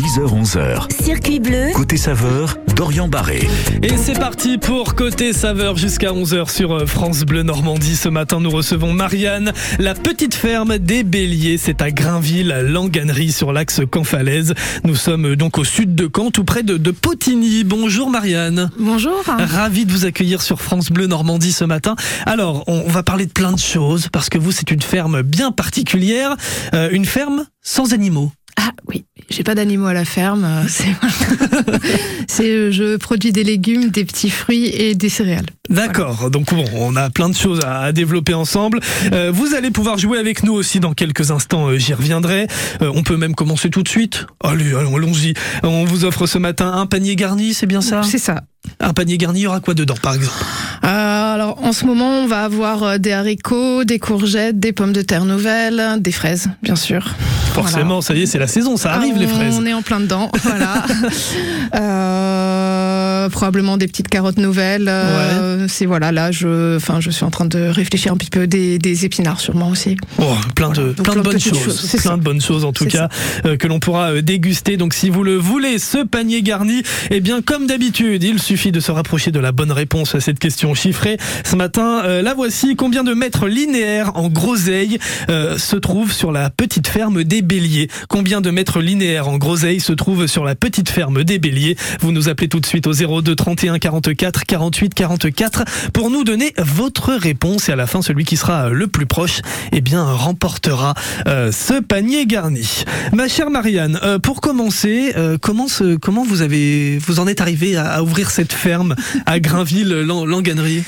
10h-11h. 0.00 0.90
Circuit 1.02 1.40
bleu, 1.40 1.72
Côté 1.74 1.98
saveur, 1.98 2.56
Dorian 2.74 3.06
Barré. 3.06 3.46
Et 3.82 3.98
c'est 3.98 4.18
parti 4.18 4.56
pour 4.56 4.94
Côté 4.94 5.34
Saveur 5.34 5.76
jusqu'à 5.76 6.12
11h 6.12 6.50
sur 6.50 6.72
euh, 6.72 6.86
France 6.86 7.24
Bleu 7.24 7.42
Normandie. 7.42 7.96
Ce 7.96 8.08
matin, 8.08 8.40
nous 8.40 8.48
recevons 8.48 8.94
Marianne, 8.94 9.52
la 9.78 9.94
petite 9.94 10.34
ferme 10.34 10.78
des 10.78 11.02
Béliers. 11.02 11.58
C'est 11.58 11.82
à 11.82 11.90
Grainville, 11.90 12.48
Langanerie, 12.66 13.30
sur 13.30 13.52
l'axe 13.52 13.82
Caen-Falaise. 13.92 14.54
Nous 14.84 14.96
sommes 14.96 15.32
euh, 15.32 15.36
donc 15.36 15.58
au 15.58 15.64
sud 15.64 15.94
de 15.94 16.08
Caen, 16.10 16.30
tout 16.30 16.44
près 16.44 16.62
de, 16.62 16.78
de 16.78 16.90
Potigny. 16.92 17.62
Bonjour 17.64 18.08
Marianne. 18.08 18.70
Bonjour. 18.78 19.22
Ravi 19.26 19.84
de 19.84 19.92
vous 19.92 20.06
accueillir 20.06 20.40
sur 20.40 20.62
France 20.62 20.88
Bleu 20.88 21.08
Normandie 21.08 21.52
ce 21.52 21.66
matin. 21.66 21.94
Alors, 22.24 22.64
on 22.68 22.88
va 22.88 23.02
parler 23.02 23.26
de 23.26 23.32
plein 23.32 23.52
de 23.52 23.58
choses 23.58 24.08
parce 24.10 24.30
que 24.30 24.38
vous, 24.38 24.50
c'est 24.50 24.70
une 24.70 24.80
ferme 24.80 25.20
bien 25.20 25.52
particulière, 25.52 26.36
euh, 26.72 26.88
une 26.90 27.04
ferme 27.04 27.44
sans 27.62 27.92
animaux. 27.92 28.32
Ah 28.56 28.72
oui, 28.88 29.04
j'ai 29.30 29.42
pas 29.42 29.54
d'animaux 29.54 29.86
à 29.86 29.94
la 29.94 30.04
ferme. 30.04 30.44
euh, 30.44 30.64
C'est, 30.68 30.88
c'est, 32.28 32.48
euh, 32.50 32.70
je 32.70 32.96
produis 32.96 33.32
des 33.32 33.44
légumes, 33.44 33.90
des 33.90 34.04
petits 34.04 34.30
fruits 34.30 34.66
et 34.66 34.94
des 34.94 35.08
céréales. 35.08 35.46
D'accord, 35.68 36.30
donc 36.30 36.52
bon, 36.52 36.64
on 36.74 36.96
a 36.96 37.10
plein 37.10 37.28
de 37.28 37.34
choses 37.36 37.60
à, 37.64 37.80
à 37.80 37.92
développer 37.92 38.34
ensemble. 38.34 38.80
Euh, 39.12 39.30
vous 39.32 39.54
allez 39.54 39.70
pouvoir 39.70 39.98
jouer 39.98 40.18
avec 40.18 40.42
nous 40.42 40.52
aussi 40.52 40.80
dans 40.80 40.92
quelques 40.94 41.30
instants, 41.30 41.68
euh, 41.68 41.78
j'y 41.78 41.94
reviendrai. 41.94 42.46
Euh, 42.82 42.90
on 42.94 43.02
peut 43.02 43.16
même 43.16 43.34
commencer 43.34 43.70
tout 43.70 43.82
de 43.82 43.88
suite. 43.88 44.26
Allez, 44.42 44.74
allons- 44.74 44.96
allons-y. 44.96 45.34
On 45.62 45.84
vous 45.84 46.04
offre 46.04 46.26
ce 46.26 46.38
matin 46.38 46.72
un 46.72 46.86
panier 46.86 47.16
garni, 47.16 47.54
c'est 47.54 47.66
bien 47.66 47.80
ça? 47.80 48.02
C'est 48.02 48.18
ça. 48.18 48.42
Un 48.78 48.92
panier 48.92 49.18
garni, 49.18 49.40
il 49.40 49.42
y 49.42 49.46
aura 49.46 49.60
quoi 49.60 49.74
dedans 49.74 49.94
par 50.00 50.14
exemple? 50.14 50.34
Euh, 50.84 51.34
alors 51.34 51.62
en 51.62 51.72
ce 51.72 51.84
moment, 51.84 52.22
on 52.22 52.26
va 52.26 52.44
avoir 52.44 52.82
euh, 52.82 52.98
des 52.98 53.12
haricots, 53.12 53.84
des 53.84 53.98
courgettes, 53.98 54.58
des 54.58 54.72
pommes 54.72 54.92
de 54.92 55.02
terre 55.02 55.24
nouvelles, 55.24 55.96
des 55.98 56.12
fraises, 56.12 56.48
bien 56.62 56.76
sûr. 56.76 57.06
Forcément, 57.52 58.00
ça 58.00 58.14
y 58.14 58.22
est, 58.22 58.26
c'est 58.26 58.38
la 58.38 58.46
saison, 58.46 58.76
ça 58.76 58.92
arrive 58.92 59.14
Ah, 59.16 59.20
les 59.20 59.26
fraises. 59.26 59.56
On 59.58 59.66
est 59.66 59.74
en 59.74 59.82
plein 59.82 60.00
dedans, 60.00 60.30
voilà. 60.42 60.84
Euh, 61.74 62.69
probablement 63.28 63.76
des 63.76 63.86
petites 63.86 64.08
carottes 64.08 64.38
nouvelles. 64.38 64.86
euh, 64.88 65.66
C'est 65.68 65.86
voilà, 65.86 66.12
là, 66.12 66.30
je, 66.32 66.76
enfin, 66.76 67.00
je 67.00 67.10
suis 67.10 67.24
en 67.24 67.30
train 67.30 67.44
de 67.44 67.58
réfléchir 67.68 68.12
un 68.12 68.16
petit 68.16 68.30
peu 68.30 68.46
des, 68.46 68.78
des 68.78 69.04
épinards 69.04 69.40
sûrement 69.40 69.68
aussi. 69.68 69.96
Oh, 70.18 70.24
plein 70.54 70.70
de, 70.70 70.94
Voilà, 70.96 71.02
plein 71.02 71.14
de 71.16 71.20
bonnes 71.20 71.40
choses, 71.40 71.90
plein 71.90 72.00
ça. 72.00 72.16
de 72.16 72.22
bonnes 72.22 72.40
choses 72.40 72.64
en 72.64 72.72
tout 72.72 72.86
cas 72.86 73.08
euh, 73.44 73.56
que 73.56 73.66
l'on 73.66 73.80
pourra 73.80 74.10
euh, 74.12 74.22
déguster. 74.22 74.76
Donc 74.76 74.94
si 74.94 75.10
vous 75.10 75.22
le 75.24 75.36
voulez, 75.36 75.78
ce 75.78 76.04
panier 76.04 76.42
garni, 76.42 76.82
eh 77.10 77.20
bien 77.20 77.42
comme 77.42 77.66
d'habitude, 77.66 78.22
il 78.22 78.40
suffit 78.40 78.72
de 78.72 78.80
se 78.80 78.90
rapprocher 78.92 79.30
de 79.30 79.40
la 79.40 79.52
bonne 79.52 79.72
réponse 79.72 80.14
à 80.14 80.20
cette 80.20 80.38
question 80.38 80.74
chiffrée. 80.74 81.16
Ce 81.44 81.56
matin, 81.56 82.02
euh, 82.04 82.22
la 82.22 82.34
voici. 82.34 82.76
Combien 82.76 83.04
de 83.04 83.14
mètres 83.14 83.48
linéaires 83.48 84.12
en 84.16 84.28
groseille 84.28 84.98
euh, 85.28 85.58
se 85.58 85.76
trouve 85.76 86.12
sur 86.12 86.32
la 86.32 86.50
petite 86.50 86.88
ferme 86.88 87.24
des 87.24 87.42
Béliers? 87.42 87.88
Combien 88.08 88.40
de 88.40 88.50
mètres 88.50 88.80
linéaires 88.80 89.28
en 89.28 89.38
groseille 89.38 89.80
se 89.80 89.92
trouve 89.92 90.26
sur 90.26 90.44
la 90.44 90.54
petite 90.54 90.88
ferme 90.88 91.24
des 91.24 91.38
Béliers? 91.38 91.76
Vous 92.00 92.12
nous 92.12 92.28
appelez 92.28 92.48
tout 92.48 92.60
de 92.60 92.66
suite 92.66 92.86
au 92.86 92.92
02 93.22 93.34
31 93.34 93.78
44 93.78 94.44
48 94.44 94.94
44 94.94 95.64
pour 95.92 96.10
nous 96.10 96.24
donner 96.24 96.52
votre 96.58 97.12
réponse 97.14 97.68
et 97.68 97.72
à 97.72 97.76
la 97.76 97.86
fin 97.86 98.02
celui 98.02 98.24
qui 98.24 98.36
sera 98.36 98.66
euh, 98.66 98.70
le 98.70 98.86
plus 98.86 99.06
proche 99.06 99.40
eh 99.72 99.80
bien 99.80 100.04
remportera 100.04 100.94
euh, 101.26 101.50
ce 101.52 101.80
panier 101.80 102.26
garni. 102.26 102.84
Ma 103.12 103.28
chère 103.28 103.50
Marianne, 103.50 103.98
euh, 104.02 104.18
pour 104.18 104.40
commencer, 104.40 105.12
euh, 105.16 105.38
comment 105.40 106.24
vous 106.24 106.42
avez 106.42 106.98
vous 106.98 107.18
en 107.20 107.26
êtes 107.26 107.40
arrivé 107.40 107.76
à, 107.76 107.90
à 107.90 108.02
ouvrir 108.02 108.30
cette 108.30 108.52
ferme 108.52 108.94
à 109.26 109.40
Grainville 109.40 109.88
Lan- 109.88 110.24
Langanerie? 110.24 110.82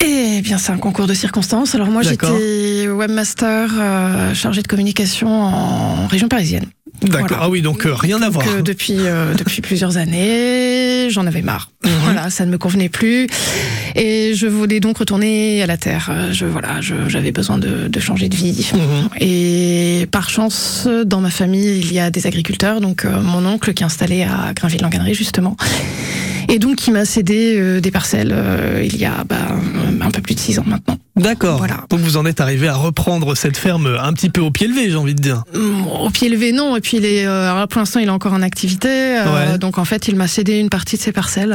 Eh 0.00 0.40
bien, 0.42 0.58
c'est 0.58 0.70
un 0.70 0.78
concours 0.78 1.06
de 1.08 1.14
circonstances. 1.14 1.74
Alors 1.74 1.88
moi, 1.88 2.02
j'étais 2.02 2.86
webmaster 2.88 3.70
chargé 4.34 4.62
de 4.62 4.68
communication 4.68 5.28
en 5.42 6.06
région 6.06 6.28
parisienne. 6.28 6.66
D'accord. 7.02 7.28
Voilà. 7.28 7.42
Ah 7.44 7.48
oui, 7.48 7.62
donc 7.62 7.86
euh, 7.86 7.94
rien 7.94 8.20
à 8.22 8.28
voir. 8.28 8.46
euh, 8.48 8.62
depuis 8.62 8.96
euh, 8.98 9.34
depuis 9.34 9.60
plusieurs 9.62 9.96
années, 9.98 11.08
j'en 11.10 11.26
avais 11.26 11.42
marre. 11.42 11.70
Mhm. 11.84 11.92
Voilà, 12.04 12.30
ça 12.30 12.44
ne 12.44 12.50
me 12.50 12.58
convenait 12.58 12.88
plus, 12.88 13.28
et 13.94 14.32
je 14.34 14.46
voulais 14.46 14.80
donc 14.80 14.98
retourner 14.98 15.62
à 15.62 15.66
la 15.66 15.76
terre. 15.76 16.10
Je 16.32 16.44
voilà, 16.44 16.80
j'avais 16.80 17.30
besoin 17.32 17.58
de, 17.58 17.86
de 17.88 18.00
changer 18.00 18.28
de 18.28 18.34
vie. 18.34 18.68
Mhm. 18.74 19.08
Et 19.20 20.08
par 20.10 20.28
chance, 20.28 20.88
dans 21.06 21.20
ma 21.20 21.30
famille, 21.30 21.78
il 21.78 21.92
y 21.92 22.00
a 22.00 22.10
des 22.10 22.26
agriculteurs, 22.26 22.80
donc 22.80 23.04
euh, 23.04 23.20
mon 23.20 23.46
oncle 23.46 23.72
qui 23.74 23.82
est 23.82 23.86
installé 23.86 24.24
à 24.24 24.52
Grainville-Langanerie 24.54 25.14
justement. 25.14 25.56
Et 26.50 26.58
donc, 26.58 26.76
qui 26.76 26.90
m'a 26.90 27.04
cédé 27.04 27.56
euh, 27.58 27.80
des 27.80 27.90
parcelles 27.90 28.32
euh, 28.32 28.82
il 28.82 28.96
y 28.96 29.04
a 29.04 29.22
bah, 29.28 29.36
un 30.00 30.10
peu 30.10 30.22
plus 30.22 30.34
de 30.34 30.40
six 30.40 30.58
ans 30.58 30.64
maintenant. 30.66 30.96
D'accord. 31.14 31.58
Voilà. 31.58 31.84
Donc 31.90 32.00
vous 32.00 32.16
en 32.16 32.24
êtes 32.24 32.40
arrivé 32.40 32.68
à 32.68 32.74
reprendre 32.74 33.34
cette 33.34 33.58
ferme 33.58 33.98
un 34.00 34.12
petit 34.14 34.30
peu 34.30 34.40
au 34.40 34.50
pied 34.50 34.66
levé, 34.66 34.88
j'ai 34.88 34.96
envie 34.96 35.14
de 35.14 35.20
dire. 35.20 35.42
Hum, 35.54 35.86
Au 35.86 36.08
pied 36.08 36.30
levé, 36.30 36.52
non. 36.52 36.74
Et 36.76 36.80
puis, 36.80 36.96
il 36.96 37.04
est, 37.04 37.26
euh, 37.26 37.66
pour 37.66 37.80
l'instant, 37.80 38.00
il 38.00 38.06
est 38.06 38.10
encore 38.10 38.32
en 38.32 38.40
activité. 38.40 38.88
Ouais. 38.88 39.58
Donc, 39.58 39.76
en 39.76 39.84
fait, 39.84 40.08
il 40.08 40.16
m'a 40.16 40.26
cédé 40.26 40.58
une 40.58 40.70
partie 40.70 40.96
de 40.96 41.02
ses 41.02 41.12
parcelles 41.12 41.52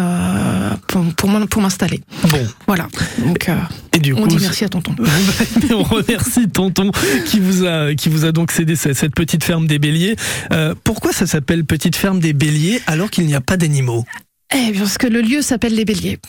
pour, 0.87 1.03
pour, 1.15 1.47
pour 1.47 1.61
m'installer. 1.61 2.01
Bon. 2.29 2.47
Voilà. 2.67 2.87
Donc, 3.19 3.49
euh, 3.49 3.55
Et 3.93 3.99
du 3.99 4.13
on 4.13 4.23
coup, 4.23 4.27
dit 4.27 4.37
merci 4.39 4.63
à 4.65 4.69
tonton. 4.69 4.95
on 5.71 5.83
remercie 5.83 6.47
Tonton 6.49 6.91
qui 7.25 7.39
vous 7.39 7.65
a 7.65 7.93
qui 7.95 8.09
vous 8.09 8.25
a 8.25 8.31
donc 8.31 8.51
cédé 8.51 8.75
cette, 8.75 8.95
cette 8.95 9.15
petite 9.15 9.43
ferme 9.43 9.67
des 9.67 9.79
Béliers. 9.79 10.15
Euh, 10.51 10.73
pourquoi 10.83 11.11
ça 11.13 11.27
s'appelle 11.27 11.65
petite 11.65 11.95
ferme 11.95 12.19
des 12.19 12.33
Béliers 12.33 12.81
alors 12.87 13.09
qu'il 13.09 13.25
n'y 13.25 13.35
a 13.35 13.41
pas 13.41 13.57
d'animaux? 13.57 14.05
Eh, 14.55 14.71
parce 14.77 14.97
que 14.97 15.07
le 15.07 15.21
lieu 15.21 15.41
s'appelle 15.41 15.73
Les 15.75 15.85
Béliers. 15.85 16.19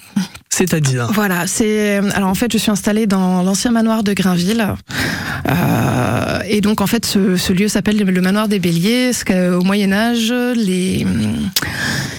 C'est-à-dire 0.50 1.08
Voilà, 1.12 1.46
c'est 1.46 1.96
alors 2.14 2.28
en 2.28 2.34
fait 2.34 2.52
je 2.52 2.58
suis 2.58 2.70
installée 2.70 3.06
dans 3.06 3.42
l'ancien 3.42 3.70
manoir 3.72 4.02
de 4.04 4.12
Grainville 4.12 4.66
Euh, 5.48 6.38
et 6.48 6.60
donc 6.62 6.80
en 6.80 6.86
fait 6.86 7.04
ce, 7.04 7.36
ce 7.36 7.52
lieu 7.52 7.68
s'appelle 7.68 7.98
le 7.98 8.20
manoir 8.22 8.48
des 8.48 8.58
Béliers 8.60 9.10
parce 9.10 9.24
qu'au 9.24 9.62
Moyen 9.62 9.92
Âge 9.92 10.32
les 10.56 11.06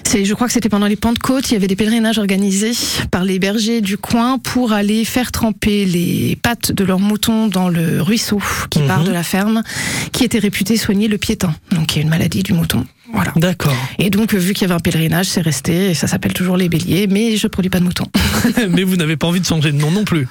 c'est 0.04 0.26
je 0.26 0.34
crois 0.36 0.46
que 0.48 0.54
c'était 0.54 0.70
pendant 0.70 0.86
les 0.86 0.96
Pentecôtes 0.96 1.50
il 1.50 1.54
y 1.54 1.58
avait 1.58 1.66
des 1.68 1.76
pèlerinages 1.76 2.20
organisés 2.20 2.74
par 3.10 3.24
les 3.24 3.40
bergers 3.40 3.82
du 3.82 3.98
coin 3.98 4.38
pour 4.38 4.74
aller 4.74 5.06
faire 5.06 5.32
tremper 5.32 5.86
les 5.86 6.38
pattes 6.40 6.72
de 6.72 6.84
leurs 6.84 7.00
moutons 7.00 7.48
dans 7.48 7.68
le 7.70 8.00
ruisseau 8.02 8.40
qui 8.70 8.80
Mhm. 8.82 8.88
part 8.88 9.04
de 9.06 9.12
la 9.12 9.24
ferme 9.24 9.64
qui 10.12 10.24
était 10.24 10.40
réputé 10.40 10.78
soigner 10.78 11.08
le 11.08 11.18
piétin 11.18 11.56
donc 11.72 11.88
qui 11.88 12.00
est 12.00 12.02
une 12.04 12.10
maladie 12.10 12.44
du 12.44 12.54
mouton 12.54 12.86
voilà 13.16 13.32
D'accord. 13.36 13.76
et 14.00 14.10
donc 14.10 14.34
vu 14.34 14.54
qu'il 14.54 14.64
y 14.64 14.66
avait 14.66 14.76
un 14.76 14.80
pèlerinage 14.80 15.26
c'est 15.28 15.42
resté 15.42 15.90
et 15.92 15.94
ça 15.94 16.08
s'appelle 16.08 16.34
toujours 16.34 16.58
les 16.58 16.70
Béliers 16.70 17.08
mais 17.10 17.38
je 17.38 17.48
produis 17.48 17.70
pas 17.70 17.80
de 17.80 17.86
moutons 17.86 18.08
Mais 18.70 18.84
vous 18.84 18.96
n'avez 18.96 19.16
pas 19.18 19.28
envie 19.28 19.40
de 19.40 19.46
changer 19.46 19.72
de 19.72 19.78
nom 19.78 19.90
non 19.92 20.04
plus. 20.04 20.28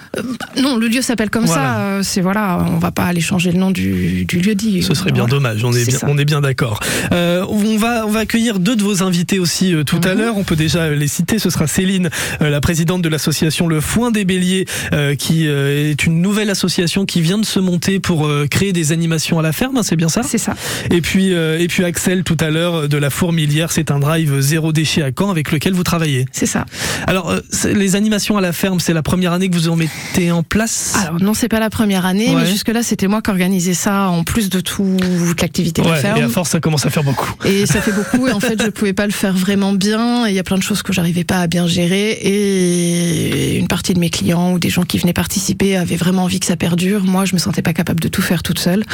Non, 0.61 0.77
le 0.77 0.87
lieu 0.89 1.03
s'appelle 1.03 1.31
comme 1.31 1.47
Voilà. 1.47 1.63
ça. 1.63 1.79
euh, 1.81 2.01
C'est 2.03 2.21
voilà, 2.21 2.65
on 2.71 2.79
va 2.79 2.91
pas 2.93 3.05
aller 3.05 3.21
changer 3.21 3.51
le 3.51 3.59
nom 3.59 3.71
du, 3.71 4.25
du 4.25 4.39
lieu 4.39 4.55
dit. 4.55 4.83
Ce 4.83 4.95
serait 4.95 5.11
bien 5.11 5.23
Voilà. 5.25 5.35
dommage, 5.37 5.65
on 5.65 5.73
est 5.73 5.85
bien, 5.89 5.99
ça. 5.99 6.07
on 6.09 6.17
est 6.19 6.25
bien 6.25 6.41
d'accord. 6.41 6.81
Euh, 7.13 7.45
on, 7.49 7.77
va, 7.77 8.07
on 8.07 8.11
va 8.11 8.21
accueillir 8.21 8.59
deux 8.61 8.77
de 8.77 8.83
vos 8.83 9.03
invités 9.03 9.39
aussi 9.41 9.75
euh, 9.75 9.83
tout 9.85 10.01
à 10.05 10.15
Mhm. 10.15 10.21
l'heure. 10.21 10.37
On 10.37 10.45
peut 10.45 10.55
déjà 10.57 10.91
les 10.91 11.09
citer. 11.09 11.39
Ce 11.39 11.51
sera 11.51 11.67
Céline, 11.67 12.09
euh, 12.43 12.51
la 12.51 12.61
présidente 12.61 13.03
de 13.03 13.09
l'association 13.09 13.67
Le 13.67 13.81
Foin 13.81 14.11
des 14.11 14.25
Béliers, 14.25 14.67
euh, 14.93 15.15
qui 15.17 15.49
euh, 15.49 15.91
est 15.91 16.05
une 16.05 16.21
nouvelle 16.21 16.51
association 16.51 17.05
qui 17.07 17.21
vient 17.21 17.39
de 17.39 17.45
se 17.47 17.59
monter 17.59 17.99
pour 18.01 18.27
euh, 18.27 18.47
créer 18.49 18.73
des 18.73 18.93
animations 18.93 19.39
à 19.39 19.43
la 19.43 19.53
ferme, 19.53 19.77
hein, 19.79 19.83
c'est 19.83 19.97
bien 19.97 20.09
ça? 20.09 20.23
C'est 20.23 20.39
ça. 20.39 20.55
et 20.91 21.01
puis, 21.01 21.33
euh, 21.35 21.59
et 21.59 21.67
puis 21.69 21.85
Axel 21.85 22.23
tout 22.23 22.37
à 22.41 22.51
l'heure 22.51 22.74
euh, 22.75 22.89
de 22.89 22.97
la 22.97 23.11
Fourmilière, 23.11 23.73
c'est 23.73 23.91
un 23.91 23.99
drive 23.99 24.41
zéro 24.41 24.73
déchet 24.73 25.03
à 25.03 25.11
Caen 25.17 25.31
avec 25.31 25.51
lequel 25.53 25.73
vous 25.75 25.83
travaillez. 25.85 26.27
C'est 26.33 26.47
ça. 26.47 26.65
Alors, 27.07 27.31
euh, 27.31 27.41
les 27.73 27.97
animations 27.97 28.37
à 28.37 28.41
la 28.41 28.53
ferme, 28.53 28.81
c'est 28.81 28.93
la 28.93 29.03
première 29.03 29.33
année 29.33 29.49
que 29.49 29.55
vous 29.55 29.69
en 29.69 29.77
mettez 29.77 30.31
en 30.33 30.43
place? 30.43 30.95
Alors 31.01 31.21
non, 31.21 31.35
c'est 31.35 31.49
pas 31.49 31.61
la 31.61 31.71
première 31.71 32.07
année, 32.07 32.31
Ouais. 32.35 32.43
mais 32.43 32.47
jusque 32.47 32.69
là, 32.69 32.83
c'était 32.83 33.07
moi 33.09 33.23
qui 33.23 33.31
organisais 33.31 33.75
ça 33.75 34.09
en 34.09 34.25
plus 34.25 34.49
de 34.51 34.61
toute 34.61 35.41
l'activité 35.41 35.83
de 35.83 35.89
la 35.89 35.95
ferme. 35.97 36.19
et 36.21 36.23
à 36.23 36.29
force, 36.29 36.51
ça 36.51 36.61
commence 36.61 36.87
à 36.87 36.91
faire 36.91 37.05
beaucoup. 37.05 37.33
Et 37.45 37.67
ça 37.67 37.81
fait 37.81 37.93
beaucoup, 37.93 38.27
et 38.29 38.33
en 38.33 38.41
fait, 38.41 38.61
je 38.63 38.71
pouvais 38.71 38.93
pas 38.93 39.07
le 39.07 39.13
faire 39.13 39.35
vraiment 39.35 39.73
bien. 39.73 40.27
et 40.27 40.31
Il 40.31 40.35
y 40.35 40.39
a 40.39 40.43
plein 40.45 40.59
de 40.59 40.63
choses 40.63 40.83
que 40.83 40.93
j'arrivais 40.93 41.25
pas 41.25 41.39
à 41.41 41.47
bien 41.47 41.67
gérer. 41.67 42.13
Et 42.13 43.59
une 43.59 43.69
partie 43.69 43.95
de 43.95 43.99
mes 43.99 44.11
clients 44.11 44.53
ou 44.53 44.59
des 44.59 44.71
gens 44.71 44.83
qui 44.85 44.99
venaient 44.99 45.13
participer 45.13 45.77
avaient 45.77 45.97
vraiment 45.97 46.25
envie 46.25 46.41
que 46.41 46.47
ça 46.47 46.57
perdure. 46.57 47.05
Moi, 47.05 47.25
je 47.25 47.35
me 47.35 47.39
sentais 47.39 47.63
pas 47.63 47.73
capable 47.73 48.01
de 48.01 48.09
tout 48.09 48.23
faire 48.23 48.43
toute 48.43 48.59
seule. 48.59 48.85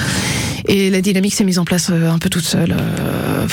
Et 0.67 0.91
la 0.91 1.01
dynamique 1.01 1.35
s'est 1.35 1.45
mise 1.45 1.59
en 1.59 1.65
place 1.65 1.89
euh, 1.91 2.11
un 2.11 2.19
peu 2.19 2.29
toute 2.29 2.45
seule. 2.45 2.75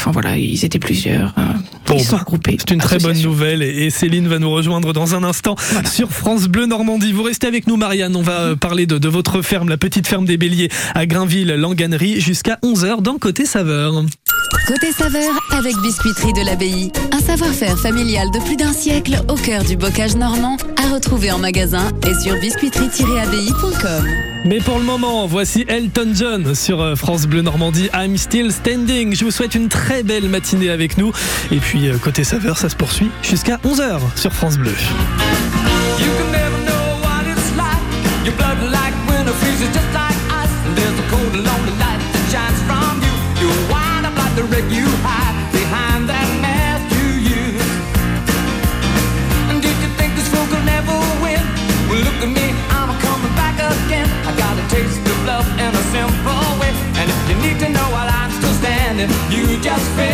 Enfin 0.08 0.22
voilà, 0.22 0.38
ils 0.38 0.64
étaient 0.64 0.80
plusieurs. 0.80 1.34
euh, 1.38 1.42
Bon, 1.86 1.96
ils 1.96 2.00
se 2.02 2.12
sont 2.12 2.16
bah, 2.16 2.22
regroupés. 2.26 2.56
C'est 2.60 2.72
une 2.72 2.80
très 2.80 2.98
bonne 2.98 3.22
nouvelle 3.22 3.62
et 3.62 3.90
Céline 3.90 4.28
va 4.30 4.40
nous 4.40 4.50
rejoindre 4.50 4.94
dans 4.94 5.16
un 5.16 5.24
instant 5.26 5.56
sur 5.86 6.10
France 6.12 6.48
Bleu 6.48 6.66
Normandie. 6.66 7.12
Vous 7.12 7.24
restez 7.24 7.48
avec 7.48 7.68
nous 7.68 7.76
Marianne, 7.76 8.16
on 8.16 8.22
va 8.22 8.40
euh, 8.40 8.56
parler 8.56 8.86
de, 8.86 8.98
de 8.98 9.10
votre 9.10 9.42
ferme, 9.42 9.68
la 9.70 9.78
petite 9.78 10.08
ferme 10.08 10.26
des 10.26 10.38
Béliers 10.38 10.70
à 10.96 11.06
Grainville, 11.06 11.54
Langanerie, 11.56 12.22
jusqu'à 12.22 12.58
11h 12.64 13.02
dans 13.02 13.18
Côté 13.18 13.46
Saveur. 13.46 14.02
côté 14.68 14.92
saveur 14.94 15.34
avec 15.52 15.76
Biscuiterie 15.82 16.34
de 16.34 16.46
l'Abbaye. 16.46 16.92
Un 17.12 17.20
savoir-faire 17.20 17.78
familial 17.78 18.28
de 18.34 18.40
plus 18.40 18.56
d'un 18.56 18.72
siècle 18.74 19.22
au 19.28 19.36
cœur 19.36 19.64
du 19.66 19.76
bocage 19.76 20.16
normand 20.16 20.56
à 20.82 20.94
retrouver 20.94 21.32
en 21.32 21.40
magasin 21.40 21.90
et 22.06 22.14
sur 22.22 22.36
biscuiterie-abbaye.com. 22.36 24.37
Mais 24.48 24.60
pour 24.60 24.80
le 24.80 24.86
moment, 24.86 25.28
voici 25.28 25.66
Elton 25.68 26.14
John 26.14 26.56
sur 26.56 26.82
euh, 26.82 26.96
France 26.96 27.28
Bleu 27.28 27.42
Normandie. 27.42 27.90
I'm 27.94 28.18
still 28.18 28.50
standing. 28.54 29.14
Je 29.14 29.26
vous 29.26 29.32
souhaite 29.32 29.56
une 29.56 29.68
très 29.68 30.04
belle 30.04 30.30
matinée 30.30 30.70
avec 30.70 30.98
nous. 30.98 31.12
Et 31.52 31.58
puis, 31.58 31.90
euh, 31.90 31.98
côté 31.98 32.24
saveur, 32.24 32.58
ça 32.58 32.70
se 32.70 32.76
poursuit 32.78 33.10
jusqu'à 33.22 33.58
11h 33.58 34.00
sur 34.16 34.32
France 34.32 34.58
Bleu. 34.58 34.72
You 59.58 59.64
just 59.64 60.07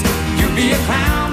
you'd 0.00 0.56
be 0.56 0.70
a 0.72 0.78
clown 0.86 1.31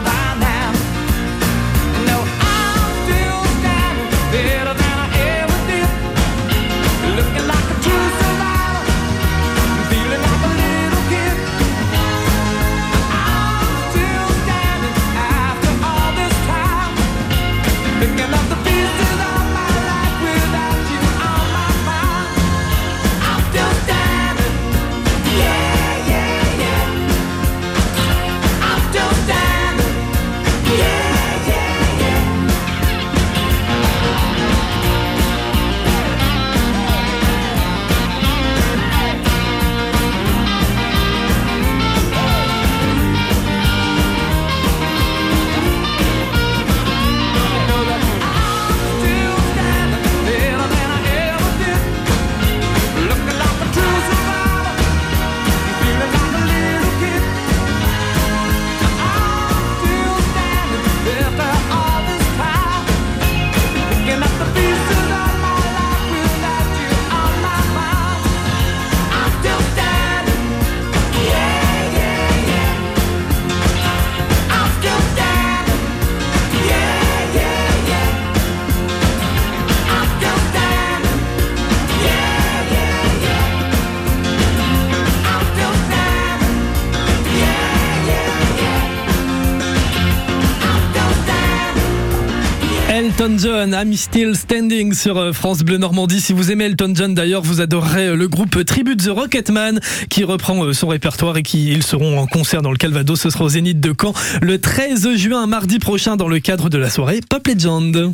John, 93.41 93.73
I'm 93.73 93.93
Still 93.93 94.35
Standing 94.35 94.93
sur 94.93 95.17
euh, 95.17 95.31
France 95.31 95.59
Bleu 95.59 95.77
Normandie. 95.77 96.19
Si 96.19 96.33
vous 96.33 96.51
aimez 96.51 96.65
Elton 96.65 96.91
John 96.93 97.13
d'ailleurs, 97.13 97.41
vous 97.41 97.61
adorerez 97.61 98.07
euh, 98.07 98.15
le 98.15 98.27
groupe 98.27 98.65
Tribute 98.65 99.01
The 99.01 99.09
Rocketman 99.09 99.79
qui 100.09 100.25
reprend 100.25 100.61
euh, 100.65 100.73
son 100.73 100.89
répertoire 100.89 101.37
et 101.37 101.43
qui 101.43 101.69
ils 101.69 101.83
seront 101.83 102.19
en 102.19 102.27
concert 102.27 102.61
dans 102.61 102.71
le 102.71 102.77
Calvados. 102.77 103.21
Ce 103.21 103.29
sera 103.29 103.45
au 103.45 103.49
Zénith 103.49 103.79
de 103.79 103.93
Caen 103.99 104.13
le 104.41 104.59
13 104.59 105.15
juin, 105.15 105.47
mardi 105.47 105.79
prochain, 105.79 106.17
dans 106.17 106.27
le 106.27 106.39
cadre 106.39 106.69
de 106.69 106.77
la 106.77 106.89
soirée 106.89 107.21
Pop 107.29 107.47
Legend. 107.47 108.11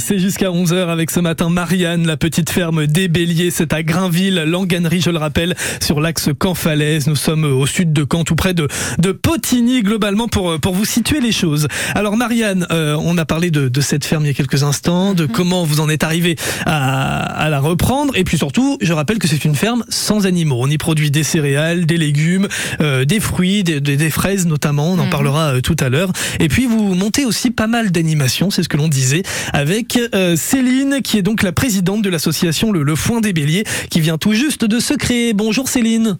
C'est 0.00 0.18
jusqu'à 0.18 0.48
11h 0.48 0.88
avec 0.88 1.10
ce 1.10 1.20
matin 1.20 1.48
Marianne, 1.50 2.06
la 2.06 2.16
petite 2.16 2.50
ferme 2.50 2.86
des 2.86 3.08
Béliers. 3.08 3.50
C'est 3.50 3.72
à 3.72 3.82
Grainville, 3.82 4.44
Langanerie, 4.46 5.00
je 5.00 5.10
le 5.10 5.18
rappelle, 5.18 5.54
sur 5.80 6.00
l'axe 6.00 6.28
Caen-Falaise. 6.42 7.06
Nous 7.06 7.16
sommes 7.16 7.44
au 7.44 7.66
sud 7.66 7.92
de 7.92 8.04
Caen, 8.10 8.24
tout 8.24 8.34
près 8.34 8.54
de, 8.54 8.66
de 8.98 9.12
Potigny, 9.12 9.82
globalement, 9.82 10.26
pour, 10.28 10.58
pour 10.58 10.74
vous 10.74 10.84
situer 10.84 11.20
les 11.20 11.32
choses. 11.32 11.68
Alors 11.94 12.16
Marianne, 12.16 12.66
euh, 12.72 12.96
on 13.00 13.16
a 13.18 13.24
parlé 13.24 13.50
de, 13.50 13.68
de 13.68 13.80
cette 13.80 14.04
ferme 14.04 14.24
il 14.24 14.28
y 14.28 14.30
a 14.30 14.34
quelques 14.34 14.62
instants, 14.62 15.14
de 15.14 15.26
comment 15.26 15.64
vous 15.64 15.80
en 15.80 15.88
êtes 15.88 16.02
arrivé 16.04 16.36
à, 16.66 17.22
à 17.22 17.48
la 17.50 17.60
reprendre. 17.60 18.16
Et 18.16 18.24
puis 18.24 18.38
surtout, 18.38 18.78
je 18.80 18.92
rappelle 18.92 19.18
que 19.18 19.28
c'est 19.28 19.44
une 19.44 19.54
ferme 19.54 19.84
sans 19.88 20.26
animaux. 20.26 20.56
On 20.60 20.68
y 20.68 20.78
produit 20.78 21.10
des 21.10 21.22
céréales, 21.22 21.86
des 21.86 21.96
légumes, 21.98 22.48
euh, 22.80 23.04
des 23.04 23.20
fruits, 23.20 23.62
des, 23.64 23.80
des- 23.80 23.96
des 23.96 24.10
fraises 24.10 24.46
notamment. 24.46 24.92
On 24.92 24.98
en 24.98 25.08
parlera 25.10 25.54
euh, 25.54 25.60
tout 25.60 25.76
à 25.80 25.88
l'heure. 25.88 26.10
Et 26.38 26.48
puis 26.48 26.66
vous 26.66 26.94
montez 26.94 27.24
aussi 27.26 27.50
pas 27.50 27.66
mal 27.66 27.90
d'animations, 27.90 28.50
c'est 28.50 28.62
ce 28.62 28.68
que 28.68 28.76
l'on 28.76 28.88
disait, 28.88 29.22
avec 29.52 29.89
euh, 29.96 30.36
Céline, 30.36 31.00
qui 31.02 31.18
est 31.18 31.22
donc 31.22 31.42
la 31.42 31.52
présidente 31.52 32.02
de 32.02 32.10
l'association 32.10 32.72
le, 32.72 32.82
le 32.82 32.94
Foin 32.94 33.20
des 33.20 33.32
Béliers, 33.32 33.64
qui 33.90 34.00
vient 34.00 34.18
tout 34.18 34.32
juste 34.32 34.64
de 34.64 34.80
se 34.80 34.94
créer. 34.94 35.32
Bonjour 35.32 35.68
Céline. 35.68 36.18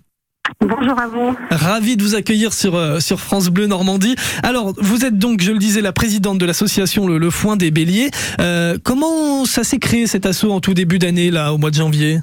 Bonjour 0.60 0.98
à 0.98 1.06
vous. 1.06 1.36
Ravi 1.50 1.96
de 1.96 2.02
vous 2.02 2.14
accueillir 2.14 2.52
sur, 2.52 2.74
euh, 2.74 2.98
sur 2.98 3.20
France 3.20 3.48
Bleu 3.48 3.66
Normandie. 3.66 4.16
Alors, 4.42 4.74
vous 4.78 5.04
êtes 5.04 5.16
donc, 5.16 5.42
je 5.42 5.52
le 5.52 5.58
disais, 5.58 5.80
la 5.80 5.92
présidente 5.92 6.38
de 6.38 6.46
l'association 6.46 7.06
Le, 7.06 7.18
Le 7.18 7.30
Foin 7.30 7.56
des 7.56 7.70
Béliers. 7.70 8.10
Euh, 8.40 8.76
comment 8.82 9.44
ça 9.44 9.62
s'est 9.62 9.78
créé 9.78 10.06
cet 10.06 10.26
assaut 10.26 10.50
en 10.50 10.60
tout 10.60 10.74
début 10.74 10.98
d'année, 10.98 11.30
là, 11.30 11.52
au 11.52 11.58
mois 11.58 11.70
de 11.70 11.76
janvier? 11.76 12.20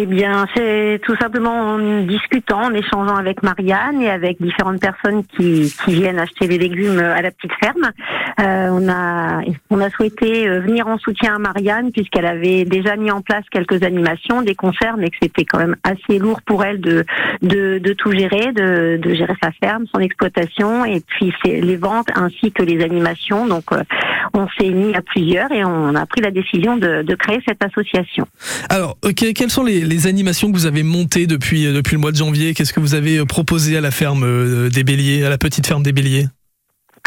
Eh 0.00 0.06
bien, 0.06 0.46
c'est 0.54 1.00
tout 1.02 1.16
simplement 1.16 1.50
en 1.50 2.02
discutant, 2.02 2.66
en 2.66 2.72
échangeant 2.72 3.16
avec 3.16 3.42
Marianne 3.42 4.00
et 4.00 4.08
avec 4.08 4.40
différentes 4.40 4.80
personnes 4.80 5.24
qui, 5.24 5.74
viennent 5.88 6.20
acheter 6.20 6.46
des 6.46 6.56
légumes 6.56 7.00
à 7.00 7.20
la 7.20 7.32
petite 7.32 7.50
ferme. 7.58 7.90
Euh, 8.38 8.68
on 9.70 9.80
a 9.80 9.90
souhaité 9.90 10.48
euh, 10.48 10.60
venir 10.60 10.86
en 10.86 10.98
soutien 10.98 11.34
à 11.34 11.38
Marianne 11.40 11.90
puisqu'elle 11.90 12.26
avait 12.26 12.64
déjà 12.64 12.94
mis 12.94 13.10
en 13.10 13.22
place 13.22 13.42
quelques 13.50 13.82
animations, 13.82 14.42
des 14.42 14.54
concerts, 14.54 14.96
mais 14.98 15.10
que 15.10 15.16
c'était 15.20 15.44
quand 15.44 15.58
même 15.58 15.74
assez 15.82 16.20
lourd 16.20 16.42
pour 16.42 16.62
elle 16.62 16.80
de 16.80 17.04
tout 17.94 18.12
gérer, 18.12 18.52
de, 18.52 19.00
gérer 19.14 19.34
sa 19.42 19.50
ferme, 19.50 19.86
son 19.92 20.00
exploitation 20.00 20.84
et 20.84 21.00
puis 21.00 21.32
les 21.44 21.76
ventes 21.76 22.10
ainsi 22.14 22.52
que 22.52 22.62
les 22.62 22.84
animations. 22.84 23.46
Donc, 23.46 23.64
euh, 23.72 23.82
on 24.34 24.46
s'est 24.58 24.70
mis 24.70 24.94
à 24.94 25.02
plusieurs 25.02 25.50
et 25.52 25.64
on 25.64 25.94
a 25.94 26.06
pris 26.06 26.20
la 26.20 26.30
décision 26.30 26.76
de, 26.76 27.14
créer 27.18 27.40
cette 27.48 27.64
association. 27.64 28.28
Alors, 28.68 28.96
ok, 29.04 29.32
quelles 29.34 29.50
sont 29.50 29.64
les, 29.64 29.80
les 29.88 30.06
animations 30.06 30.52
que 30.52 30.56
vous 30.56 30.66
avez 30.66 30.82
montées 30.82 31.26
depuis, 31.26 31.66
euh, 31.66 31.72
depuis 31.72 31.94
le 31.94 32.00
mois 32.00 32.12
de 32.12 32.16
janvier 32.16 32.54
Qu'est-ce 32.54 32.72
que 32.72 32.80
vous 32.80 32.94
avez 32.94 33.18
euh, 33.18 33.24
proposé 33.24 33.76
à 33.76 33.80
la 33.80 33.90
ferme 33.90 34.22
euh, 34.24 34.68
des 34.68 34.84
Béliers, 34.84 35.24
à 35.24 35.30
la 35.30 35.38
petite 35.38 35.66
ferme 35.66 35.82
des 35.82 35.92
Béliers? 35.92 36.28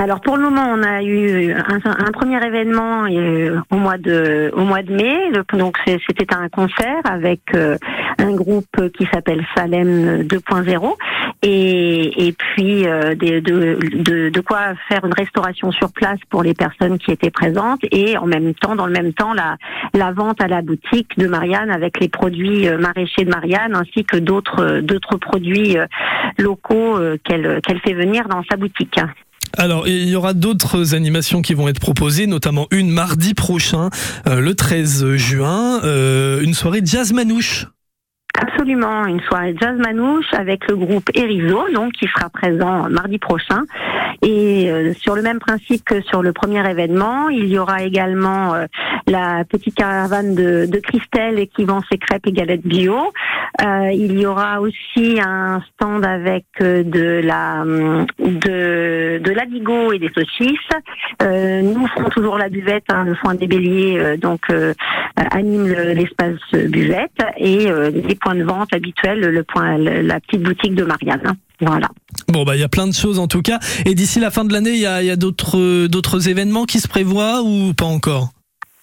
Alors 0.02 0.20
pour 0.20 0.36
le 0.36 0.42
moment, 0.42 0.66
on 0.68 0.82
a 0.82 1.04
eu 1.04 1.54
un, 1.54 2.12
premier 2.12 2.44
événement 2.44 3.06
euh, 3.06 3.60
au 3.70 3.76
mois 3.76 4.00
de 4.00 4.52
au 4.56 4.62
mois 4.62 4.82
de 4.82 4.92
mai. 4.92 5.32
Donc 5.54 5.78
c'était 5.86 6.34
un 6.34 6.50
concert 6.50 7.02
avec 7.04 7.42
euh, 7.54 7.78
un 8.18 8.32
groupe 8.32 8.90
qui 8.98 9.08
s'appelle 9.14 9.46
Salem 9.56 10.24
2.0 10.24 10.96
et 11.44 12.28
et 12.28 12.32
puis 12.32 12.88
euh, 12.88 13.14
de, 13.14 14.40
quoi 14.42 14.74
faire 14.90 15.06
une 15.06 15.14
restauration 15.14 15.72
sur 15.72 15.92
place 15.92 16.18
pour 16.32 16.42
les 16.42 16.56
personnes 16.56 16.98
qui 16.98 17.12
étaient 17.12 17.30
présentes 17.30 17.82
et 17.92 18.18
en 18.18 18.26
même 18.26 18.56
temps 18.56 18.76
dans 18.76 18.88
le 18.88 18.94
même 18.94 19.14
temps 19.14 19.34
la 19.36 20.12
vente 20.14 20.42
à 20.42 20.48
la 20.48 20.64
boutique 20.64 21.16
de 21.20 21.28
Marianne 21.28 21.70
avec 21.70 22.00
les 22.00 22.10
produits 22.10 22.68
maraîchers 22.72 23.26
de 23.26 23.30
Marianne 23.30 23.76
ainsi 23.76 24.04
que 24.04 24.18
d'autres 24.18 25.18
produits 25.18 25.78
locaux 26.40 26.98
qu'elle 27.24 27.62
fait 27.84 27.94
venir 27.94 28.28
dans 28.30 28.42
sa 28.50 28.58
boutique. 28.58 29.00
Alors, 29.58 29.88
il 29.88 30.08
y 30.08 30.16
aura 30.16 30.34
d'autres 30.34 30.96
animations 30.96 31.42
qui 31.42 31.54
vont 31.54 31.68
être 31.68 31.80
proposées, 31.80 32.28
notamment 32.28 32.68
une 32.72 32.90
mardi 32.90 33.34
prochain, 33.34 33.90
euh, 34.28 34.40
le 34.40 34.56
13 34.56 35.16
juin, 35.16 35.82
euh, 35.84 36.42
une 36.42 36.54
soirée 36.54 36.82
jazz 36.84 37.12
manouche. 37.14 37.68
Une 38.74 39.20
soirée 39.28 39.54
jazz 39.60 39.78
manouche 39.78 40.34
avec 40.34 40.66
le 40.70 40.78
groupe 40.78 41.10
Erizo, 41.14 41.66
donc 41.74 41.92
qui 41.94 42.08
sera 42.08 42.30
présent 42.30 42.90
mardi 42.90 43.18
prochain. 43.18 43.64
Et 44.22 44.70
euh, 44.72 44.94
sur 44.94 45.16
le 45.16 45.22
même 45.22 45.40
principe 45.40 45.84
que 45.84 46.00
sur 46.02 46.22
le 46.22 46.32
premier 46.32 46.68
événement, 46.70 47.28
il 47.30 47.48
y 47.48 47.58
aura 47.58 47.84
également 47.84 48.54
euh, 48.54 48.66
la 49.08 49.44
petite 49.44 49.76
caravane 49.76 50.36
de, 50.36 50.68
de 50.68 50.78
Christelle 50.80 51.48
qui 51.48 51.66
vend 51.66 51.82
ses 51.92 51.98
crêpes 51.98 52.28
et 52.28 52.32
galettes 52.32 52.66
bio. 52.66 53.12
Euh, 53.62 53.90
il 53.94 54.18
y 54.20 54.26
aura 54.26 54.62
aussi 54.62 55.20
un 55.22 55.62
stand 55.74 56.06
avec 56.06 56.46
de 56.60 57.20
la 57.24 57.62
hum, 57.64 58.06
de 58.20 59.20
de 59.22 59.32
l'adigo 59.32 59.92
et 59.92 60.00
des 60.00 60.12
saucisses. 60.16 60.60
Nous 61.22 61.88
ferons 61.88 62.10
toujours 62.10 62.38
la 62.38 62.50
buvette, 62.50 62.86
hein, 62.90 63.04
le 63.04 63.16
foin 63.16 63.36
des 63.36 63.48
béliers, 63.48 64.18
donc 64.18 64.48
anime 65.16 65.68
le- 65.68 65.94
l'espace 65.94 66.40
buvette 66.70 67.12
et 67.38 67.68
les 67.92 68.16
points 68.16 68.36
de 68.36 68.44
vente 68.44 68.61
habituels, 68.72 69.20
le 69.20 69.44
point, 69.44 69.78
la 69.78 70.20
petite 70.20 70.44
boutique 70.44 70.76
de 70.76 70.84
Marianne. 70.84 71.22
hein. 71.26 71.36
Voilà. 71.60 71.90
Bon, 72.28 72.44
bah, 72.44 72.56
il 72.56 72.60
y 72.60 72.64
a 72.64 72.70
plein 72.70 72.88
de 72.88 72.94
choses 72.94 73.20
en 73.20 73.28
tout 73.28 73.42
cas. 73.44 73.60
Et 73.86 73.94
d'ici 73.94 74.20
la 74.20 74.32
fin 74.32 74.46
de 74.46 74.52
l'année, 74.52 74.72
il 74.72 74.80
y 74.80 74.88
a, 74.88 75.04
y 75.04 75.12
a 75.12 75.16
d'autres 75.16 76.28
événements 76.28 76.66
qui 76.66 76.80
se 76.80 76.88
prévoient 76.88 77.44
ou 77.44 77.74
pas 77.74 77.86
encore? 77.86 78.30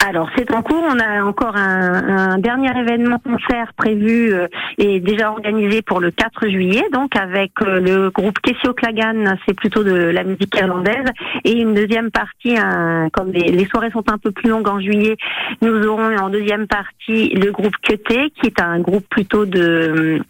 Alors 0.06 0.30
c'est 0.36 0.54
en 0.54 0.62
cours, 0.62 0.84
on 0.88 0.98
a 1.00 1.24
encore 1.24 1.56
un, 1.56 2.32
un 2.34 2.38
dernier 2.38 2.70
événement 2.78 3.18
concert 3.18 3.72
prévu 3.76 4.32
euh, 4.32 4.46
et 4.78 5.00
déjà 5.00 5.32
organisé 5.32 5.82
pour 5.82 5.98
le 5.98 6.12
4 6.12 6.48
juillet, 6.48 6.84
donc 6.92 7.16
avec 7.16 7.50
euh, 7.62 7.80
le 7.80 8.08
groupe 8.10 8.38
Kessio 8.38 8.74
Klagan, 8.74 9.34
c'est 9.44 9.54
plutôt 9.54 9.82
de 9.82 9.92
la 9.92 10.22
musique 10.22 10.54
irlandaise, 10.56 11.04
et 11.44 11.52
une 11.60 11.74
deuxième 11.74 12.12
partie, 12.12 12.56
un- 12.56 13.08
comme 13.12 13.32
les, 13.32 13.50
les 13.50 13.64
soirées 13.66 13.90
sont 13.90 14.08
un 14.08 14.18
peu 14.18 14.30
plus 14.30 14.48
longues 14.48 14.68
en 14.68 14.80
juillet, 14.80 15.16
nous 15.62 15.84
aurons 15.88 16.16
en 16.16 16.28
deuxième 16.30 16.68
partie 16.68 17.30
le 17.30 17.50
groupe 17.50 17.74
Cuté, 17.82 18.30
qui 18.40 18.46
est 18.46 18.60
un 18.62 18.78
groupe 18.78 19.04
plutôt 19.10 19.46
de 19.46 20.22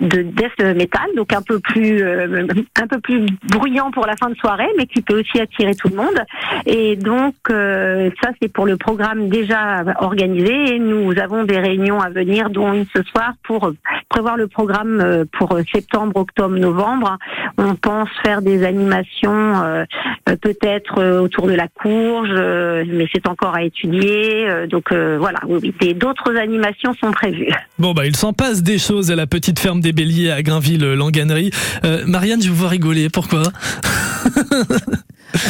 de 0.00 0.22
death 0.22 0.58
metal, 0.76 1.08
donc 1.16 1.32
un 1.32 1.42
peu 1.42 1.58
plus 1.60 2.02
euh, 2.02 2.46
un 2.80 2.86
peu 2.86 3.00
plus 3.00 3.26
bruyant 3.48 3.90
pour 3.90 4.06
la 4.06 4.14
fin 4.16 4.28
de 4.28 4.36
soirée, 4.36 4.68
mais 4.76 4.86
qui 4.86 5.00
peut 5.00 5.20
aussi 5.20 5.40
attirer 5.40 5.74
tout 5.74 5.88
le 5.88 5.96
monde. 5.96 6.18
Et 6.66 6.96
donc 6.96 7.34
euh, 7.50 8.10
ça 8.22 8.30
c'est 8.40 8.52
pour 8.52 8.66
le 8.66 8.76
programme 8.76 9.28
déjà 9.28 9.84
organisé. 10.00 10.74
Et 10.74 10.78
nous 10.78 11.18
avons 11.18 11.44
des 11.44 11.58
réunions 11.58 12.00
à 12.00 12.10
venir, 12.10 12.50
dont 12.50 12.72
une 12.72 12.86
ce 12.94 13.02
soir 13.04 13.32
pour 13.44 13.72
prévoir 14.08 14.36
le 14.36 14.48
programme 14.48 15.00
euh, 15.00 15.24
pour 15.38 15.58
septembre, 15.72 16.16
octobre, 16.16 16.56
novembre. 16.56 17.18
On 17.58 17.74
pense 17.74 18.08
faire 18.22 18.42
des 18.42 18.64
animations 18.64 19.62
euh, 19.62 19.84
euh, 20.28 20.36
peut-être 20.36 20.98
euh, 20.98 21.20
autour 21.20 21.46
de 21.46 21.54
la 21.54 21.68
courge, 21.68 22.30
mais 22.30 23.06
c'est 23.12 23.26
encore 23.28 23.54
à 23.54 23.62
étudier. 23.62 24.66
Donc 24.68 24.92
voilà, 24.92 25.38
oui, 25.46 25.72
d'autres 25.94 26.36
animations 26.36 26.92
sont 26.94 27.10
prévues. 27.12 27.52
Bon, 27.78 27.92
bah, 27.92 28.06
il 28.06 28.16
s'en 28.16 28.32
passe 28.32 28.62
des 28.62 28.78
choses 28.78 29.10
à 29.10 29.16
la 29.16 29.26
petite 29.26 29.58
ferme 29.58 29.80
des 29.86 29.92
Béliers 29.92 30.30
à 30.32 30.42
Grainville-Langanerie. 30.42 31.52
Euh, 31.84 32.02
Marianne, 32.06 32.42
je 32.42 32.48
vous 32.48 32.56
vois 32.56 32.68
rigoler. 32.68 33.08
Pourquoi? 33.08 33.44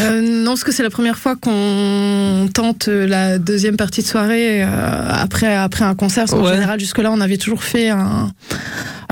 Euh, 0.00 0.21
non, 0.21 0.52
parce 0.52 0.64
que 0.64 0.73
c'est 0.73 0.83
la 0.83 0.90
première 0.90 1.16
fois 1.16 1.37
qu'on 1.37 2.49
tente 2.52 2.88
la 2.88 3.38
deuxième 3.38 3.76
partie 3.76 4.02
de 4.02 4.07
soirée 4.07 4.64
euh, 4.64 4.66
après, 5.12 5.55
après 5.55 5.85
un 5.85 5.95
concert. 5.95 6.25
Parce 6.25 6.33
qu'en 6.33 6.45
Ouais. 6.45 6.55
général, 6.55 6.81
jusque-là, 6.81 7.12
on 7.12 7.21
avait 7.21 7.37
toujours 7.37 7.62
fait 7.62 7.90
un, 7.90 8.33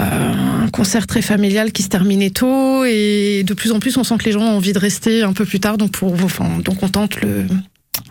euh, 0.01 0.63
un 0.65 0.69
concert 0.71 1.07
très 1.07 1.23
familial 1.23 1.71
qui 1.71 1.85
se 1.85 1.89
terminait 1.89 2.31
tôt. 2.31 2.85
Et 2.85 3.45
de 3.47 3.55
plus 3.55 3.71
en 3.71 3.79
plus, 3.79 3.97
on 3.99 4.03
sent 4.05 4.17
que 4.19 4.25
les 4.25 4.33
gens 4.33 4.41
ont 4.41 4.57
envie 4.57 4.73
de 4.73 4.79
rester 4.81 5.23
un 5.23 5.33
peu 5.33 5.45
plus 5.45 5.61
tard. 5.61 5.79
Donc, 5.79 5.93
pour, 5.93 6.13
enfin, 6.25 6.59
donc 6.65 6.83
on 6.83 6.89
tente 6.89 7.21
le, 7.21 7.45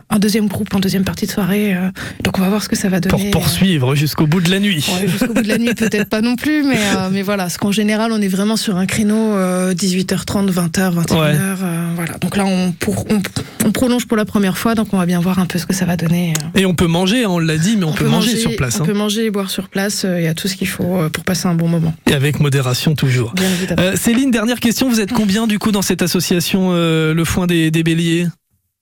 un 0.10 0.20
deuxième 0.20 0.48
groupe 0.48 0.74
en 0.76 0.80
deuxième 0.80 1.04
partie 1.04 1.26
de 1.26 1.32
soirée. 1.32 1.74
euh, 1.76 1.90
donc, 2.24 2.38
on 2.38 2.42
va 2.42 2.50
voir 2.50 2.62
ce 2.64 2.70
que 2.70 2.76
ça 2.76 2.90
va 2.90 3.02
Pour 3.02 3.18
donner. 3.20 3.32
poursuivre 3.32 3.96
jusqu'au 3.96 4.28
bout 4.28 4.42
de 4.42 4.50
la 4.52 4.60
nuit. 4.60 4.86
Ouais, 5.02 5.08
jusqu'au 5.08 5.34
bout 5.34 5.42
de 5.42 5.48
la 5.48 5.58
nuit, 5.58 5.74
peut-être 5.74 6.10
pas 6.10 6.22
non 6.22 6.36
plus, 6.36 6.64
mais, 6.64 6.78
euh, 6.98 7.10
mais 7.12 7.22
voilà. 7.22 7.44
Parce 7.44 7.58
qu'en 7.58 7.72
général, 7.72 8.12
on 8.12 8.22
est 8.22 8.28
vraiment 8.28 8.56
sur 8.56 8.78
un 8.78 8.86
créneau 8.86 9.16
euh, 9.36 9.74
18h30, 9.74 10.52
20h, 10.52 10.94
21h. 10.94 11.14
Ouais. 11.14 11.36
euh, 11.36 11.90
voilà. 11.96 12.14
Donc 12.20 12.38
là, 12.38 12.46
on, 12.46 12.72
pour, 12.72 13.06
on, 13.12 13.22
on 13.66 13.72
prolonge 13.72 14.06
pour 14.06 14.18
la 14.18 14.26
première 14.26 14.58
fois, 14.58 14.76
donc 14.76 14.88
on 14.94 14.98
va 14.98 15.06
bien 15.06 15.20
voir 15.20 15.40
un 15.40 15.46
peu 15.46 15.58
ce 15.60 15.66
que 15.66 15.74
ça 15.74 15.86
va 15.86 15.98
donner. 15.98 16.34
euh. 16.56 16.60
Et 16.60 16.66
on 16.66 16.76
peut 16.76 16.88
manger, 16.88 17.24
hein, 17.26 17.30
on 17.30 17.40
l'a 17.40 17.58
dit, 17.58 17.76
mais 17.78 17.86
on, 17.86 17.94
peut, 17.94 18.08
manger, 18.08 18.38
sur 18.38 18.56
place. 18.56 18.80
On 18.80 18.84
hein. 18.84 18.86
peut 18.86 18.94
manger 18.94 19.26
et 19.26 19.32
boire 19.32 19.50
sur 19.50 19.70
place. 19.70 20.06
euh, 20.06 20.20
Il 20.20 20.24
y 20.26 20.28
a 20.28 20.34
tout 20.34 20.48
ce 20.48 20.56
qu'il 20.56 20.68
faut 20.68 20.98
euh, 20.98 21.10
pour 21.10 21.24
passer 21.24 21.48
un 21.48 21.56
bon 21.56 21.68
moment. 21.68 21.94
Et 22.10 22.14
avec 22.14 22.40
modération 22.40 22.94
toujours. 22.96 23.34
Bien. 23.34 23.48
Euh, 23.80 23.96
Céline, 23.96 24.32
dernière 24.32 24.60
question. 24.60 24.90
Vous 24.90 25.00
êtes 25.00 25.12
combien 25.14 25.48
du 25.48 25.60
coup 25.60 25.72
dans 25.72 25.82
cette 25.82 26.02
association 26.02 26.70
euh, 26.74 27.14
Le 27.14 27.26
Foin 27.26 27.48
des, 27.48 27.72
des 27.72 27.84
Béliers? 27.84 28.28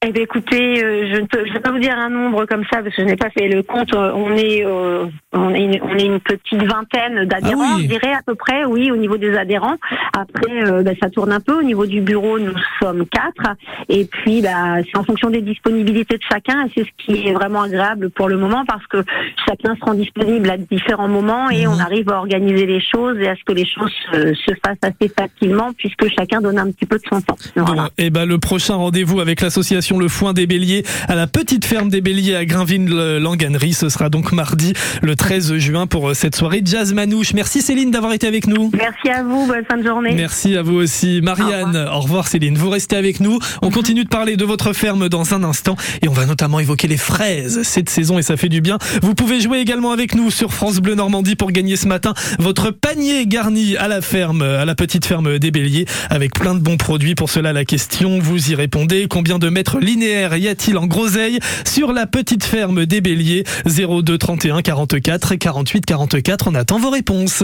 Eh 0.04 0.12
bien, 0.12 0.24
écoutez, 0.24 0.84
euh, 0.84 1.14
je 1.14 1.22
ne 1.22 1.28
peux, 1.28 1.46
je 1.46 1.54
vais 1.54 1.60
pas 1.60 1.70
vous 1.72 1.78
dire 1.78 1.96
un 1.96 2.10
nombre 2.10 2.46
comme 2.48 2.64
ça 2.74 2.82
parce 2.82 2.96
que 2.96 3.04
je 3.04 3.08
n'ai 3.08 3.16
pas 3.16 3.30
fait 3.30 3.48
le 3.48 3.62
compte. 3.62 3.94
Euh, 3.94 4.12
On 4.16 4.32
est, 4.36 4.66
euh, 4.66 5.06
on 5.32 5.54
est, 5.54 5.64
une, 5.64 5.80
on 5.84 5.96
est 5.96 6.06
une 6.06 6.20
petite 6.20 6.64
vingtaine 6.64 7.26
d'adhérents, 7.26 7.62
Ah 7.64 7.74
oui. 7.76 7.84
je 7.84 7.88
dirais 7.90 8.12
à 8.12 8.22
peu 8.26 8.34
près, 8.34 8.66
oui, 8.66 8.90
au 8.90 8.96
niveau 8.98 9.18
des 9.18 9.38
adhérents. 9.38 9.76
Après, 10.14 10.64
euh, 10.66 10.82
bah, 10.82 10.94
ça 11.00 11.12
tourne 11.12 11.32
un 11.32 11.40
peu. 11.40 11.54
Au 11.60 11.62
niveau 11.62 11.86
du 11.86 12.02
bureau, 12.02 12.40
nous 12.40 12.54
sommes 12.82 13.06
quatre. 13.06 13.54
Et 13.90 14.06
puis, 14.06 14.42
bah, 14.42 14.78
c'est 14.92 14.98
en 14.98 15.04
fonction 15.04 15.30
des 15.30 15.42
disponibilités 15.42 16.18
de 16.18 16.24
chacun. 16.28 16.66
Et 16.66 16.72
c'est 16.76 16.84
ce 16.84 17.06
qui 17.06 17.28
est 17.28 17.34
vraiment 17.34 17.62
agréable 17.62 18.10
pour 18.10 18.28
le 18.28 18.38
moment 18.38 18.66
parce 18.66 18.88
que 18.88 19.04
chacun 19.48 19.76
se 19.76 19.86
rend 19.86 19.94
disponible 19.94 20.50
à 20.50 20.58
différents 20.58 21.10
moments 21.10 21.52
et 21.52 21.68
Mhm. 21.68 21.74
on 21.74 21.80
arrive 21.80 22.10
à 22.10 22.18
organiser 22.18 22.66
les 22.66 22.82
choses 22.82 23.20
et 23.20 23.28
à 23.28 23.36
ce 23.36 23.44
que 23.46 23.54
les 23.54 23.68
choses 23.68 23.92
se, 24.12 24.34
se 24.34 24.52
fassent 24.66 24.80
assez 24.82 25.14
facilement 25.16 25.74
puisque 25.78 26.08
chacun 26.18 26.42
donne 26.42 26.58
un 26.58 26.72
petit 26.72 26.88
peu 26.88 26.98
de 26.98 27.04
son 27.08 27.22
temps. 27.22 27.38
Voilà. 27.56 27.84
Bon, 27.84 27.90
et 28.00 28.10
ben 28.10 28.26
le 28.26 28.40
prochain 28.40 28.74
rendez-vous 28.78 29.20
avec 29.20 29.42
l'association 29.42 29.91
Le 30.00 30.08
Foin 30.08 30.34
des 30.34 30.48
Béliers 30.48 30.84
à 31.08 31.16
la 31.16 31.28
petite 31.28 31.66
ferme 31.66 31.90
des 31.90 32.02
Béliers 32.02 32.36
à 32.36 32.46
Grainville-Langanerie, 32.46 33.74
ce 33.74 33.90
sera 33.90 34.10
donc 34.10 34.32
mardi 34.32 34.74
le 35.02 35.16
13 35.16 35.58
juin 35.58 35.88
pour 35.88 36.10
euh, 36.10 36.14
cette 36.14 36.36
soirée 36.36 36.62
Jazz 36.64 36.94
Manouche. 36.94 37.34
Merci 37.34 37.62
Céline 37.62 37.92
d'avoir 37.92 38.14
été 38.14 38.28
avec 38.28 38.48
nous. 38.48 38.72
Merci 38.74 39.10
à 39.10 39.24
vous. 39.24 39.48
Bonne 39.48 39.66
fin 39.66 39.78
de 39.78 39.84
journée. 39.84 40.14
Merci 40.16 40.56
à 40.56 40.62
vous 40.62 40.76
aussi. 40.76 41.22
Marianne, 41.22 41.76
au 41.94 42.00
revoir. 42.00 42.28
Céline. 42.28 42.58
Vous 42.58 42.70
restez 42.70 42.96
avec 42.96 43.20
nous. 43.20 43.40
On 43.62 43.70
continue 43.70 44.04
de 44.04 44.10
parler 44.10 44.38
de 44.38 44.46
votre 44.46 44.74
ferme 44.74 45.10
dans 45.10 45.34
un 45.34 45.44
instant 45.44 45.76
et 46.02 46.08
on 46.08 46.14
va 46.14 46.26
notamment 46.26 46.60
évoquer 46.60 46.88
les 46.88 46.98
fraises 46.98 47.62
cette 47.64 47.90
saison 47.90 48.20
et 48.20 48.22
ça 48.22 48.38
fait 48.38 48.50
du 48.50 48.62
bien. 48.62 48.78
Vous 49.02 49.16
pouvez 49.16 49.40
jouer 49.40 49.60
également 49.60 49.92
avec 49.92 50.16
nous 50.16 50.32
sur 50.32 50.54
France 50.54 50.80
Bleu 50.80 50.96
Normandie 50.96 51.36
pour 51.36 51.52
gagner 51.52 51.76
ce 51.76 51.88
matin 51.88 52.14
votre 52.40 52.72
panier 52.72 53.26
garni 53.26 53.78
à 53.78 53.88
la 53.88 54.02
ferme, 54.02 54.42
à 54.42 54.66
la 54.66 54.76
petite 54.76 55.06
ferme 55.06 55.40
des 55.40 55.52
Béliers 55.52 55.86
avec 56.10 56.34
plein 56.34 56.56
de 56.56 56.60
bons 56.60 56.78
produits. 56.78 57.16
Pour 57.16 57.30
cela, 57.30 57.54
la 57.54 57.66
question, 57.66 58.20
vous 58.20 58.52
y 58.52 58.56
répondez. 58.56 59.08
Combien 59.10 59.40
de 59.40 59.50
mètres 59.50 59.80
linéaires 59.82 60.38
y 60.38 60.48
a-t-il 60.48 60.78
en 60.78 60.88
groseille 60.88 61.40
sur 61.66 61.92
la 61.92 62.08
petite 62.08 62.46
ferme 62.46 62.86
des 62.86 63.02
Béliers? 63.02 63.44
02 63.66 64.18
31 64.18 64.62
44 64.62 65.36
48 65.36 65.86
44. 65.86 66.48
On 66.48 66.56
attend 66.56 66.80
vos 66.80 66.90
réponses. 66.90 67.44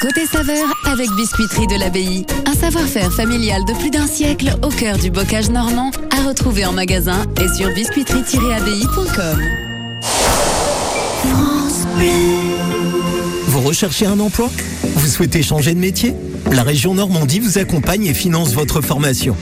Côté 0.00 0.26
saveur 0.26 0.66
avec 0.86 1.10
Biscuiterie 1.16 1.66
de 1.66 1.78
l'Abbaye. 1.78 2.24
Un 2.46 2.54
savoir-faire 2.54 3.12
familial 3.12 3.64
de 3.66 3.74
plus 3.74 3.90
d'un 3.90 4.06
siècle 4.06 4.56
au 4.62 4.68
cœur 4.68 4.98
du 4.98 5.10
bocage 5.10 5.50
normand 5.50 5.90
à 6.10 6.26
retrouver 6.26 6.64
en 6.64 6.72
magasin 6.72 7.24
et 7.40 7.48
sur 7.56 7.68
biscuiterie-abbaye.com. 7.70 9.40
Vous 13.46 13.60
recherchez 13.60 14.06
un 14.06 14.18
emploi? 14.18 14.50
Vous 15.04 15.10
souhaitez 15.10 15.42
changer 15.42 15.74
de 15.74 15.78
métier 15.78 16.14
La 16.50 16.62
région 16.62 16.94
Normandie 16.94 17.38
vous 17.38 17.58
accompagne 17.58 18.06
et 18.06 18.14
finance 18.14 18.54
votre 18.54 18.80
formation. 18.80 19.36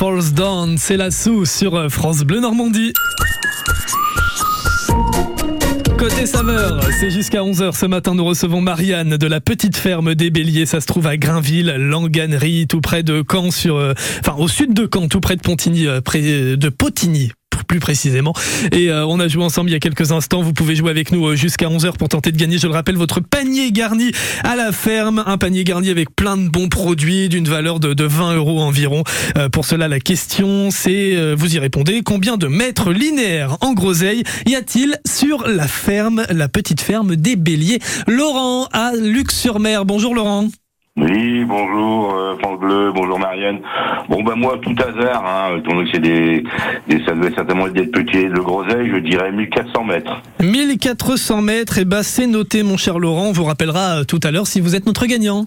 Falls 0.00 0.32
Down, 0.32 0.78
c'est 0.78 0.96
la 0.96 1.10
sous 1.10 1.44
sur 1.44 1.74
euh, 1.74 1.90
France 1.90 2.20
Bleu 2.20 2.40
Normandie. 2.40 2.94
Côté 5.98 6.24
saveur, 6.24 6.82
c'est 6.98 7.10
jusqu'à 7.10 7.42
11h 7.42 7.78
ce 7.78 7.84
matin, 7.84 8.14
nous 8.14 8.24
recevons 8.24 8.62
Marianne 8.62 9.18
de 9.18 9.26
la 9.26 9.42
petite 9.42 9.76
ferme 9.76 10.14
des 10.14 10.30
Béliers, 10.30 10.64
ça 10.64 10.80
se 10.80 10.86
trouve 10.86 11.06
à 11.06 11.18
Grainville, 11.18 11.74
Langanerie, 11.76 12.66
tout 12.66 12.80
près 12.80 13.02
de 13.02 13.22
Caen, 13.30 13.50
sur, 13.50 13.76
euh, 13.76 13.92
enfin 14.20 14.36
au 14.38 14.48
sud 14.48 14.72
de 14.72 14.88
Caen, 14.90 15.06
tout 15.08 15.20
près 15.20 15.36
de 15.36 15.42
Pontigny, 15.42 15.86
euh, 15.86 16.00
près 16.00 16.22
de 16.22 16.68
Potigny 16.70 17.30
plus 17.70 17.78
précisément. 17.78 18.34
Et 18.72 18.90
euh, 18.90 19.06
on 19.06 19.20
a 19.20 19.28
joué 19.28 19.44
ensemble 19.44 19.70
il 19.70 19.74
y 19.74 19.76
a 19.76 19.78
quelques 19.78 20.10
instants. 20.10 20.42
Vous 20.42 20.52
pouvez 20.52 20.74
jouer 20.74 20.90
avec 20.90 21.12
nous 21.12 21.24
euh, 21.24 21.36
jusqu'à 21.36 21.68
11h 21.68 21.92
pour 21.96 22.08
tenter 22.08 22.32
de 22.32 22.36
gagner, 22.36 22.58
je 22.58 22.66
le 22.66 22.72
rappelle, 22.72 22.96
votre 22.96 23.20
panier 23.20 23.70
garni 23.70 24.10
à 24.42 24.56
la 24.56 24.72
ferme. 24.72 25.22
Un 25.24 25.38
panier 25.38 25.62
garni 25.62 25.88
avec 25.88 26.10
plein 26.16 26.36
de 26.36 26.48
bons 26.48 26.68
produits 26.68 27.28
d'une 27.28 27.46
valeur 27.46 27.78
de, 27.78 27.94
de 27.94 28.04
20 28.04 28.34
euros 28.34 28.60
environ. 28.60 29.04
Euh, 29.36 29.48
pour 29.48 29.66
cela, 29.66 29.86
la 29.86 30.00
question, 30.00 30.70
c'est, 30.72 31.14
euh, 31.14 31.36
vous 31.38 31.54
y 31.54 31.60
répondez, 31.60 32.02
combien 32.04 32.36
de 32.36 32.48
mètres 32.48 32.90
linéaires 32.90 33.56
en 33.60 33.72
groseille 33.72 34.24
y 34.48 34.56
a-t-il 34.56 34.98
sur 35.06 35.46
la 35.46 35.68
ferme, 35.68 36.24
la 36.28 36.48
petite 36.48 36.80
ferme 36.80 37.14
des 37.14 37.36
Béliers? 37.36 37.78
Laurent 38.08 38.66
à 38.72 38.94
Luxe-sur-Mer. 39.00 39.84
Bonjour 39.84 40.12
Laurent. 40.12 40.48
Oui, 40.96 41.44
bonjour 41.44 42.14
euh, 42.14 42.36
France 42.40 42.58
Bleu, 42.58 42.92
bonjour 42.92 43.18
Marianne. 43.18 43.60
Bon 44.08 44.22
ben 44.24 44.34
moi 44.34 44.58
tout 44.60 44.74
hasard, 44.76 45.24
hein, 45.24 45.56
étant 45.58 45.74
donné 45.74 45.84
que 45.84 45.90
c'est 45.92 46.02
des, 46.02 46.42
des, 46.88 47.04
ça 47.04 47.12
devait 47.12 47.32
certainement 47.32 47.68
être 47.68 47.74
des 47.74 47.86
petits 47.86 48.26
de 48.26 48.40
groseille, 48.40 48.90
je 48.90 48.98
dirais 48.98 49.30
1400 49.30 49.84
mètres. 49.84 50.20
1400 50.42 51.42
mètres, 51.42 51.78
et 51.78 51.84
bah 51.84 52.02
c'est 52.02 52.26
noté 52.26 52.64
mon 52.64 52.76
cher 52.76 52.98
Laurent, 52.98 53.26
on 53.28 53.32
vous 53.32 53.44
rappellera 53.44 54.00
euh, 54.00 54.04
tout 54.04 54.18
à 54.24 54.32
l'heure 54.32 54.48
si 54.48 54.60
vous 54.60 54.74
êtes 54.74 54.84
notre 54.84 55.06
gagnant. 55.06 55.46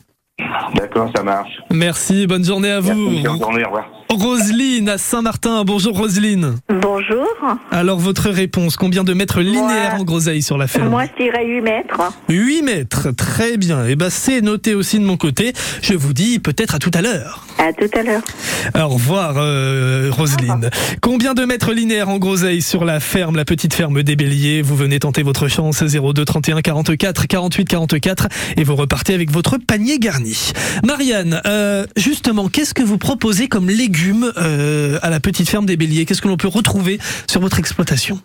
D'accord, 0.75 1.11
ça 1.15 1.23
marche. 1.23 1.51
Merci, 1.71 2.25
bonne 2.25 2.43
journée 2.43 2.71
à 2.71 2.79
vous. 2.79 2.93
Merci, 2.93 3.23
bonne 3.23 3.39
journée, 3.39 3.63
au 3.63 3.67
revoir. 3.67 3.89
Roselyne 4.13 4.89
à 4.89 4.99
Saint-Martin, 4.99 5.63
bonjour 5.63 5.97
Roselyne. 5.97 6.55
Bonjour. 6.69 7.27
Alors 7.71 7.97
votre 7.97 8.29
réponse, 8.29 8.75
combien 8.75 9.03
de 9.03 9.13
mètres 9.13 9.41
linéaires 9.41 9.95
en 9.99 10.03
groseille 10.03 10.43
sur 10.43 10.57
la 10.57 10.67
ferme 10.67 10.89
Moi, 10.89 11.05
je 11.05 11.23
dirais 11.23 11.45
8 11.45 11.61
mètres. 11.61 12.01
8 12.29 12.61
mètres, 12.61 13.11
très 13.11 13.57
bien. 13.57 13.87
Et 13.87 13.95
ben 13.95 14.11
c'est 14.11 14.41
noté 14.41 14.75
aussi 14.75 14.99
de 14.99 15.03
mon 15.03 15.17
côté. 15.17 15.53
Je 15.81 15.95
vous 15.95 16.13
dis 16.13 16.37
peut-être 16.37 16.75
à 16.75 16.79
tout 16.79 16.91
à 16.93 17.01
l'heure. 17.01 17.47
À 17.57 17.73
tout 17.73 17.89
à 17.97 18.03
l'heure. 18.03 18.21
Au 18.75 18.87
revoir 18.87 19.35
euh, 19.37 20.09
Roselyne. 20.11 20.69
Combien 21.01 21.33
de 21.33 21.45
mètres 21.45 21.73
linéaires 21.73 22.09
en 22.09 22.19
groseille 22.19 22.61
sur 22.61 22.85
la 22.85 22.99
ferme, 22.99 23.35
la 23.35 23.45
petite 23.45 23.73
ferme 23.73 24.03
des 24.03 24.15
Béliers? 24.15 24.61
Vous 24.61 24.75
venez 24.75 24.99
tenter 24.99 25.23
votre 25.23 25.47
chance 25.47 25.83
02 25.83 26.23
31 26.23 26.61
44 26.61 27.25
48 27.25 27.65
44 27.65 28.27
et 28.57 28.63
vous 28.63 28.75
repartez 28.75 29.15
avec 29.15 29.31
votre 29.31 29.57
panier 29.57 29.97
garni. 29.97 30.51
Marianne, 30.85 31.41
euh, 31.47 31.85
justement, 31.95 32.47
qu'est-ce 32.47 32.75
que 32.75 32.83
vous 32.83 32.99
proposez 32.99 33.47
comme 33.47 33.69
légumes 33.69 34.02
euh, 34.11 34.99
à 35.01 35.09
la 35.09 35.19
petite 35.19 35.49
ferme 35.49 35.65
des 35.65 35.77
Béliers 35.77 36.05
Qu'est-ce 36.05 36.21
que 36.21 36.27
l'on 36.27 36.37
peut 36.37 36.47
retrouver 36.47 36.99
sur 37.29 37.41
votre 37.41 37.59
exploitation? 37.59 38.19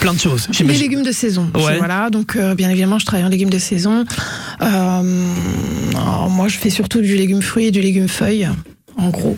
Plein 0.00 0.12
de 0.12 0.20
choses. 0.20 0.48
Les 0.60 0.76
légumes 0.76 1.02
de 1.02 1.12
saison. 1.12 1.50
Ouais. 1.54 1.78
Voilà, 1.78 2.10
donc 2.10 2.36
euh, 2.36 2.54
bien 2.54 2.68
évidemment, 2.70 2.98
je 2.98 3.06
travaille 3.06 3.24
en 3.24 3.30
légumes 3.30 3.50
de 3.50 3.58
saison. 3.58 4.04
Euh, 4.60 5.34
alors, 5.92 6.28
moi, 6.30 6.48
je 6.48 6.58
fais 6.58 6.70
surtout 6.70 7.00
du 7.00 7.16
légume 7.16 7.42
fruit 7.42 7.66
et 7.66 7.70
du 7.70 7.80
légume 7.80 8.08
feuille, 8.08 8.48
en 8.96 9.08
gros. 9.08 9.36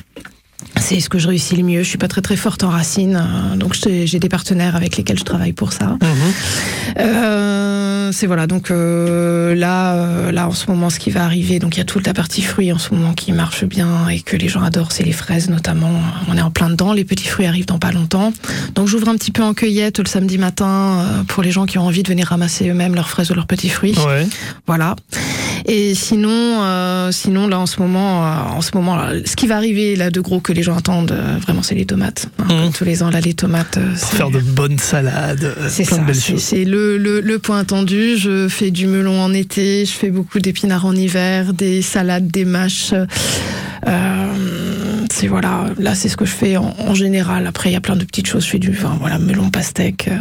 C'est 0.78 1.00
ce 1.00 1.08
que 1.08 1.18
je 1.18 1.28
réussis 1.28 1.56
le 1.56 1.62
mieux. 1.62 1.82
Je 1.82 1.88
suis 1.88 1.98
pas 1.98 2.08
très 2.08 2.22
très 2.22 2.36
forte 2.36 2.62
en 2.62 2.70
racines, 2.70 3.16
euh, 3.16 3.56
donc 3.56 3.74
j'ai 3.74 4.18
des 4.18 4.28
partenaires 4.28 4.76
avec 4.76 4.96
lesquels 4.96 5.18
je 5.18 5.24
travaille 5.24 5.52
pour 5.52 5.72
ça. 5.72 5.96
Mhm. 6.00 6.98
Euh, 6.98 8.12
c'est 8.12 8.26
voilà, 8.26 8.46
donc 8.46 8.70
euh, 8.70 9.54
là, 9.54 9.94
euh, 9.94 10.32
là 10.32 10.48
en 10.48 10.52
ce 10.52 10.70
moment, 10.70 10.90
ce 10.90 10.98
qui 10.98 11.10
va 11.10 11.24
arriver, 11.24 11.58
donc 11.58 11.76
il 11.76 11.78
y 11.78 11.82
a 11.82 11.84
toute 11.84 12.06
la 12.06 12.14
partie 12.14 12.42
fruits 12.42 12.72
en 12.72 12.78
ce 12.78 12.94
moment 12.94 13.12
qui 13.12 13.32
marche 13.32 13.64
bien 13.64 14.08
et 14.08 14.20
que 14.20 14.36
les 14.36 14.48
gens 14.48 14.62
adorent, 14.62 14.92
c'est 14.92 15.02
les 15.02 15.12
fraises 15.12 15.48
notamment. 15.48 16.00
On 16.28 16.36
est 16.36 16.42
en 16.42 16.50
plein 16.50 16.70
dedans, 16.70 16.92
les 16.92 17.04
petits 17.04 17.26
fruits 17.26 17.46
arrivent 17.46 17.66
dans 17.66 17.78
pas 17.78 17.92
longtemps. 17.92 18.32
Donc 18.74 18.88
j'ouvre 18.88 19.08
un 19.08 19.16
petit 19.16 19.32
peu 19.32 19.42
en 19.42 19.54
cueillette 19.54 19.98
le 19.98 20.06
samedi 20.06 20.38
matin 20.38 20.66
euh, 21.00 21.22
pour 21.24 21.42
les 21.42 21.50
gens 21.50 21.66
qui 21.66 21.78
ont 21.78 21.86
envie 21.86 22.02
de 22.02 22.08
venir 22.08 22.28
ramasser 22.28 22.68
eux-mêmes 22.68 22.94
leurs 22.94 23.08
fraises 23.08 23.30
ou 23.30 23.34
leurs 23.34 23.46
petits 23.46 23.68
fruits. 23.68 23.94
Ouais. 24.06 24.26
Voilà. 24.66 24.96
Et 25.66 25.94
sinon, 25.94 26.30
euh, 26.30 27.10
sinon 27.12 27.48
là 27.48 27.58
en 27.58 27.66
ce 27.66 27.80
moment, 27.80 28.20
en 28.20 28.60
ce 28.60 28.70
moment, 28.74 28.96
là, 28.96 29.12
ce 29.24 29.34
qui 29.36 29.46
va 29.46 29.56
arriver 29.56 29.96
là 29.96 30.10
de 30.10 30.20
gros 30.20 30.40
que 30.40 30.52
les 30.52 30.62
gens 30.66 30.76
attendent, 30.76 31.12
euh, 31.12 31.38
vraiment, 31.42 31.62
c'est 31.62 31.74
les 31.74 31.86
tomates. 31.86 32.28
Hein, 32.38 32.44
Mhm. 32.48 32.60
Comme 32.62 32.72
tous 32.72 32.84
les 32.84 33.02
ans, 33.02 33.10
là, 33.10 33.20
les 33.20 33.34
tomates. 33.34 33.78
euh, 33.78 33.90
Pour 33.98 34.12
faire 34.12 34.30
de 34.30 34.40
bonnes 34.40 34.78
salades, 34.78 35.44
euh, 35.44 35.68
c'est 35.68 35.84
plein 35.84 35.96
ça, 35.96 36.02
de 36.02 36.06
belles 36.06 36.14
c'est 36.16 36.32
choses. 36.32 36.42
c'est 36.42 36.64
le, 36.64 36.98
le, 36.98 37.20
le 37.20 37.38
point 37.38 37.58
attendu. 37.58 38.16
Je 38.16 38.48
fais 38.48 38.70
du 38.70 38.86
melon 38.86 39.20
en 39.22 39.32
été, 39.32 39.84
je 39.86 39.92
fais 39.92 40.10
beaucoup 40.10 40.38
d'épinards 40.38 40.84
en 40.86 40.94
hiver, 40.94 41.52
des 41.54 41.80
salades, 41.82 42.28
des 42.28 42.44
mâches. 42.44 42.92
Euh, 43.86 44.26
c'est 45.12 45.28
voilà, 45.28 45.66
là 45.78 45.94
c'est 45.94 46.08
ce 46.08 46.16
que 46.16 46.24
je 46.24 46.32
fais 46.32 46.56
en, 46.56 46.74
en 46.78 46.94
général. 46.94 47.46
Après 47.46 47.70
il 47.70 47.72
y 47.72 47.76
a 47.76 47.80
plein 47.80 47.96
de 47.96 48.04
petites 48.04 48.26
choses. 48.26 48.44
Je 48.44 48.50
fais 48.50 48.58
du 48.58 48.70
vin, 48.72 48.96
voilà, 49.00 49.18
melon, 49.18 49.50
pastèque. 49.50 50.08
euh, 50.08 50.16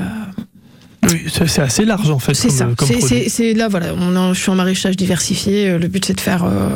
Oui, 1.11 1.23
c'est 1.27 1.59
assez 1.61 1.85
large 1.85 2.09
en 2.09 2.19
fait. 2.19 2.33
c'est 2.33 2.47
comme, 2.49 2.57
ça. 2.57 2.67
comme 2.77 2.87
C'est- 2.87 2.97
produit. 2.97 3.17
C'est 3.23 3.29
c'est 3.29 3.53
là 3.53 3.67
voilà. 3.67 3.87
On 3.97 4.15
en- 4.15 4.33
je 4.33 4.39
suis 4.41 4.49
en 4.49 4.55
maraîchage 4.55 4.95
diversifié. 4.97 5.69
Euh, 5.69 5.77
Le 5.79 5.87
but 5.87 6.03
c'est 6.05 6.13
de 6.15 6.21
faire 6.21 6.43
euh, 6.45 6.69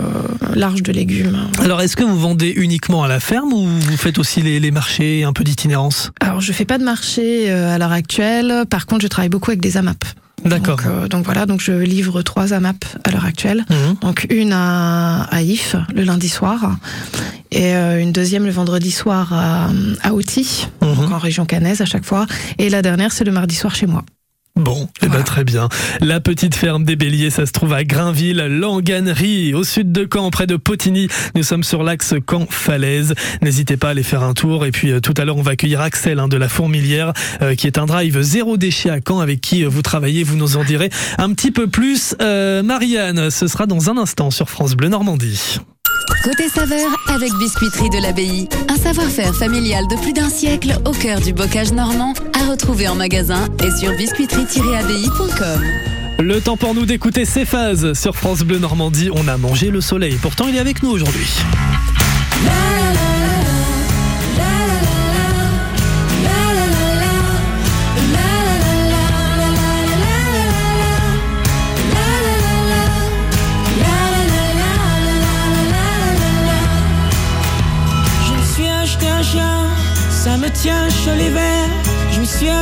large 0.56 0.84
de 0.84 0.92
légumes. 0.92 1.38
Alors, 1.64 1.82
est-ce 1.82 1.96
que 1.96 2.04
vous 2.04 2.18
vendez 2.20 2.50
uniquement 2.56 3.04
à 3.04 3.08
la 3.08 3.20
ferme 3.20 3.54
ou 3.54 3.66
vous 3.66 3.98
faites 3.98 4.20
aussi 4.20 4.42
les, 4.42 4.60
les 4.60 4.72
marchés, 4.72 5.24
un 5.24 5.34
peu 5.34 5.44
d'itinérance? 5.44 6.12
Alors 6.20 6.42
je 6.42 6.52
fais 6.54 6.66
pas 6.66 6.78
de 6.78 6.84
marché 6.84 7.50
euh, 7.52 7.74
à 7.74 7.78
l'heure 7.78 7.92
actuelle. 7.92 8.66
Par 8.70 8.86
contre 8.86 9.02
je 9.02 9.08
travaille 9.08 9.30
beaucoup 9.30 9.52
avec 9.52 9.62
des 9.62 9.78
AMAP. 9.78 10.04
D'accord. 10.46 10.78
Donc, 10.78 10.86
euh, 10.86 11.08
donc 11.10 11.26
voilà, 11.26 11.46
donc 11.46 11.60
je 11.60 11.74
livre 11.74 12.22
trois 12.22 12.54
AMAP 12.54 12.86
à 13.04 13.12
l'heure 13.12 13.26
actuelle. 13.26 13.66
Mhm. 13.70 13.96
Donc 14.02 14.26
une 14.30 14.54
à, 14.54 15.24
à 15.24 15.42
If 15.42 15.76
le 15.94 16.04
lundi 16.04 16.30
soir 16.30 16.78
et 17.52 17.76
euh, 17.76 18.00
une 18.02 18.12
deuxième 18.14 18.46
le 18.46 18.52
vendredi 18.52 18.92
soir 18.92 19.34
à, 19.34 19.70
à 20.02 20.14
Outy, 20.14 20.68
Mhm. 20.82 20.96
donc 20.96 21.12
en 21.12 21.18
région 21.18 21.46
cannaise 21.46 21.82
à 21.82 21.86
chaque 21.86 22.06
fois. 22.06 22.26
Et 22.58 22.70
la 22.70 22.82
dernière 22.82 23.12
c'est 23.12 23.26
le 23.26 23.32
mardi 23.34 23.56
soir 23.56 23.76
chez 23.76 23.86
moi. 23.88 24.04
Bon, 24.60 24.90
eh 25.02 25.08
ben, 25.08 25.24
très 25.24 25.46
bien. 25.46 25.70
La 26.02 26.20
petite 26.20 26.54
ferme 26.54 26.84
des 26.84 26.98
Béliers, 26.98 27.30
ça 27.30 27.46
se 27.46 27.54
trouve 27.54 27.72
à 27.72 27.86
Grainville, 27.86 28.46
Langanerie, 28.60 29.54
au 29.54 29.64
sud 29.64 29.94
de 29.94 30.06
Caen, 30.12 30.32
près 30.32 30.48
de 30.48 30.58
Potigny. 30.58 31.08
Nous 31.34 31.44
sommes 31.44 31.64
sur 31.64 31.82
l'axe 31.82 32.14
Caen-Falaise. 32.30 33.16
N'hésitez 33.42 33.78
pas 33.78 33.88
à 33.88 33.92
aller 33.92 34.04
faire 34.04 34.22
un 34.22 34.34
tour. 34.34 34.66
Et 34.66 34.72
puis 34.72 34.92
euh, 34.92 35.00
tout 35.00 35.14
à 35.16 35.24
l'heure, 35.24 35.38
on 35.38 35.42
va 35.42 35.52
accueillir 35.52 35.80
Axel 35.80 36.20
hein, 36.20 36.28
de 36.28 36.36
la 36.36 36.50
Fourmilière, 36.50 37.14
euh, 37.42 37.56
qui 37.56 37.68
est 37.68 37.78
un 37.78 37.86
drive 37.86 38.20
zéro 38.22 38.58
déchet 38.58 38.90
à 38.90 39.00
Caen, 39.00 39.22
avec 39.22 39.40
qui 39.40 39.64
euh, 39.64 39.70
vous 39.70 39.82
travaillez. 39.82 40.24
Vous 40.24 40.36
nous 40.36 40.58
en 40.58 40.66
direz 40.66 40.90
un 41.18 41.32
petit 41.34 41.52
peu 41.52 41.68
plus. 41.68 42.16
Euh, 42.22 42.62
Marianne, 42.62 43.30
ce 43.30 43.48
sera 43.48 43.66
dans 43.66 43.90
un 43.90 43.98
instant 43.98 44.30
sur 44.30 44.50
France 44.50 44.76
Bleu 44.76 44.90
Normandie. 44.90 45.60
Côté 46.24 46.50
saveur 46.50 46.90
avec 47.08 47.32
Biscuiterie 47.40 47.90
de 47.90 48.02
l'Abbaye. 48.02 48.50
Un 48.68 48.76
savoir-faire 48.76 49.34
familial 49.34 49.88
de 49.88 49.96
plus 49.96 50.14
d'un 50.14 50.30
siècle 50.30 50.78
au 50.86 50.92
cœur 50.92 51.22
du 51.22 51.34
bocage 51.34 51.72
normand 51.72 52.14
à 52.34 52.50
retrouver 52.50 52.88
en 52.88 52.96
magasin 52.96 53.48
et 53.64 53.72
sur 53.80 53.92
biscuiterie-abbaye.com. 53.94 55.64
Le 56.20 56.42
temps 56.42 56.58
pour 56.58 56.74
nous 56.74 56.86
d'écouter 56.86 57.24
ces 57.24 57.46
phases 57.46 57.94
sur 57.94 58.16
France 58.16 58.42
Bleu 58.42 58.60
Normandie. 58.60 59.10
On 59.14 59.28
a 59.28 59.38
mangé 59.38 59.70
le 59.70 59.80
soleil. 59.80 60.18
Pourtant, 60.22 60.48
il 60.50 60.56
est 60.56 60.60
avec 60.60 60.84
nous 60.84 60.90
aujourd'hui. 60.90 61.28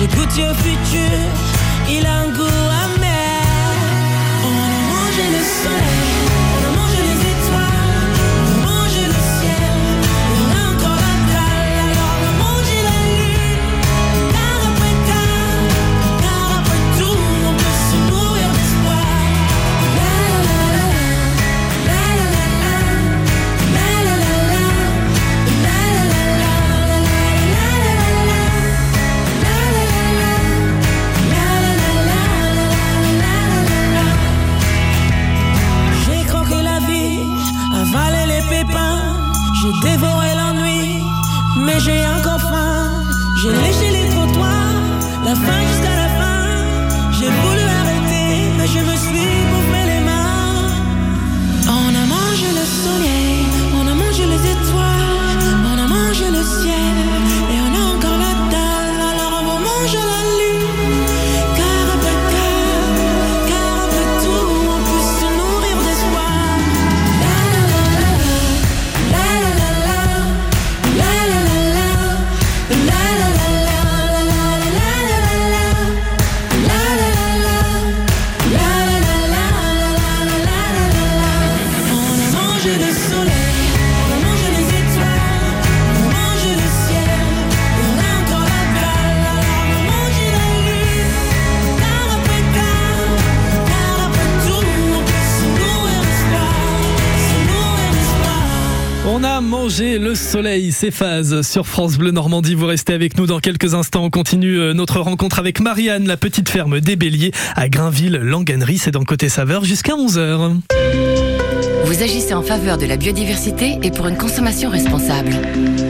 J'ai 0.00 0.06
goûté 0.06 0.44
au 0.48 0.54
futur, 0.54 1.18
il 1.90 2.06
a 2.06 2.20
un 2.20 2.28
goût 2.30 2.68
amer. 2.84 3.42
On 4.42 4.48
a 4.48 4.80
mangé 4.92 5.26
le 5.36 5.42
soleil, 5.60 5.89
c'est 100.70 100.90
phase 100.90 101.42
sur 101.42 101.66
France 101.66 101.96
Bleu 101.96 102.10
Normandie. 102.10 102.54
Vous 102.54 102.66
restez 102.66 102.92
avec 102.92 103.16
nous 103.16 103.26
dans 103.26 103.40
quelques 103.40 103.74
instants. 103.74 104.04
On 104.04 104.10
continue 104.10 104.58
euh, 104.58 104.74
notre 104.74 105.00
rencontre 105.00 105.38
avec 105.38 105.60
Marianne, 105.60 106.06
la 106.06 106.16
petite 106.16 106.48
ferme 106.48 106.80
des 106.80 106.96
Béliers 106.96 107.32
à 107.56 107.68
Grainville, 107.68 108.16
Langanerie. 108.16 108.78
C'est 108.78 108.90
dans 108.90 109.04
Côté 109.04 109.28
Saveur 109.28 109.64
jusqu'à 109.64 109.94
11h. 109.94 110.56
Vous 111.84 112.02
agissez 112.02 112.34
en 112.34 112.42
faveur 112.42 112.78
de 112.78 112.86
la 112.86 112.96
biodiversité 112.96 113.78
et 113.82 113.90
pour 113.90 114.06
une 114.06 114.16
consommation 114.16 114.70
responsable. 114.70 115.32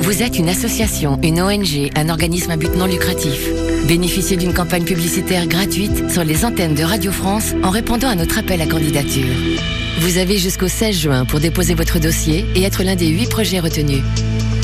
Vous 0.02 0.22
êtes 0.22 0.38
une 0.38 0.48
association, 0.48 1.18
une 1.22 1.40
ONG, 1.42 1.90
un 1.94 2.08
organisme 2.08 2.50
à 2.50 2.56
but 2.56 2.74
non 2.76 2.86
lucratif. 2.86 3.48
Bénéficiez 3.86 4.36
d'une 4.36 4.54
campagne 4.54 4.84
publicitaire 4.84 5.46
gratuite 5.46 6.10
sur 6.10 6.24
les 6.24 6.44
antennes 6.44 6.74
de 6.74 6.84
Radio 6.84 7.12
France 7.12 7.54
en 7.62 7.70
répondant 7.70 8.08
à 8.08 8.14
notre 8.14 8.38
appel 8.38 8.62
à 8.62 8.66
candidature. 8.66 9.34
Vous 9.98 10.16
avez 10.16 10.38
jusqu'au 10.38 10.68
16 10.68 10.96
juin 10.98 11.24
pour 11.26 11.40
déposer 11.40 11.74
votre 11.74 11.98
dossier 11.98 12.46
et 12.54 12.62
être 12.62 12.82
l'un 12.82 12.96
des 12.96 13.08
huit 13.08 13.28
projets 13.28 13.60
retenus. 13.60 14.02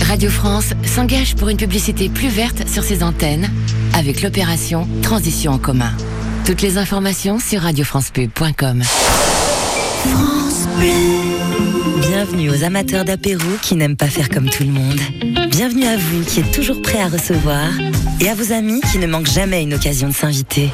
Radio 0.07 0.31
France 0.31 0.73
s'engage 0.85 1.35
pour 1.35 1.49
une 1.49 1.57
publicité 1.57 2.09
plus 2.09 2.29
verte 2.29 2.69
sur 2.69 2.85
ses 2.85 3.03
antennes 3.03 3.51
avec 3.95 4.23
l'opération 4.23 4.87
Transition 5.03 5.53
en 5.53 5.59
commun. 5.59 5.93
Toutes 6.45 6.63
les 6.63 6.79
informations 6.79 7.41
sur 7.41 7.63
radiofrancepub.com. 7.63 8.83
Bienvenue 12.17 12.49
aux 12.49 12.65
amateurs 12.65 13.05
d'apéro 13.05 13.45
qui 13.61 13.75
n'aiment 13.75 13.95
pas 13.95 14.07
faire 14.07 14.31
comme 14.31 14.49
tout 14.49 14.63
le 14.63 14.71
monde. 14.71 14.99
Bienvenue 15.51 15.85
à 15.85 15.99
vous 15.99 16.25
qui 16.25 16.41
êtes 16.41 16.51
toujours 16.51 16.81
prêts 16.81 17.03
à 17.03 17.09
recevoir 17.09 17.69
et 18.23 18.31
à 18.31 18.35
vos 18.35 18.53
amis 18.53 18.81
qui 18.91 18.97
ne 18.97 19.07
manquent 19.07 19.31
jamais 19.31 19.63
une 19.63 19.75
occasion 19.75 20.09
de 20.09 20.15
s'inviter. 20.15 20.71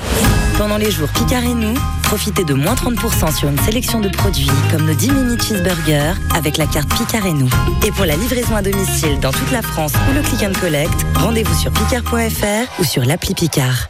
Pendant 0.57 0.77
les 0.77 0.93
jours 0.93 1.09
Picard 1.09 1.43
et 1.43 1.55
nous, 1.55 1.75
profitez 2.05 2.45
de 2.45 2.55
moins 2.55 2.75
30% 2.75 3.37
sur 3.37 3.49
une 3.49 3.59
sélection 3.59 3.99
de 3.99 4.09
produits 4.09 4.47
comme 4.71 4.87
nos 4.87 4.95
10 4.95 5.11
mini 5.11 5.37
cheeseburgers 5.37 6.15
avec 6.33 6.59
la 6.59 6.67
carte 6.69 6.89
Picard 6.97 7.27
et 7.27 7.33
nous. 7.33 7.51
Et 7.85 7.91
pour 7.91 8.05
la 8.05 8.15
livraison 8.15 8.55
à 8.55 8.63
domicile 8.63 9.19
dans 9.19 9.33
toute 9.33 9.51
la 9.51 9.63
France 9.63 9.95
ou 10.09 10.15
le 10.15 10.23
click 10.23 10.45
and 10.45 10.61
collect, 10.61 10.95
rendez-vous 11.17 11.59
sur 11.59 11.73
picard.fr 11.73 12.81
ou 12.81 12.85
sur 12.85 13.05
l'appli 13.05 13.35
Picard. 13.35 13.89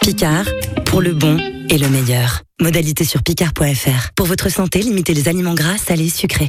Picard, 0.00 0.46
pour 0.86 1.02
le 1.02 1.12
bon 1.12 1.36
et 1.68 1.76
le 1.76 1.90
meilleur. 1.90 2.40
Modalité 2.62 3.04
sur 3.04 3.22
picard.fr. 3.22 4.12
Pour 4.16 4.24
votre 4.24 4.48
santé, 4.48 4.78
limitez 4.80 5.12
les 5.12 5.28
aliments 5.28 5.52
gras, 5.52 5.76
salés, 5.76 6.08
sucrés. 6.08 6.48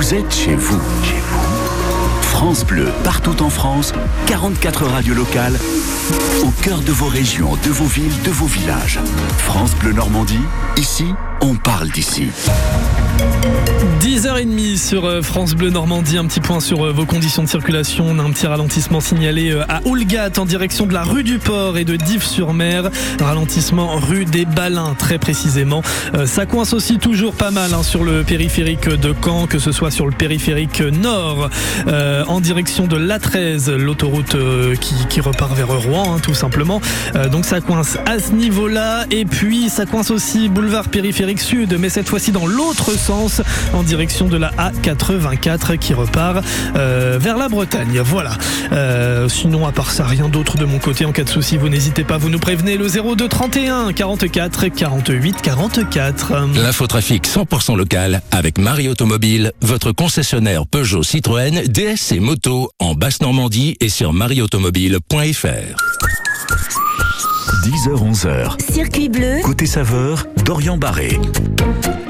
Vous 0.00 0.14
êtes 0.14 0.34
chez 0.34 0.54
vous. 0.54 0.80
France 2.22 2.64
Bleu, 2.64 2.88
partout 3.04 3.42
en 3.42 3.50
France, 3.50 3.92
44 4.28 4.86
radios 4.86 5.14
locales, 5.14 5.58
au 6.42 6.48
cœur 6.62 6.80
de 6.80 6.90
vos 6.90 7.08
régions, 7.08 7.54
de 7.62 7.68
vos 7.68 7.84
villes, 7.84 8.22
de 8.24 8.30
vos 8.30 8.46
villages. 8.46 8.98
France 9.36 9.74
Bleu 9.74 9.92
Normandie, 9.92 10.40
ici, 10.78 11.14
on 11.42 11.54
parle 11.54 11.90
d'ici. 11.90 12.30
10h30 14.20 14.76
sur 14.76 15.06
euh, 15.06 15.22
France 15.22 15.54
Bleu 15.54 15.70
Normandie, 15.70 16.18
un 16.18 16.26
petit 16.26 16.40
point 16.40 16.60
sur 16.60 16.84
euh, 16.84 16.92
vos 16.92 17.06
conditions 17.06 17.42
de 17.42 17.48
circulation. 17.48 18.04
On 18.06 18.18
a 18.18 18.22
un 18.22 18.30
petit 18.32 18.46
ralentissement 18.46 19.00
signalé 19.00 19.50
euh, 19.50 19.64
à 19.66 19.80
Oulgat 19.86 20.32
en 20.36 20.44
direction 20.44 20.84
de 20.84 20.92
la 20.92 21.04
rue 21.04 21.24
du 21.24 21.38
Port 21.38 21.78
et 21.78 21.86
de 21.86 21.96
Dives-sur-Mer. 21.96 22.90
Ralentissement 23.18 23.96
rue 23.96 24.26
des 24.26 24.44
Balins 24.44 24.94
très 24.98 25.16
précisément. 25.16 25.82
Ça 26.26 26.44
coince 26.44 26.74
aussi 26.74 26.98
toujours 26.98 27.32
pas 27.32 27.50
mal 27.50 27.72
hein, 27.72 27.82
sur 27.82 28.04
le 28.04 28.22
périphérique 28.22 28.88
de 28.90 29.14
Caen, 29.24 29.46
que 29.46 29.58
ce 29.58 29.72
soit 29.72 29.90
sur 29.90 30.06
le 30.06 30.12
périphérique 30.12 30.80
nord 30.80 31.48
en 31.86 32.40
direction 32.40 32.86
de 32.86 32.96
l'A13, 32.96 33.74
l'autoroute 33.74 34.36
qui, 35.08 35.20
repart 35.20 35.54
vers 35.54 35.68
Rouen 35.68 36.16
hein, 36.16 36.18
tout 36.22 36.34
simplement. 36.34 36.80
Donc 37.30 37.44
ça 37.44 37.60
coince 37.60 37.96
à 38.06 38.18
ce 38.18 38.32
niveau-là 38.32 39.04
et 39.10 39.24
puis 39.24 39.68
ça 39.68 39.86
coince 39.86 40.10
aussi 40.10 40.48
boulevard 40.48 40.88
périphérique 40.88 41.40
sud, 41.40 41.76
mais 41.78 41.88
cette 41.88 42.08
fois-ci 42.08 42.32
dans 42.32 42.46
l'autre 42.46 42.98
sens 42.98 43.42
en 43.72 43.82
direction 43.82 44.09
de 44.18 44.36
la 44.36 44.50
A84 44.52 45.78
qui 45.78 45.94
repart 45.94 46.44
euh, 46.76 47.18
vers 47.20 47.38
la 47.38 47.48
Bretagne. 47.48 48.00
Voilà. 48.04 48.32
Euh, 48.72 49.28
sinon, 49.28 49.66
à 49.66 49.72
part 49.72 49.90
ça, 49.90 50.04
rien 50.04 50.28
d'autre 50.28 50.58
de 50.58 50.64
mon 50.64 50.78
côté. 50.78 51.04
En 51.04 51.12
cas 51.12 51.24
de 51.24 51.28
souci, 51.28 51.56
vous 51.56 51.68
n'hésitez 51.68 52.04
pas, 52.04 52.18
vous 52.18 52.28
nous 52.28 52.38
prévenez 52.38 52.76
le 52.76 52.88
02 52.88 53.28
31 53.28 53.92
44 53.92 54.68
48 54.68 55.42
44. 55.42 56.32
L'infotrafic 56.56 57.26
100% 57.26 57.76
local 57.76 58.22
avec 58.30 58.58
Marie 58.58 58.88
Automobile, 58.88 59.52
votre 59.62 59.92
concessionnaire 59.92 60.66
Peugeot 60.66 61.02
Citroën, 61.02 61.62
DS 61.68 62.12
et 62.12 62.20
moto 62.20 62.70
en 62.78 62.94
Basse-Normandie 62.94 63.76
et 63.80 63.88
sur 63.88 64.12
marieautomobile.fr. 64.12 66.19
10h-11h. 67.62 68.72
Circuit 68.72 69.10
bleu. 69.10 69.40
Côté 69.44 69.66
saveur, 69.66 70.26
Dorian 70.46 70.78
Barré. 70.78 71.18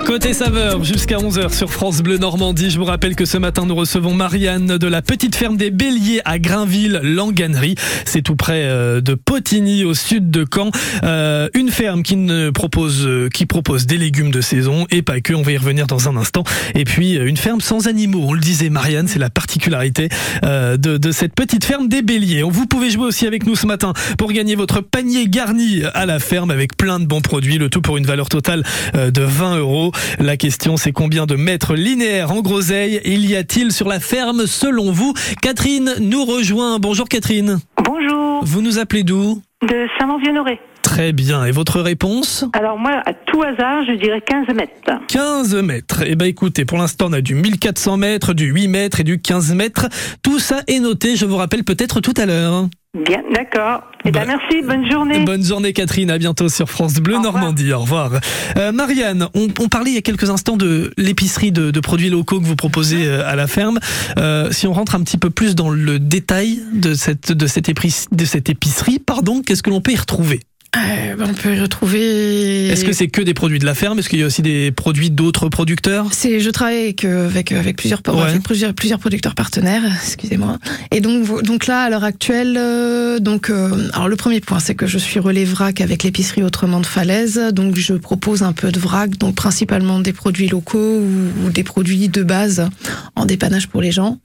Côté 0.06 0.32
saveur, 0.32 0.82
jusqu'à 0.82 1.18
11h 1.18 1.52
sur 1.54 1.70
France 1.70 2.02
Bleu 2.02 2.18
Normandie. 2.18 2.70
Je 2.70 2.78
vous 2.78 2.84
rappelle 2.84 3.14
que 3.14 3.24
ce 3.24 3.38
matin, 3.38 3.64
nous 3.64 3.76
recevons 3.76 4.12
Marianne 4.12 4.76
de 4.76 4.86
la 4.88 5.02
petite 5.02 5.36
ferme 5.36 5.56
des 5.56 5.70
Béliers 5.70 6.20
à 6.24 6.38
Grainville, 6.38 7.00
Langanerie. 7.02 7.76
C'est 8.06 8.22
tout 8.22 8.34
près 8.34 8.64
euh, 8.64 9.00
de 9.00 9.14
Potigny, 9.14 9.84
au 9.84 9.94
sud 9.94 10.30
de 10.30 10.44
Caen. 10.52 10.70
Euh, 11.04 11.48
une 11.54 11.70
ferme 11.70 12.02
qui, 12.02 12.16
ne 12.16 12.50
propose, 12.50 13.06
euh, 13.06 13.28
qui 13.28 13.46
propose 13.46 13.86
des 13.86 13.98
légumes 13.98 14.32
de 14.32 14.40
saison 14.40 14.86
et 14.90 15.02
pas 15.02 15.20
que. 15.20 15.32
On 15.32 15.42
va 15.42 15.52
y 15.52 15.58
revenir 15.58 15.86
dans 15.86 16.08
un 16.08 16.16
instant. 16.16 16.42
Et 16.74 16.84
puis, 16.84 17.14
une 17.14 17.36
ferme 17.36 17.60
sans 17.60 17.86
animaux. 17.86 18.24
On 18.26 18.32
le 18.32 18.40
disait, 18.40 18.68
Marianne, 18.68 19.06
c'est 19.06 19.20
la 19.20 19.30
particularité 19.30 20.08
de, 20.42 20.76
de 20.76 21.12
cette 21.12 21.34
petite 21.34 21.64
ferme 21.64 21.88
des 21.88 22.02
Béliers. 22.02 22.42
Vous 22.42 22.66
pouvez 22.66 22.90
jouer 22.90 23.04
aussi 23.04 23.26
avec 23.26 23.46
nous 23.46 23.54
ce 23.54 23.66
matin 23.66 23.92
pour 24.18 24.32
gagner 24.32 24.56
votre 24.56 24.80
panier 24.80 25.28
garni 25.40 25.80
à 25.94 26.04
la 26.04 26.18
ferme 26.18 26.50
avec 26.50 26.76
plein 26.76 27.00
de 27.00 27.06
bons 27.06 27.22
produits, 27.22 27.56
le 27.56 27.70
tout 27.70 27.80
pour 27.80 27.96
une 27.96 28.04
valeur 28.04 28.28
totale 28.28 28.62
euh, 28.94 29.10
de 29.10 29.22
20 29.22 29.56
euros. 29.56 29.90
La 30.18 30.36
question 30.36 30.76
c'est 30.76 30.92
combien 30.92 31.24
de 31.24 31.34
mètres 31.34 31.74
linéaires 31.74 32.30
en 32.30 32.42
groseille 32.42 33.00
il 33.06 33.24
y 33.24 33.34
a-t-il 33.36 33.72
sur 33.72 33.88
la 33.88 34.00
ferme 34.00 34.46
selon 34.46 34.92
vous? 34.92 35.14
Catherine 35.40 35.94
nous 35.98 36.26
rejoint. 36.26 36.78
Bonjour 36.78 37.08
Catherine. 37.08 37.58
Bonjour. 37.82 38.44
Vous 38.44 38.60
nous 38.60 38.78
appelez 38.78 39.02
d'où? 39.02 39.40
De 39.62 39.86
Saint-Manvieux-Noré. 39.98 40.60
Très 40.82 41.12
bien. 41.12 41.46
Et 41.46 41.52
votre 41.52 41.80
réponse? 41.80 42.44
Alors 42.52 42.76
moi, 42.76 43.00
à 43.06 43.14
tout 43.14 43.42
hasard, 43.42 43.82
je 43.86 43.92
dirais 43.92 44.20
15 44.20 44.54
mètres. 44.54 45.00
15 45.08 45.54
mètres. 45.62 46.02
Eh 46.04 46.16
ben 46.16 46.26
écoutez, 46.26 46.66
pour 46.66 46.76
l'instant, 46.76 47.06
on 47.08 47.14
a 47.14 47.22
du 47.22 47.34
1400 47.34 47.96
mètres, 47.96 48.34
du 48.34 48.44
8 48.52 48.68
mètres 48.68 49.00
et 49.00 49.04
du 49.04 49.18
15 49.18 49.54
mètres. 49.54 49.88
Tout 50.22 50.38
ça 50.38 50.60
est 50.66 50.80
noté, 50.80 51.16
je 51.16 51.24
vous 51.24 51.36
rappelle 51.38 51.64
peut-être 51.64 52.00
tout 52.00 52.14
à 52.18 52.26
l'heure. 52.26 52.66
Bien, 52.98 53.22
d'accord. 53.32 53.84
Eh 54.04 54.10
ben 54.10 54.24
merci, 54.26 54.62
bonne 54.66 54.90
journée. 54.90 55.24
Bonne 55.24 55.44
journée 55.44 55.72
Catherine, 55.72 56.10
à 56.10 56.18
bientôt 56.18 56.48
sur 56.48 56.68
France 56.68 56.94
Bleu 56.94 57.18
Normandie, 57.18 57.72
au 57.72 57.78
revoir. 57.78 58.18
Euh, 58.56 58.72
Marianne, 58.72 59.28
on, 59.34 59.46
on 59.60 59.68
parlait 59.68 59.92
il 59.92 59.94
y 59.94 59.98
a 59.98 60.02
quelques 60.02 60.28
instants 60.28 60.56
de 60.56 60.92
l'épicerie 60.96 61.52
de, 61.52 61.70
de 61.70 61.80
produits 61.80 62.10
locaux 62.10 62.40
que 62.40 62.44
vous 62.44 62.56
proposez 62.56 63.06
euh, 63.06 63.24
à 63.28 63.36
la 63.36 63.46
ferme. 63.46 63.78
Euh, 64.18 64.50
si 64.50 64.66
on 64.66 64.72
rentre 64.72 64.96
un 64.96 65.02
petit 65.04 65.18
peu 65.18 65.30
plus 65.30 65.54
dans 65.54 65.70
le 65.70 66.00
détail 66.00 66.62
de 66.72 66.94
cette, 66.94 67.30
de 67.30 67.46
cette, 67.46 67.68
épicerie, 67.68 68.08
de 68.10 68.24
cette 68.24 68.50
épicerie, 68.50 68.98
pardon, 68.98 69.42
qu'est-ce 69.42 69.62
que 69.62 69.70
l'on 69.70 69.80
peut 69.80 69.92
y 69.92 69.96
retrouver? 69.96 70.40
Euh, 70.76 71.16
on 71.18 71.34
peut 71.34 71.56
y 71.56 71.60
retrouver. 71.60 72.68
Est-ce 72.68 72.84
que 72.84 72.92
c'est 72.92 73.08
que 73.08 73.20
des 73.22 73.34
produits 73.34 73.58
de 73.58 73.66
la 73.66 73.74
ferme? 73.74 73.98
Est-ce 73.98 74.08
qu'il 74.08 74.20
y 74.20 74.22
a 74.22 74.26
aussi 74.26 74.40
des 74.42 74.70
produits 74.70 75.10
d'autres 75.10 75.48
producteurs? 75.48 76.06
C'est, 76.12 76.38
je 76.38 76.48
travaille 76.50 76.82
avec, 76.82 77.04
euh, 77.04 77.26
avec, 77.26 77.50
avec, 77.50 77.76
plusieurs, 77.76 78.00
Ouais. 78.06 78.22
avec 78.22 78.42
plusieurs, 78.42 78.72
plusieurs 78.72 79.00
producteurs 79.00 79.34
partenaires, 79.34 79.82
excusez-moi. 80.04 80.58
Et 80.92 81.00
donc, 81.00 81.42
donc 81.42 81.66
là, 81.66 81.82
à 81.82 81.90
l'heure 81.90 82.04
actuelle, 82.04 82.56
euh, 82.56 83.18
donc, 83.18 83.50
euh, 83.50 83.88
alors 83.94 84.08
le 84.08 84.14
premier 84.14 84.40
point, 84.40 84.60
c'est 84.60 84.76
que 84.76 84.86
je 84.86 84.98
suis 84.98 85.18
relais 85.18 85.44
vrac 85.44 85.80
avec 85.80 86.04
l'épicerie 86.04 86.44
Autrement 86.44 86.80
de 86.80 86.86
Falaise. 86.86 87.40
Donc, 87.52 87.74
je 87.76 87.94
propose 87.94 88.42
un 88.42 88.52
peu 88.52 88.70
de 88.70 88.78
vrac, 88.78 89.18
donc 89.18 89.34
principalement 89.34 89.98
des 89.98 90.12
produits 90.12 90.48
locaux 90.48 91.00
ou, 91.00 91.46
ou 91.46 91.50
des 91.50 91.64
produits 91.64 92.08
de 92.08 92.22
base 92.22 92.68
en 93.16 93.26
dépannage 93.26 93.66
pour 93.66 93.82
les 93.82 93.90
gens. 93.90 94.18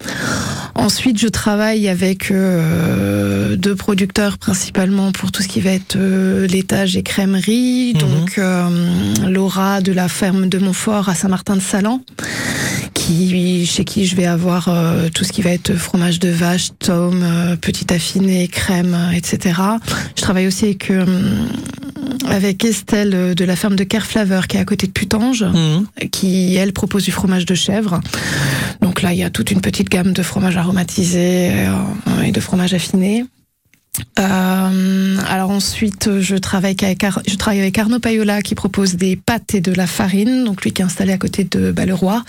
Ensuite, 0.76 1.20
je 1.20 1.28
travaille 1.28 1.88
avec 1.88 2.32
deux 2.32 3.76
producteurs 3.76 4.38
principalement 4.38 5.12
pour 5.12 5.32
tout 5.32 5.42
ce 5.42 5.48
qui 5.48 5.62
va 5.62 5.72
être 5.72 5.98
laitage 6.36 6.98
et 6.98 7.04
crèmerie. 7.04 7.94
Donc, 7.94 8.38
euh, 8.38 8.70
Laura 9.28 9.82
de 9.82 9.92
la 9.92 10.08
ferme 10.08 10.50
de 10.50 10.58
Montfort 10.58 11.10
à 11.10 11.16
Saint-Martin-de-Salan, 11.16 12.02
qui, 12.94 13.66
chez 13.66 13.84
qui 13.84 14.06
je 14.06 14.16
vais 14.16 14.26
avoir 14.26 14.68
euh, 14.68 15.10
tout 15.14 15.24
ce 15.24 15.32
qui 15.32 15.42
va 15.42 15.52
être 15.52 15.74
fromage 15.76 16.20
de 16.20 16.30
vache, 16.30 16.70
tome, 16.80 17.24
euh, 17.24 17.56
petit 17.56 17.94
affiné, 17.94 18.48
crème, 18.48 18.96
euh, 18.96 19.12
etc. 19.12 19.60
Je 20.16 20.22
travaille 20.22 20.48
aussi 20.48 20.66
avec, 20.66 20.90
euh, 20.90 21.06
avec 22.28 22.66
Estelle 22.66 23.36
de 23.36 23.46
la 23.46 23.56
ferme 23.56 23.76
de 23.76 23.84
Kerflaveur 23.84 24.48
qui 24.48 24.58
est 24.58 24.60
à 24.60 24.66
côté 24.66 24.88
de 24.88 24.92
Putange, 24.92 25.46
qui 26.12 26.56
elle 26.56 26.74
propose 26.74 27.04
du 27.04 27.12
fromage 27.12 27.46
de 27.46 27.56
chèvre. 27.56 28.00
Donc 28.82 29.02
là, 29.02 29.14
il 29.14 29.20
y 29.20 29.24
a 29.24 29.30
toute 29.30 29.52
une 29.52 29.62
petite 29.62 29.90
gamme 29.90 30.14
de 30.14 30.24
fromages 30.24 30.58
aromatisés 30.58 31.52
et 32.24 32.32
de 32.32 32.40
fromages 32.40 32.74
affinés. 32.74 33.26
Euh, 34.20 35.18
alors 35.28 35.50
ensuite, 35.52 36.20
je 36.20 36.36
travaille 36.36 36.76
avec, 36.82 37.78
Arnaud 37.78 38.00
Payola 38.00 38.42
qui 38.42 38.56
propose 38.56 38.96
des 38.96 39.16
pâtes 39.16 39.56
et 39.56 39.62
de 39.62 39.74
la 39.74 39.88
farine, 39.88 40.44
donc 40.44 40.64
lui 40.64 40.72
qui 40.72 40.82
est 40.82 40.86
installé 40.86 41.14
à 41.14 41.18
côté 41.18 41.44
de 41.44 41.72
Balleroy, 41.72 42.24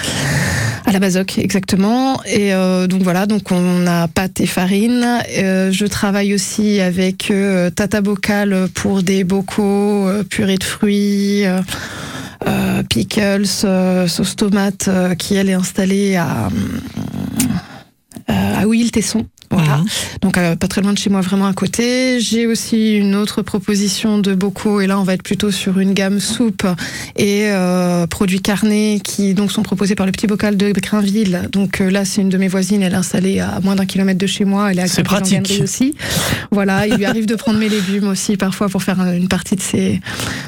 à 0.85 0.93
la 0.93 0.99
Bazoc 0.99 1.39
exactement. 1.39 2.21
Et 2.25 2.53
euh, 2.55 2.87
donc 2.87 3.03
voilà, 3.03 3.27
donc 3.27 3.51
on 3.51 3.87
a 3.87 4.09
pâtes 4.09 4.41
et 4.41 4.47
farine. 4.47 5.05
Euh, 5.39 5.71
je 5.73 5.87
travaille 5.87 6.35
aussi 6.35 6.81
avec 6.81 7.33
Tata 7.75 8.01
Bocal 8.01 8.69
pour 8.75 9.03
des 9.03 9.25
bocaux, 9.25 10.09
purée 10.29 10.59
de 10.59 10.65
fruits. 10.65 11.45
pickles, 12.89 13.47
sauce 13.47 14.37
tomate, 14.37 14.89
qui 15.19 15.35
elle 15.35 15.51
est 15.51 15.55
installée 15.55 16.17
à, 16.17 16.49
à 18.29 18.67
Ouille-Tesson. 18.67 19.27
Voilà. 19.51 19.81
Donc 20.23 20.39
euh, 20.39 20.57
pas 20.57 20.69
très 20.69 20.81
loin 20.81 20.93
de 20.93 20.99
chez 20.99 21.11
moi, 21.11 21.21
vraiment 21.21 21.47
à 21.47 21.53
côté. 21.53 22.21
J'ai 22.21 22.47
aussi 22.47 22.97
une 22.97 23.15
autre 23.15 23.43
proposition 23.43 24.19
de 24.19 24.35
bocaux 24.35 24.81
et 24.81 24.87
là 24.87 24.99
on 24.99 25.03
va 25.05 25.15
être 25.15 25.23
plutôt 25.23 25.51
sur 25.51 25.79
une 25.79 25.93
gamme 25.95 26.21
soupe 26.21 26.67
et 27.17 27.45
euh, 27.51 28.07
produits 28.07 28.41
carnés 28.41 29.01
qui 29.03 29.35
donc 29.35 29.53
sont 29.53 29.63
proposés 29.63 29.95
par 29.95 30.07
le 30.07 30.13
petit 30.13 30.27
bocal 30.27 30.57
de 30.57 30.73
Grainville. 30.73 31.49
Donc 31.53 31.81
euh, 31.81 31.91
là 31.91 32.05
c'est 32.05 32.21
une 32.23 32.29
de 32.29 32.39
mes 32.39 32.49
voisines, 32.49 32.83
elle 32.83 32.93
est 32.93 32.97
installée 32.97 33.41
à 33.41 33.61
moins 33.63 33.77
d'un 33.77 33.87
kilomètre 33.87 34.19
de 34.19 34.27
chez 34.27 34.45
moi, 34.45 34.71
elle 34.71 34.79
est 34.79 34.83
à 34.83 34.89
C'est 34.89 35.03
pratique. 35.03 35.61
Aussi. 35.63 35.95
Voilà, 36.51 36.87
il 36.87 36.95
lui 36.97 37.05
arrive 37.05 37.27
de 37.27 37.35
prendre 37.35 37.59
mes 37.59 37.69
légumes 37.69 38.09
aussi 38.09 38.37
parfois 38.37 38.69
pour 38.69 38.83
faire 38.83 39.01
une 39.01 39.29
partie 39.29 39.57
de 39.57 39.61
ses 39.63 40.01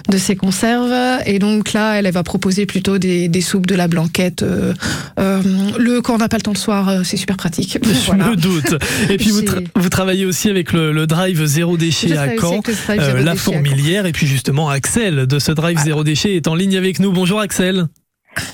de 0.09 0.19
ses 0.19 0.37
conserves. 0.37 0.95
Et 1.27 1.39
donc 1.39 1.73
là 1.73 1.95
elle, 1.99 2.07
elle 2.07 2.13
va 2.13 2.23
proposer 2.23 2.67
plutôt 2.67 2.99
des, 2.99 3.29
des 3.29 3.41
soupes 3.41 3.67
de 3.67 3.75
la 3.75 3.89
blanquette. 3.89 4.43
euh, 4.43 4.73
euh, 5.19 5.43
le 5.79 6.01
quand 6.01 6.15
on 6.15 6.19
n'a 6.19 6.29
pas 6.29 6.37
le 6.37 6.43
temps 6.43 6.53
le 6.53 6.59
soir, 6.59 6.89
euh, 6.89 7.03
c'est 7.05 7.17
super 7.17 7.37
pratique. 7.37 7.79
Je 7.83 8.07
Voilà. 8.07 8.31
me 8.31 8.37
doute. 8.37 8.75
Et 9.11 9.17
puis 9.17 9.31
vous, 9.31 9.43
tra- 9.43 9.59
J'ai- 9.59 9.67
vous 9.77 9.89
travaillez 9.89 10.27
aussi 10.27 10.49
avec 10.49 10.73
le, 10.73 10.93
le 10.93 11.07
drive 11.07 11.45
zéro 11.45 11.77
déchet 11.77 12.17
à 12.17 12.37
Caen, 12.41 12.61
euh, 12.91 13.23
la 13.23 13.35
fourmilière, 13.37 14.07
et 14.07 14.13
puis 14.13 14.27
justement 14.27 14.69
Axel 14.71 15.27
de 15.27 15.39
ce 15.39 15.53
drive 15.53 15.79
zéro 15.79 16.05
déchet 16.05 16.35
est 16.37 16.49
en 16.49 16.55
ligne 16.55 16.77
avec 16.77 16.99
nous. 17.01 17.13
Bonjour 17.13 17.41
Axel. 17.41 17.87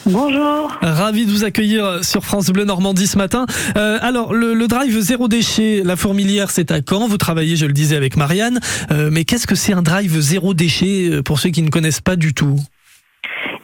Bonjour. 0.07 0.73
Ravi 0.81 1.27
de 1.27 1.31
vous 1.31 1.45
accueillir 1.45 2.03
sur 2.05 2.25
France 2.25 2.47
Bleu 2.49 2.65
Normandie 2.65 3.07
ce 3.07 3.19
matin. 3.19 3.45
Euh, 3.77 3.99
alors, 4.01 4.33
le, 4.33 4.55
le 4.55 4.67
drive 4.69 4.99
zéro 5.01 5.29
déchet, 5.29 5.83
la 5.85 5.97
fourmilière, 5.97 6.51
c'est 6.51 6.71
à 6.71 6.79
Caen. 6.89 7.07
Vous 7.07 7.19
travaillez, 7.19 7.57
je 7.57 7.67
le 7.67 7.73
disais, 7.73 7.97
avec 7.97 8.17
Marianne. 8.17 8.61
Euh, 8.91 9.11
mais 9.13 9.25
qu'est-ce 9.25 9.47
que 9.47 9.55
c'est 9.55 9.73
un 9.75 9.83
drive 9.83 10.19
zéro 10.21 10.55
déchet 10.55 11.11
euh, 11.11 11.23
pour 11.23 11.39
ceux 11.39 11.51
qui 11.51 11.61
ne 11.61 11.69
connaissent 11.71 12.01
pas 12.01 12.17
du 12.17 12.33
tout? 12.33 12.59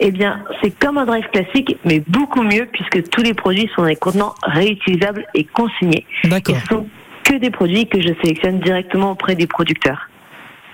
Eh 0.01 0.11
bien, 0.11 0.43
c'est 0.63 0.71
comme 0.79 0.99
un 0.99 1.07
drive 1.07 1.27
classique, 1.33 1.77
mais 1.85 2.03
beaucoup 2.07 2.43
mieux 2.43 2.67
puisque 2.73 3.09
tous 3.11 3.23
les 3.23 3.35
produits 3.35 3.69
sont 3.75 3.85
des 3.85 3.97
contenants 3.97 4.35
réutilisables 4.43 5.27
et 5.35 5.45
consignés. 5.45 6.07
D'accord. 6.25 6.57
Ce 6.63 6.75
sont 6.75 6.87
que 7.25 7.37
des 7.39 7.51
produits 7.51 7.87
que 7.87 8.01
je 8.01 8.09
sélectionne 8.23 8.61
directement 8.61 9.13
auprès 9.13 9.35
des 9.35 9.47
producteurs. 9.47 10.09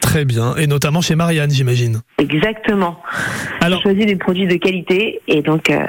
Très 0.00 0.24
bien. 0.24 0.54
Et 0.56 0.66
notamment 0.66 1.00
chez 1.00 1.16
Marianne, 1.16 1.50
j'imagine. 1.50 2.00
Exactement. 2.18 3.02
je 3.62 3.76
choisis 3.82 4.06
des 4.06 4.16
produits 4.16 4.46
de 4.46 4.56
qualité 4.56 5.20
et 5.26 5.42
donc 5.42 5.70
euh, 5.70 5.84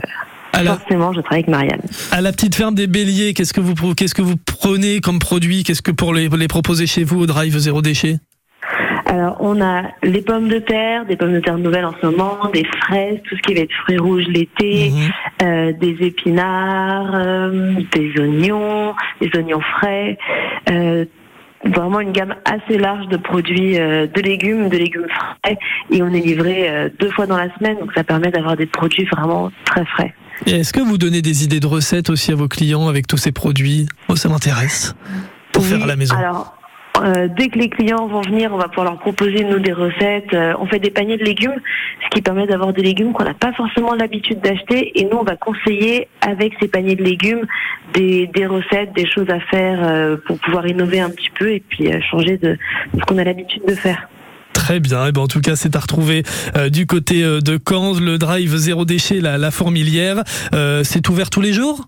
forcément, 0.65 1.13
je 1.13 1.21
travaille 1.21 1.43
avec 1.43 1.47
Marianne. 1.47 1.81
À 2.11 2.21
la 2.21 2.31
petite 2.31 2.55
ferme 2.55 2.75
des 2.75 2.87
Béliers, 2.87 3.33
qu'est-ce 3.33 3.53
que 3.53 3.61
vous, 3.61 3.93
qu'est-ce 3.95 4.15
que 4.15 4.21
vous 4.21 4.35
prenez 4.37 4.99
comme 4.99 5.19
produit? 5.19 5.63
Qu'est-ce 5.63 5.81
que 5.81 5.91
pour 5.91 6.13
les, 6.13 6.29
les 6.29 6.47
proposer 6.47 6.87
chez 6.87 7.03
vous 7.03 7.21
au 7.21 7.25
drive 7.25 7.57
zéro 7.57 7.81
déchet? 7.81 8.17
Alors, 9.17 9.37
on 9.39 9.59
a 9.61 9.81
les 10.03 10.21
pommes 10.21 10.47
de 10.47 10.59
terre, 10.59 11.03
des 11.07 11.15
pommes 11.15 11.33
de 11.33 11.39
terre 11.39 11.57
nouvelles 11.57 11.85
en 11.85 11.93
ce 11.99 12.05
moment, 12.05 12.37
des 12.53 12.65
fraises, 12.83 13.17
tout 13.27 13.35
ce 13.35 13.41
qui 13.41 13.55
va 13.55 13.61
être 13.61 13.73
fruits 13.83 13.97
rouges 13.97 14.27
l'été, 14.27 14.91
euh, 15.41 15.73
des 15.73 15.97
épinards, 16.01 17.15
euh, 17.15 17.73
des 17.95 18.13
oignons, 18.19 18.93
des 19.19 19.31
oignons 19.35 19.61
frais. 19.79 20.19
euh, 20.69 21.05
vraiment 21.65 21.99
une 21.99 22.11
gamme 22.11 22.35
assez 22.45 22.77
large 22.77 23.07
de 23.07 23.17
produits 23.17 23.73
de 23.77 24.21
légumes, 24.21 24.69
de 24.69 24.77
légumes 24.77 25.07
frais. 25.09 25.57
Et 25.89 26.03
on 26.03 26.09
est 26.09 26.21
livré 26.21 26.91
deux 26.99 27.09
fois 27.09 27.25
dans 27.25 27.35
la 27.35 27.51
semaine, 27.57 27.79
donc 27.79 27.91
ça 27.95 28.03
permet 28.03 28.29
d'avoir 28.29 28.55
des 28.55 28.67
produits 28.67 29.05
vraiment 29.05 29.51
très 29.65 29.83
frais. 29.85 30.13
Est-ce 30.45 30.71
que 30.71 30.79
vous 30.79 30.99
donnez 30.99 31.23
des 31.23 31.43
idées 31.43 31.59
de 31.59 31.65
recettes 31.65 32.11
aussi 32.11 32.31
à 32.31 32.35
vos 32.35 32.47
clients 32.47 32.87
avec 32.87 33.07
tous 33.07 33.17
ces 33.17 33.31
produits? 33.31 33.87
Oh, 34.07 34.15
ça 34.15 34.29
m'intéresse. 34.29 34.95
Pour 35.51 35.65
faire 35.65 35.81
à 35.81 35.87
la 35.87 35.95
maison. 35.95 36.15
Alors, 36.15 36.56
euh, 37.03 37.27
dès 37.37 37.49
que 37.49 37.57
les 37.59 37.69
clients 37.69 38.07
vont 38.07 38.21
venir, 38.21 38.51
on 38.53 38.57
va 38.57 38.67
pouvoir 38.67 38.85
leur 38.85 38.99
proposer 38.99 39.43
nous 39.43 39.59
des 39.59 39.73
recettes. 39.73 40.33
Euh, 40.33 40.53
on 40.59 40.65
fait 40.65 40.79
des 40.79 40.89
paniers 40.89 41.17
de 41.17 41.23
légumes, 41.23 41.55
ce 42.03 42.09
qui 42.09 42.21
permet 42.21 42.47
d'avoir 42.47 42.73
des 42.73 42.81
légumes 42.81 43.13
qu'on 43.13 43.23
n'a 43.23 43.33
pas 43.33 43.53
forcément 43.53 43.93
l'habitude 43.93 44.41
d'acheter. 44.41 44.99
Et 44.99 45.05
nous, 45.05 45.17
on 45.17 45.23
va 45.23 45.35
conseiller 45.35 46.07
avec 46.21 46.53
ces 46.59 46.67
paniers 46.67 46.95
de 46.95 47.03
légumes 47.03 47.45
des, 47.93 48.27
des 48.27 48.45
recettes, 48.45 48.93
des 48.93 49.07
choses 49.07 49.29
à 49.29 49.39
faire 49.39 49.79
euh, 49.81 50.17
pour 50.25 50.39
pouvoir 50.39 50.67
innover 50.67 50.99
un 50.99 51.09
petit 51.09 51.29
peu 51.37 51.51
et 51.51 51.63
puis 51.67 51.89
changer 52.09 52.37
de, 52.37 52.49
de 52.49 52.99
ce 52.99 53.05
qu'on 53.05 53.17
a 53.17 53.23
l'habitude 53.23 53.63
de 53.67 53.75
faire. 53.75 54.07
Très 54.53 54.79
bien. 54.79 55.07
Et 55.07 55.11
ben 55.11 55.21
en 55.21 55.27
tout 55.27 55.41
cas, 55.41 55.55
c'est 55.55 55.75
à 55.75 55.79
retrouver 55.79 56.23
euh, 56.55 56.69
du 56.69 56.87
côté 56.87 57.21
de 57.21 57.59
Caen, 57.67 57.99
le 57.99 58.17
drive 58.17 58.55
zéro 58.55 58.85
déchet, 58.85 59.21
la, 59.21 59.37
la 59.37 59.51
fourmilière. 59.51 60.23
Euh, 60.53 60.83
c'est 60.83 61.07
ouvert 61.09 61.29
tous 61.29 61.41
les 61.41 61.53
jours? 61.53 61.85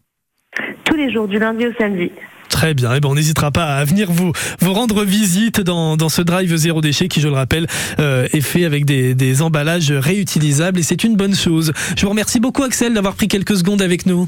Tous 0.85 0.95
les 0.95 1.11
jours, 1.11 1.27
du 1.27 1.39
lundi 1.39 1.67
au 1.67 1.73
samedi. 1.73 2.11
Très 2.49 2.73
bien, 2.73 2.93
et 2.93 2.99
ben 2.99 3.09
on 3.09 3.15
n'hésitera 3.15 3.51
pas 3.51 3.75
à 3.75 3.85
venir 3.85 4.11
vous 4.11 4.33
vous 4.59 4.73
rendre 4.73 5.03
visite 5.03 5.61
dans, 5.61 5.97
dans 5.97 6.09
ce 6.09 6.21
drive 6.21 6.55
zéro 6.55 6.81
déchet 6.81 7.07
qui, 7.07 7.21
je 7.21 7.27
le 7.27 7.35
rappelle, 7.35 7.67
euh, 7.99 8.27
est 8.33 8.41
fait 8.41 8.65
avec 8.65 8.85
des, 8.85 9.13
des 9.13 9.41
emballages 9.41 9.91
réutilisables 9.91 10.79
et 10.79 10.83
c'est 10.83 11.03
une 11.03 11.15
bonne 11.15 11.35
chose. 11.35 11.71
Je 11.95 12.01
vous 12.01 12.09
remercie 12.09 12.39
beaucoup 12.39 12.63
Axel 12.63 12.93
d'avoir 12.93 13.15
pris 13.15 13.27
quelques 13.27 13.57
secondes 13.57 13.81
avec 13.81 14.05
nous. 14.05 14.27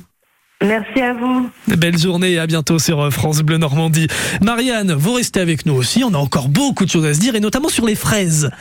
Merci 0.62 1.02
à 1.02 1.14
vous. 1.14 1.50
Belle 1.76 1.98
journée 1.98 2.34
et 2.34 2.40
à 2.40 2.46
bientôt 2.46 2.78
sur 2.78 3.00
euh, 3.02 3.10
France 3.10 3.40
Bleu 3.40 3.58
Normandie. 3.58 4.08
Marianne, 4.42 4.94
vous 4.94 5.14
restez 5.14 5.40
avec 5.40 5.66
nous 5.66 5.74
aussi. 5.74 6.04
On 6.04 6.14
a 6.14 6.18
encore 6.18 6.50
beaucoup 6.50 6.86
de 6.86 6.90
choses 6.92 7.06
à 7.06 7.14
se 7.16 7.20
dire 7.20 7.34
et 7.36 7.40
notamment 7.40 7.70
sur 7.70 7.86
les 7.86 7.96
fraises. 7.96 8.52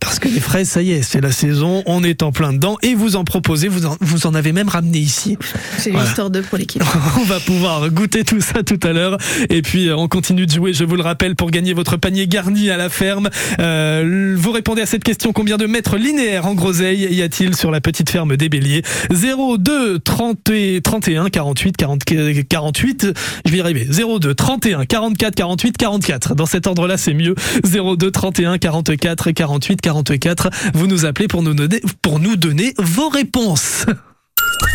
Parce 0.00 0.18
que 0.20 0.28
les 0.28 0.38
fraises, 0.40 0.68
ça 0.68 0.80
y 0.82 0.92
est, 0.92 1.02
c'est 1.02 1.20
la 1.20 1.32
saison. 1.32 1.82
On 1.86 2.04
est 2.04 2.22
en 2.22 2.30
plein 2.32 2.52
dedans 2.52 2.76
et 2.82 2.94
vous 2.94 3.16
en 3.16 3.24
proposez. 3.24 3.68
Vous 3.68 3.86
en, 3.86 3.96
vous 4.00 4.26
en 4.26 4.34
avez 4.34 4.52
même 4.52 4.68
ramené 4.68 4.98
ici. 4.98 5.36
C'est 5.76 5.90
Voilà. 5.90 6.06
l'histoire 6.06 6.30
2 6.30 6.42
pour 6.42 6.56
l'équipe. 6.58 6.82
On 7.20 7.24
va 7.24 7.40
pouvoir 7.40 7.90
goûter 7.90 8.22
tout 8.24 8.40
ça 8.40 8.62
tout 8.62 8.78
à 8.84 8.92
l'heure. 8.92 9.18
Et 9.48 9.62
puis, 9.62 9.88
euh, 9.88 9.96
on 9.96 10.06
continue 10.08 10.46
de 10.46 10.50
jouer, 10.52 10.72
je 10.72 10.84
vous 10.84 10.96
le 10.96 11.02
rappelle, 11.02 11.34
pour 11.36 11.50
gagner 11.50 11.74
votre 11.74 11.96
panier 11.96 12.26
garni 12.28 12.70
à 12.70 12.76
la 12.76 12.88
ferme. 12.88 13.28
Euh, 13.58 14.34
vous 14.38 14.52
répondez 14.52 14.82
à 14.82 14.86
cette 14.86 15.04
question. 15.04 15.32
Combien 15.32 15.56
de 15.56 15.66
mètres 15.66 15.96
linéaires 15.96 16.46
en 16.46 16.54
groseille 16.54 17.12
y 17.12 17.22
a-t-il 17.22 17.56
sur 17.56 17.70
la 17.70 17.80
petite 17.80 18.08
ferme 18.10 18.36
des 18.36 18.48
Béliers? 18.48 18.82
02 19.10 19.98
30 19.98 20.50
et 20.50 20.80
31 20.82 21.28
48 21.40 21.76
40, 21.76 22.04
48. 22.48 23.06
Je 23.46 23.50
vais 23.50 23.58
y 23.58 23.60
arriver. 23.60 23.86
02 23.86 24.34
31 24.34 24.84
44 24.84 25.34
48 25.34 25.78
44. 25.78 26.34
Dans 26.34 26.46
cet 26.46 26.66
ordre-là, 26.66 26.98
c'est 26.98 27.14
mieux. 27.14 27.34
02 27.64 28.10
31 28.10 28.58
44 28.58 29.30
48 29.30 29.80
44. 29.80 30.50
Vous 30.74 30.86
nous 30.86 31.06
appelez 31.06 31.28
pour 31.28 31.42
nous 31.42 31.54
donner, 31.54 31.80
pour 32.02 32.18
nous 32.18 32.36
donner 32.36 32.74
vos 32.78 33.08
réponses. 33.08 33.86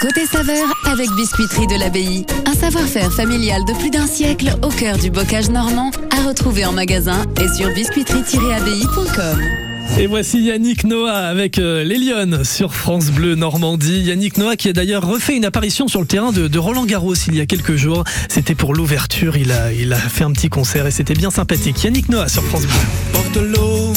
Côté 0.01 0.25
saveur 0.25 0.65
avec 0.85 1.07
Biscuiterie 1.15 1.67
de 1.67 1.79
l'Abbaye. 1.79 2.25
Un 2.47 2.53
savoir-faire 2.53 3.11
familial 3.11 3.63
de 3.65 3.73
plus 3.73 3.91
d'un 3.91 4.07
siècle 4.07 4.55
au 4.63 4.69
cœur 4.69 4.97
du 4.97 5.11
bocage 5.11 5.49
normand 5.49 5.91
à 6.11 6.27
retrouver 6.27 6.65
en 6.65 6.73
magasin 6.73 7.23
et 7.39 7.47
sur 7.55 7.69
biscuiterie-abbaye.com. 7.69 9.74
Et 9.97 10.07
voici 10.07 10.41
Yannick 10.41 10.83
Noah 10.83 11.13
avec 11.13 11.57
euh, 11.57 11.83
les 11.83 11.97
Lyonnes 11.97 12.43
sur 12.43 12.73
France 12.73 13.11
Bleu 13.11 13.35
Normandie. 13.35 14.01
Yannick 14.01 14.37
Noah 14.37 14.57
qui 14.57 14.69
a 14.69 14.73
d'ailleurs 14.73 15.07
refait 15.07 15.37
une 15.37 15.45
apparition 15.45 15.87
sur 15.87 16.01
le 16.01 16.05
terrain 16.05 16.31
de, 16.31 16.59
Roland 16.59 16.85
Garros 16.85 17.13
il 17.27 17.35
y 17.35 17.39
a 17.41 17.45
quelques 17.45 17.75
jours. 17.75 18.03
C'était 18.27 18.55
pour 18.55 18.73
l'ouverture, 18.73 19.37
il 19.37 19.51
a, 19.51 19.67
a 19.67 19.95
fait 19.95 20.23
un 20.23 20.31
petit 20.33 20.49
concert 20.49 20.85
et 20.85 20.91
c'était 20.91 21.13
bien 21.13 21.31
sympathique. 21.31 21.83
Yannick 21.83 22.09
Noah 22.09 22.27
sur 22.27 22.43
France 22.43 22.63
Bleu. 22.63 22.75
Porte 23.13 23.37
l'eau, 23.37 23.93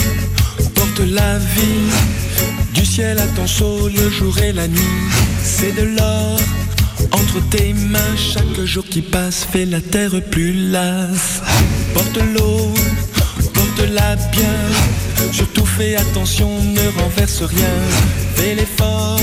porte 0.74 1.00
la 1.00 1.38
vie. 1.38 1.90
Du 2.74 2.84
ciel 2.84 3.18
à 3.18 3.26
ton 3.26 3.46
saut, 3.46 3.88
le 3.88 4.08
jour 4.08 4.38
et 4.38 4.52
la 4.52 4.68
nuit. 4.68 4.78
C'est 5.42 5.74
de 5.74 5.82
l'or 5.82 6.38
entre 7.12 7.40
tes 7.50 7.72
mains. 7.72 8.16
Chaque 8.16 8.64
jour 8.64 8.84
qui 8.84 9.02
passe 9.02 9.44
fait 9.44 9.64
la 9.64 9.80
terre 9.80 10.20
plus 10.30 10.70
lasse. 10.70 11.42
Porte 11.94 12.18
l'eau, 12.34 12.72
porte-la 13.52 14.16
bien. 14.30 15.07
Surtout 15.32 15.66
fais 15.66 15.96
attention, 15.96 16.50
ne 16.62 17.02
renverse 17.02 17.42
rien. 17.42 17.74
Fais 18.34 18.54
l'effort, 18.54 19.20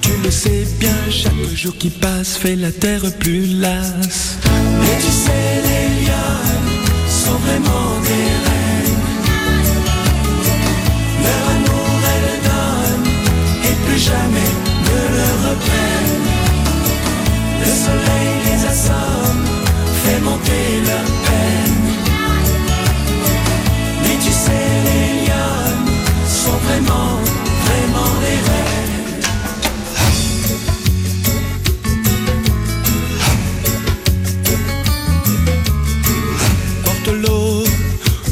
tu 0.00 0.10
le 0.22 0.30
sais 0.30 0.66
bien. 0.78 0.94
Chaque 1.10 1.32
jour 1.54 1.76
qui 1.76 1.90
passe 1.90 2.36
fait 2.36 2.56
la 2.56 2.72
terre 2.72 3.02
plus 3.18 3.46
lasse. 3.46 4.38
Et 4.44 4.96
tu 5.04 5.12
sais, 5.12 5.62
les 5.68 6.04
lions 6.04 6.66
sont 7.08 7.38
vraiment 7.46 8.00
des 8.02 8.28
reines. 8.46 9.06
Leur 11.24 11.44
amour, 11.56 11.98
elles 12.14 12.40
donnent 12.48 13.12
et 13.64 13.74
plus 13.86 13.98
jamais 13.98 14.52
ne 14.86 15.00
le 15.16 15.28
reprennent. 15.48 16.30
Le 17.60 17.70
soleil 17.84 18.32
les 18.46 18.60
assomme, 18.66 19.44
fait 20.04 20.20
monter 20.20 20.66
leur 20.86 21.04
peine. 21.24 21.85
Les 24.48 25.26
lions 25.26 25.84
sont 26.26 26.58
vraiment, 26.66 27.20
vraiment 27.64 28.12
des 28.20 28.38
reines. 28.48 29.22
Porte 36.84 37.08
l'eau, 37.22 37.64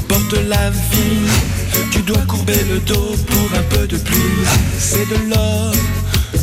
porte 0.08 0.34
la 0.48 0.70
vie. 0.70 1.28
Tu 1.90 2.00
dois 2.02 2.22
courber 2.26 2.62
le 2.68 2.78
dos 2.80 3.16
pour 3.26 3.58
un 3.58 3.62
peu 3.70 3.86
de 3.86 3.96
pluie. 3.96 4.46
C'est 4.78 5.08
de 5.08 5.30
l'or 5.30 5.72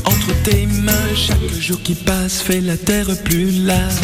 entre 0.06 0.34
tes 0.44 0.66
mains. 0.66 1.16
Chaque 1.16 1.60
jour 1.60 1.82
qui 1.84 1.96
passe 1.96 2.42
fait 2.42 2.62
la 2.62 2.78
terre 2.78 3.08
plus 3.24 3.66
lasse. 3.66 4.00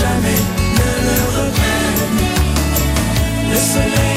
Jamais 0.00 0.42
ne 0.78 0.90
le 1.06 1.18
reprennent. 1.36 2.06
Le 3.50 3.56
soleil 3.56 4.15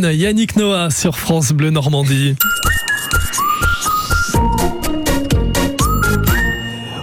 Yannick 0.00 0.56
Noah 0.56 0.88
sur 0.88 1.18
France 1.18 1.52
Bleu 1.52 1.68
Normandie. 1.68 2.34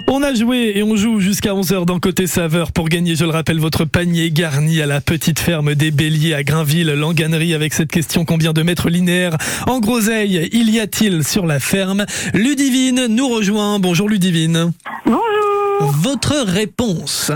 On 0.08 0.24
a 0.24 0.34
joué 0.34 0.72
et 0.74 0.82
on 0.82 0.96
joue 0.96 1.20
jusqu'à 1.20 1.52
11h 1.52 1.86
dans 1.86 2.00
Côté 2.00 2.26
Saveur 2.26 2.72
pour 2.72 2.90
gagner, 2.90 3.16
je 3.16 3.26
le 3.26 3.30
rappelle, 3.30 3.60
votre 3.60 3.86
panier 3.86 4.32
garni 4.32 4.82
à 4.82 4.88
la 4.88 5.02
petite 5.02 5.40
ferme 5.40 5.76
des 5.76 5.92
Béliers 5.92 6.34
à 6.34 6.42
Grainville, 6.42 6.88
Langanerie 6.88 7.54
avec 7.54 7.76
cette 7.76 7.92
question 7.92 8.26
combien 8.26 8.54
de 8.54 8.64
mètres 8.64 8.90
linéaires 8.90 9.38
en 9.68 9.80
groseille 9.80 10.50
il 10.52 10.72
y 10.72 10.80
a-t-il 10.80 11.24
sur 11.24 11.46
la 11.46 11.60
ferme? 11.60 12.08
Ludivine 12.34 13.06
nous 13.08 13.30
rejoint. 13.30 13.78
Bonjour 13.78 14.10
Ludivine. 14.10 14.72
Bonjour. 15.06 15.94
Votre 16.02 16.38
réponse 16.40 17.32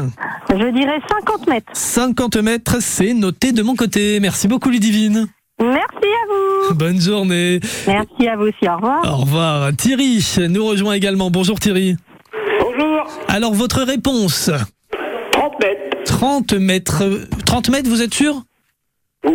Je 0.49 0.73
dirais 0.73 0.99
50 1.09 1.47
mètres. 1.47 1.71
50 1.73 2.37
mètres, 2.37 2.77
c'est 2.81 3.13
noté 3.13 3.51
de 3.51 3.61
mon 3.61 3.75
côté. 3.75 4.19
Merci 4.19 4.47
beaucoup 4.47 4.71
Ludivine. 4.71 5.27
Merci 5.59 5.85
à 5.87 6.67
vous. 6.69 6.73
Bonne 6.75 6.99
journée. 6.99 7.59
Merci 7.87 8.27
à 8.27 8.35
vous 8.35 8.43
aussi. 8.47 8.67
Au 8.67 8.75
revoir. 8.75 9.01
Au 9.05 9.17
revoir. 9.21 9.71
Thierry 9.77 10.23
nous 10.49 10.65
rejoint 10.65 10.93
également. 10.93 11.29
Bonjour 11.29 11.59
Thierry. 11.59 11.95
Bonjour. 12.61 13.07
Alors 13.27 13.53
votre 13.53 13.81
réponse 13.83 14.49
30 15.31 15.53
mètres. 15.61 15.97
30 16.05 16.53
mètres. 16.53 17.03
30 17.45 17.69
mètres, 17.69 17.89
vous 17.89 18.01
êtes 18.01 18.13
sûr? 18.13 18.41
Ouais, 19.25 19.31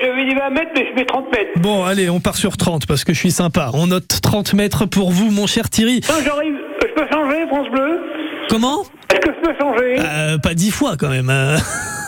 j'avais 0.00 0.24
dit 0.24 0.34
20 0.34 0.50
mètres, 0.50 0.70
mais 0.76 0.86
je 0.90 0.94
mets 0.94 1.04
30 1.04 1.32
mètres. 1.32 1.50
Bon, 1.56 1.82
allez, 1.84 2.08
on 2.08 2.20
part 2.20 2.36
sur 2.36 2.56
30 2.56 2.86
parce 2.86 3.02
que 3.04 3.12
je 3.12 3.18
suis 3.18 3.32
sympa. 3.32 3.70
On 3.74 3.88
note 3.88 4.20
30 4.22 4.54
mètres 4.54 4.86
pour 4.86 5.10
vous, 5.10 5.30
mon 5.30 5.46
cher 5.48 5.68
Thierry. 5.68 6.00
Non, 6.08 6.14
j'arrive. 6.24 6.54
Je 6.80 6.94
peux 6.94 7.06
changer, 7.10 7.46
France 7.48 7.68
Bleu? 7.72 8.00
Comment? 8.48 8.82
Est-ce 9.12 9.20
que 9.20 9.30
je 9.34 9.40
peux 9.48 9.54
changer? 9.58 9.96
Euh, 9.98 10.38
Pas 10.38 10.54
10 10.54 10.70
fois 10.70 10.96
quand 10.96 11.08
même. 11.08 11.32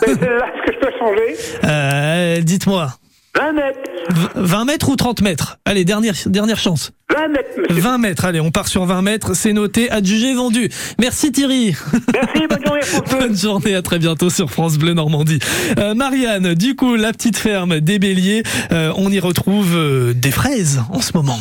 C'est 0.01 0.13
celle-là, 0.17 0.45
Est-ce 0.47 0.65
que 0.65 0.73
je 0.73 0.79
peux 0.79 0.93
changer 0.97 1.35
Euh, 1.65 2.41
Dites-moi. 2.41 2.87
20 3.37 3.53
mètres. 3.53 3.79
V- 4.09 4.27
20 4.35 4.65
mètres 4.65 4.89
ou 4.89 4.95
30 4.95 5.21
mètres? 5.21 5.57
Allez, 5.65 5.83
dernière, 5.85 6.13
dernière 6.25 6.57
chance. 6.59 6.91
20 7.13 7.14
mètres, 7.27 7.49
monsieur. 7.57 7.81
20 7.81 7.97
mètres, 7.97 8.25
allez, 8.25 8.39
on 8.39 8.51
part 8.51 8.67
sur 8.67 8.85
20 8.85 9.01
mètres, 9.01 9.33
c'est 9.35 9.53
noté, 9.53 9.89
adjugé, 9.91 10.33
vendu. 10.33 10.69
Merci 10.99 11.31
Thierry. 11.31 11.75
Merci, 12.13 12.47
bonne 12.49 12.65
journée, 12.65 12.81
Bleu. 12.81 13.19
Bonne 13.19 13.37
journée, 13.37 13.75
à 13.75 13.81
très 13.81 13.99
bientôt 13.99 14.29
sur 14.29 14.51
France 14.51 14.77
Bleu 14.77 14.93
Normandie. 14.93 15.39
Euh, 15.79 15.93
Marianne, 15.93 16.53
du 16.53 16.75
coup, 16.75 16.95
la 16.95 17.11
petite 17.13 17.37
ferme 17.37 17.79
des 17.79 17.99
Béliers, 17.99 18.43
euh, 18.71 18.91
on 18.97 19.11
y 19.11 19.19
retrouve 19.19 19.75
euh, 19.75 20.13
des 20.13 20.31
fraises 20.31 20.81
en 20.91 21.01
ce 21.01 21.11
moment. 21.15 21.39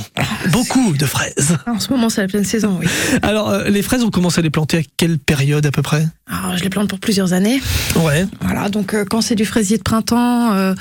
Beaucoup 0.50 0.94
de 0.96 1.06
fraises. 1.06 1.56
En 1.66 1.80
ce 1.80 1.90
moment, 1.90 2.08
c'est 2.08 2.22
la 2.22 2.28
pleine 2.28 2.44
saison, 2.44 2.78
oui. 2.80 2.86
Alors, 3.22 3.50
euh, 3.50 3.64
les 3.68 3.82
fraises, 3.82 4.02
on 4.02 4.10
commence 4.10 4.38
à 4.38 4.42
les 4.42 4.50
planter 4.50 4.78
à 4.78 4.82
quelle 4.96 5.18
période 5.18 5.64
à 5.66 5.70
peu 5.70 5.82
près? 5.82 6.06
Alors, 6.26 6.56
je 6.56 6.62
les 6.62 6.70
plante 6.70 6.88
pour 6.88 7.00
plusieurs 7.00 7.32
années. 7.32 7.60
Ouais. 7.96 8.26
Voilà, 8.40 8.68
donc 8.68 8.94
euh, 8.94 9.04
quand 9.08 9.20
c'est 9.20 9.34
du 9.34 9.44
fraisier 9.44 9.76
de 9.78 9.82
printemps, 9.82 10.52
euh, 10.52 10.74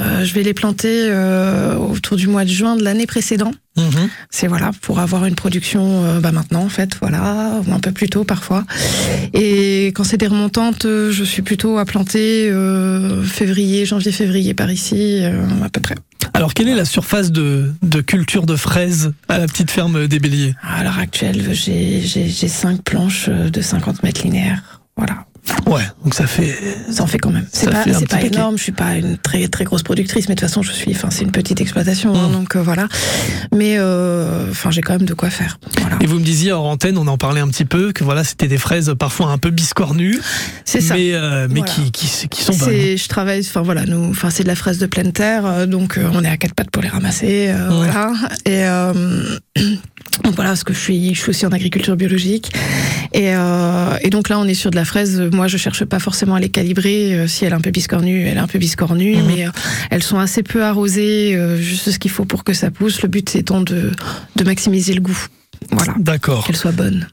euh, 0.00 0.24
je 0.24 0.34
vais 0.34 0.42
les 0.42 0.54
planter 0.54 1.08
euh, 1.10 1.76
autour 1.76 2.16
du 2.16 2.26
mois 2.28 2.44
de 2.44 2.50
juin 2.50 2.76
de 2.76 2.82
l'année 2.82 3.06
précédente. 3.06 3.54
Mhm. 3.78 4.08
C'est 4.30 4.46
voilà 4.46 4.70
pour 4.82 4.98
avoir 4.98 5.24
une 5.24 5.34
production 5.34 6.04
euh, 6.04 6.20
bah, 6.20 6.32
maintenant 6.32 6.64
en 6.64 6.68
fait 6.68 6.96
voilà 7.00 7.60
ou 7.66 7.72
un 7.72 7.80
peu 7.80 7.92
plus 7.92 8.08
tôt 8.08 8.24
parfois. 8.24 8.64
Et 9.34 9.86
quand 9.88 10.04
c'est 10.04 10.16
des 10.16 10.26
remontantes, 10.26 10.84
euh, 10.84 11.10
je 11.12 11.24
suis 11.24 11.42
plutôt 11.42 11.78
à 11.78 11.84
planter 11.84 12.50
euh, 12.50 13.22
février, 13.22 13.86
janvier, 13.86 14.12
février 14.12 14.54
par 14.54 14.70
ici 14.70 15.20
euh, 15.22 15.44
à 15.64 15.68
peu 15.68 15.80
près. 15.80 15.94
Alors, 16.34 16.54
quelle 16.54 16.68
est 16.68 16.74
la 16.74 16.84
surface 16.84 17.32
de, 17.32 17.72
de 17.82 18.00
culture 18.00 18.46
de 18.46 18.56
fraises 18.56 19.12
à 19.28 19.38
la 19.38 19.46
petite 19.46 19.70
ferme 19.70 20.06
des 20.06 20.18
Béliers? 20.18 20.54
À 20.62 20.84
l'heure 20.84 20.98
actuelle, 20.98 21.52
j'ai 21.52 22.48
cinq 22.48 22.82
planches 22.82 23.26
euh, 23.28 23.50
de 23.50 23.60
50 23.60 24.02
mètres 24.02 24.22
linéaires. 24.22 24.80
Voilà. 24.96 25.26
Ouais, 25.66 25.82
donc 26.04 26.14
ça 26.14 26.26
fait. 26.26 26.54
Ça 26.90 27.02
en 27.02 27.06
fait 27.06 27.18
quand 27.18 27.30
même. 27.30 27.46
C'est 27.52 27.70
pas, 27.70 27.84
pas 28.08 28.22
énorme. 28.22 28.56
Je 28.58 28.62
suis 28.62 28.72
pas 28.72 28.94
une 28.96 29.16
très 29.18 29.48
très 29.48 29.64
grosse 29.64 29.82
productrice, 29.82 30.28
mais 30.28 30.34
de 30.34 30.40
toute 30.40 30.48
façon, 30.48 30.62
je 30.62 30.72
suis. 30.72 30.90
Enfin, 30.92 31.08
c'est 31.10 31.22
une 31.24 31.32
petite 31.32 31.60
exploitation, 31.60 32.12
Mmh. 32.12 32.16
hein, 32.16 32.28
donc 32.32 32.56
euh, 32.56 32.62
voilà. 32.62 32.88
Mais 33.54 33.76
euh, 33.78 34.50
enfin, 34.50 34.70
j'ai 34.70 34.80
quand 34.80 34.94
même 34.94 35.06
de 35.06 35.14
quoi 35.14 35.30
faire. 35.30 35.58
Voilà. 35.80 35.96
Et 36.00 36.06
vous 36.06 36.18
me 36.18 36.24
disiez 36.24 36.52
hors 36.52 36.64
antenne, 36.66 36.96
on 36.98 37.06
en 37.06 37.18
parlait 37.18 37.40
un 37.40 37.48
petit 37.48 37.64
peu, 37.64 37.92
que 37.92 38.04
voilà, 38.04 38.24
c'était 38.24 38.48
des 38.48 38.58
fraises 38.58 38.94
parfois 38.98 39.26
un 39.30 39.38
peu 39.38 39.50
biscornues. 39.50 40.18
C'est 40.64 40.80
ça. 40.80 40.94
Mais, 40.94 41.12
euh, 41.14 41.46
mais 41.50 41.60
Voilà. 41.60 41.72
qui, 41.72 41.90
qui, 41.92 42.28
qui 42.28 42.42
sont 42.42 42.54
bonnes. 42.56 42.70
Je 42.96 43.08
travaille, 43.08 43.40
enfin 43.40 43.62
voilà, 43.62 43.84
nous, 43.84 44.10
enfin 44.10 44.30
c'est 44.30 44.42
de 44.44 44.48
la 44.48 44.54
fraise 44.56 44.78
de 44.78 44.86
pleine 44.86 45.12
terre, 45.12 45.66
donc 45.66 45.98
on 46.12 46.24
est 46.24 46.28
à 46.28 46.36
quatre 46.36 46.54
pattes 46.54 46.70
pour 46.70 46.82
les 46.82 46.88
ramasser, 46.88 47.52
voilà. 47.70 48.12
Et 48.46 48.64
donc 50.24 50.34
voilà, 50.34 50.50
parce 50.50 50.64
que 50.64 50.72
je 50.72 50.78
suis, 50.78 51.14
je 51.14 51.20
suis 51.20 51.30
aussi 51.30 51.46
en 51.46 51.50
agriculture 51.50 51.96
biologique, 51.96 52.52
et, 53.12 53.32
et 54.02 54.10
donc 54.10 54.28
là 54.28 54.38
on 54.38 54.44
est 54.44 54.54
sur 54.54 54.70
de 54.70 54.76
la 54.76 54.84
fraise. 54.84 55.20
Moi, 55.38 55.46
je 55.46 55.56
cherche 55.56 55.84
pas 55.84 56.00
forcément 56.00 56.34
à 56.34 56.40
les 56.40 56.48
calibrer. 56.48 57.14
euh, 57.14 57.28
si 57.28 57.44
elle 57.44 57.52
est 57.52 57.54
un 57.54 57.60
peu 57.60 57.70
biscornue, 57.70 58.26
elle 58.26 58.38
est 58.38 58.40
un 58.40 58.48
peu 58.48 58.58
biscornue, 58.58 59.16
mais 59.24 59.46
euh, 59.46 59.50
elles 59.90 60.02
sont 60.02 60.18
assez 60.18 60.42
peu 60.42 60.64
arrosées, 60.64 61.36
euh, 61.36 61.56
juste 61.60 61.92
ce 61.92 61.98
qu'il 62.00 62.10
faut 62.10 62.24
pour 62.24 62.42
que 62.42 62.52
ça 62.54 62.72
pousse. 62.72 63.00
Le 63.02 63.08
but 63.08 63.36
étant 63.36 63.60
de, 63.60 63.92
de 64.34 64.44
maximiser 64.44 64.94
le 64.94 65.00
goût, 65.00 65.26
voilà, 65.70 65.94
D'accord. 66.00 66.44
qu'elles 66.44 66.56
soient 66.56 66.72
bonnes. 66.72 67.06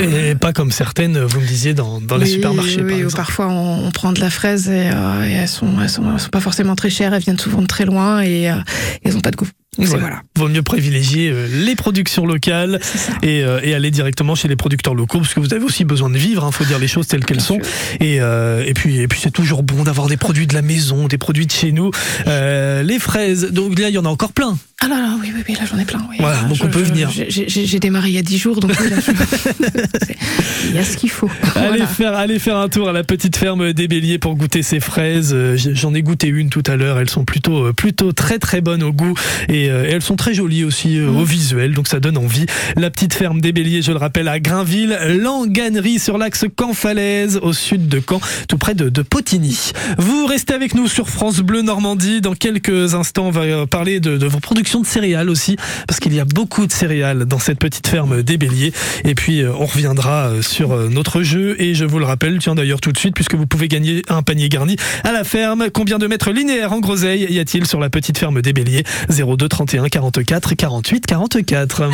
Et 0.00 0.36
pas 0.36 0.52
comme 0.52 0.70
certaines, 0.70 1.18
vous 1.18 1.40
me 1.40 1.46
disiez, 1.46 1.74
dans, 1.74 2.00
dans 2.00 2.16
les 2.16 2.26
Oui, 2.26 2.30
supermarchés, 2.34 2.80
oui, 2.82 2.90
par 2.90 2.96
exemple. 2.98 3.16
parfois 3.16 3.48
on, 3.48 3.84
on 3.86 3.90
prend 3.90 4.12
de 4.12 4.20
la 4.20 4.30
fraise 4.30 4.68
et, 4.68 4.88
euh, 4.94 5.28
et 5.28 5.32
elles, 5.32 5.48
sont, 5.48 5.68
elles, 5.82 5.90
sont, 5.90 6.04
elles 6.12 6.20
sont 6.20 6.30
pas 6.30 6.40
forcément 6.40 6.76
très 6.76 6.90
chères, 6.90 7.12
elles 7.12 7.22
viennent 7.22 7.38
souvent 7.40 7.60
de 7.60 7.66
très 7.66 7.84
loin 7.84 8.20
et 8.22 8.48
euh, 8.50 8.54
elles 9.02 9.16
ont 9.16 9.20
pas 9.20 9.32
de 9.32 9.36
goût. 9.36 9.48
Ouais. 9.78 9.86
voilà. 9.86 10.22
Vaut 10.36 10.48
mieux 10.48 10.62
privilégier 10.62 11.30
euh, 11.30 11.46
les 11.64 11.74
productions 11.74 12.26
locales 12.26 12.80
et, 13.22 13.42
euh, 13.42 13.60
et 13.62 13.74
aller 13.74 13.90
directement 13.90 14.34
chez 14.34 14.48
les 14.48 14.56
producteurs 14.56 14.94
locaux 14.94 15.18
parce 15.18 15.34
que 15.34 15.40
vous 15.40 15.52
avez 15.54 15.64
aussi 15.64 15.84
besoin 15.84 16.10
de 16.10 16.18
vivre, 16.18 16.48
il 16.50 16.54
faut 16.54 16.64
dire 16.64 16.78
les 16.78 16.88
choses 16.88 17.06
telles 17.08 17.24
qu'elles 17.24 17.40
sont. 17.40 17.58
Et, 18.00 18.20
euh, 18.20 18.64
et 18.66 18.74
puis, 18.74 18.98
et 19.00 19.08
puis 19.08 19.20
c'est 19.22 19.30
toujours 19.32 19.62
bon 19.62 19.84
d'avoir 19.84 20.08
des 20.08 20.16
produits 20.16 20.46
de 20.46 20.54
la 20.54 20.62
maison, 20.62 21.08
des 21.08 21.18
produits 21.18 21.46
de 21.46 21.52
chez 21.52 21.72
nous. 21.72 21.90
Euh, 22.26 22.82
les 22.82 22.98
fraises, 22.98 23.50
donc 23.52 23.78
là 23.78 23.88
il 23.88 23.94
y 23.94 23.98
en 23.98 24.04
a 24.04 24.08
encore 24.08 24.32
plein. 24.32 24.56
Ah 24.80 24.88
là 24.88 24.96
là, 24.96 25.16
oui, 25.20 25.32
oui, 25.34 25.42
oui, 25.48 25.54
là 25.54 25.60
j'en 25.70 25.78
ai 25.78 25.84
plein. 25.84 26.00
Oui. 26.10 26.16
Voilà, 26.18 26.42
Là, 26.42 26.48
donc 26.48 26.56
je- 26.58 26.64
on 26.64 26.68
peut 26.68 26.84
je- 26.84 26.90
venir. 26.90 27.10
j'ai- 27.10 27.78
démarré 27.78 28.08
il 28.10 28.14
y 28.14 28.18
a 28.18 28.22
10 28.22 28.38
jours, 28.38 28.60
donc 28.60 28.72
oui, 28.80 28.90
là, 28.90 28.96
je- 29.00 29.10
il 30.70 30.74
y 30.74 30.78
a 30.78 30.84
ce 30.84 30.96
qu'il 30.96 31.10
faut. 31.10 31.30
Allez 31.54 31.68
Voilà. 31.68 31.86
faire, 31.86 32.14
allez 32.14 32.38
faire 32.38 32.56
un 32.56 32.68
tour 32.68 32.88
à 32.88 32.92
la 32.92 33.02
petite 33.04 33.36
ferme 33.36 33.72
des 33.72 33.88
Béliers 33.88 34.18
pour 34.18 34.34
goûter 34.36 34.62
ces 34.62 34.80
fraises. 34.80 35.32
Euh, 35.34 35.56
J'en 35.56 35.94
ai 35.94 36.02
goûté 36.02 36.28
une 36.28 36.50
tout 36.50 36.62
à 36.66 36.76
l'heure. 36.76 36.98
Elles 36.98 37.08
sont 37.10 37.24
plutôt, 37.24 37.66
euh, 37.68 37.72
plutôt 37.72 38.12
très 38.12 38.38
très 38.38 38.60
bonnes 38.60 38.82
au 38.82 38.92
goût 38.92 39.14
et, 39.48 39.63
euh, 39.68 39.84
et 39.84 39.90
elles 39.90 40.02
sont 40.02 40.16
très 40.16 40.34
jolies 40.34 40.64
aussi 40.64 40.98
euh, 40.98 41.08
au 41.08 41.24
visuel. 41.24 41.72
Donc 41.72 41.88
ça 41.88 42.00
donne 42.00 42.16
envie. 42.16 42.46
La 42.76 42.90
petite 42.90 43.14
ferme 43.14 43.40
des 43.40 43.52
Béliers, 43.52 43.82
je 43.82 43.92
le 43.92 43.98
rappelle, 43.98 44.28
à 44.28 44.40
Grainville, 44.40 44.98
Langanerie 45.20 45.98
sur 45.98 46.18
l'axe 46.18 46.44
Caen-Falaise 46.58 47.38
au 47.42 47.52
sud 47.52 47.88
de 47.88 48.00
Caen, 48.06 48.20
tout 48.48 48.58
près 48.58 48.74
de, 48.74 48.88
de 48.88 49.02
Potigny. 49.02 49.72
Vous 49.98 50.26
restez 50.26 50.54
avec 50.54 50.74
nous 50.74 50.88
sur 50.88 51.08
France 51.08 51.40
Bleu 51.40 51.62
Normandie. 51.62 52.20
Dans 52.20 52.34
quelques 52.34 52.94
instants, 52.94 53.26
on 53.26 53.30
va 53.30 53.42
euh, 53.42 53.66
parler 53.66 54.00
de, 54.00 54.16
de 54.16 54.26
vos 54.26 54.40
productions 54.40 54.80
de 54.80 54.86
céréales 54.86 55.30
aussi 55.30 55.56
parce 55.86 56.00
qu'il 56.00 56.14
y 56.14 56.20
a 56.20 56.24
beaucoup 56.24 56.66
de 56.66 56.72
céréales 56.72 57.24
dans 57.24 57.38
cette 57.38 57.58
petite 57.58 57.86
ferme 57.86 58.22
des 58.22 58.36
Béliers. 58.36 58.72
Et 59.04 59.14
puis 59.14 59.42
on 59.44 59.66
reviendra 59.66 60.30
sur 60.42 60.76
notre 60.90 61.22
jeu 61.22 61.60
et 61.60 61.74
je 61.74 61.84
vous 61.84 61.98
le 61.98 62.04
rappelle, 62.04 62.38
tiens 62.38 62.54
d'ailleurs 62.54 62.80
tout 62.80 62.92
de 62.92 62.98
suite 62.98 63.14
puisque 63.14 63.34
vous 63.34 63.46
pouvez 63.46 63.68
gagner 63.68 64.02
un 64.08 64.22
panier 64.22 64.48
garni 64.48 64.76
à 65.02 65.12
la 65.12 65.24
ferme. 65.24 65.68
Combien 65.72 65.98
de 65.98 66.06
mètres 66.06 66.30
linéaires 66.30 66.72
en 66.72 66.80
groseille 66.80 67.26
y 67.30 67.38
a-t-il 67.38 67.66
sur 67.66 67.80
la 67.80 67.90
petite 67.90 68.18
ferme 68.18 68.42
des 68.42 68.52
Béliers? 68.52 68.84
02 69.10 69.48
31 69.54 69.88
44 69.88 70.56
48 70.56 71.06
44. 71.06 71.90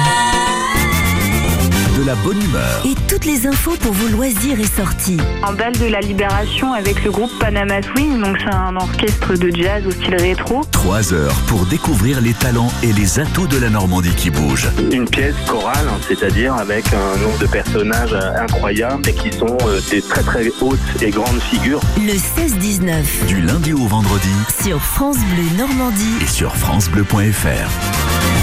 De 1.96 2.04
la 2.06 2.14
bonne 2.16 2.40
humeur. 2.42 2.82
Et 2.86 2.94
toutes 3.08 3.24
les 3.24 3.46
infos 3.46 3.76
pour 3.80 3.92
vos 3.92 4.08
loisirs 4.08 4.58
et 4.58 4.64
sorties. 4.64 5.18
En 5.42 5.52
bal 5.52 5.72
de 5.72 5.86
la 5.86 6.00
Libération 6.00 6.72
avec 6.72 7.04
le 7.04 7.10
groupe 7.10 7.30
Panama 7.38 7.82
Swing, 7.82 8.20
donc 8.22 8.36
c'est 8.38 8.54
un 8.54 8.76
orchestre 8.76 9.34
de 9.34 9.50
jazz 9.54 9.82
au 9.86 9.90
style 9.90 10.16
rétro. 10.16 10.62
Trois 10.70 11.12
heures 11.12 11.34
pour 11.46 11.66
découvrir 11.66 12.20
les 12.20 12.32
talents 12.32 12.72
et 12.82 12.92
les 12.92 13.18
atouts 13.18 13.48
de 13.48 13.58
la 13.58 13.68
Normandie 13.70 14.14
qui 14.14 14.30
bouge. 14.30 14.68
Une 14.92 15.08
pièce 15.08 15.34
chorale, 15.46 15.86
hein, 15.88 15.98
c'est-à-dire 16.08 16.54
avec 16.54 16.86
un 16.94 17.18
nombre 17.22 17.38
de 17.38 17.46
personnages 17.46 18.14
euh, 18.14 18.40
incroyables 18.40 19.06
et 19.08 19.12
qui 19.14 19.32
sont 19.36 19.58
euh, 19.66 19.80
des 19.90 20.00
très 20.00 20.22
très 20.22 20.50
hautes 20.60 20.78
et 21.02 21.10
grandes 21.10 21.40
figures. 21.40 21.80
Le 21.98 22.12
16-19 22.12 23.26
Du 23.26 23.40
lundi 23.42 23.72
au 23.72 23.86
vendredi 23.86 24.28
sur 24.62 24.80
France 24.80 25.16
Bleu 25.18 25.58
Normandie. 25.58 26.14
et 26.22 26.26
sur 26.26 26.54
FranceBleu.fr. 26.56 28.39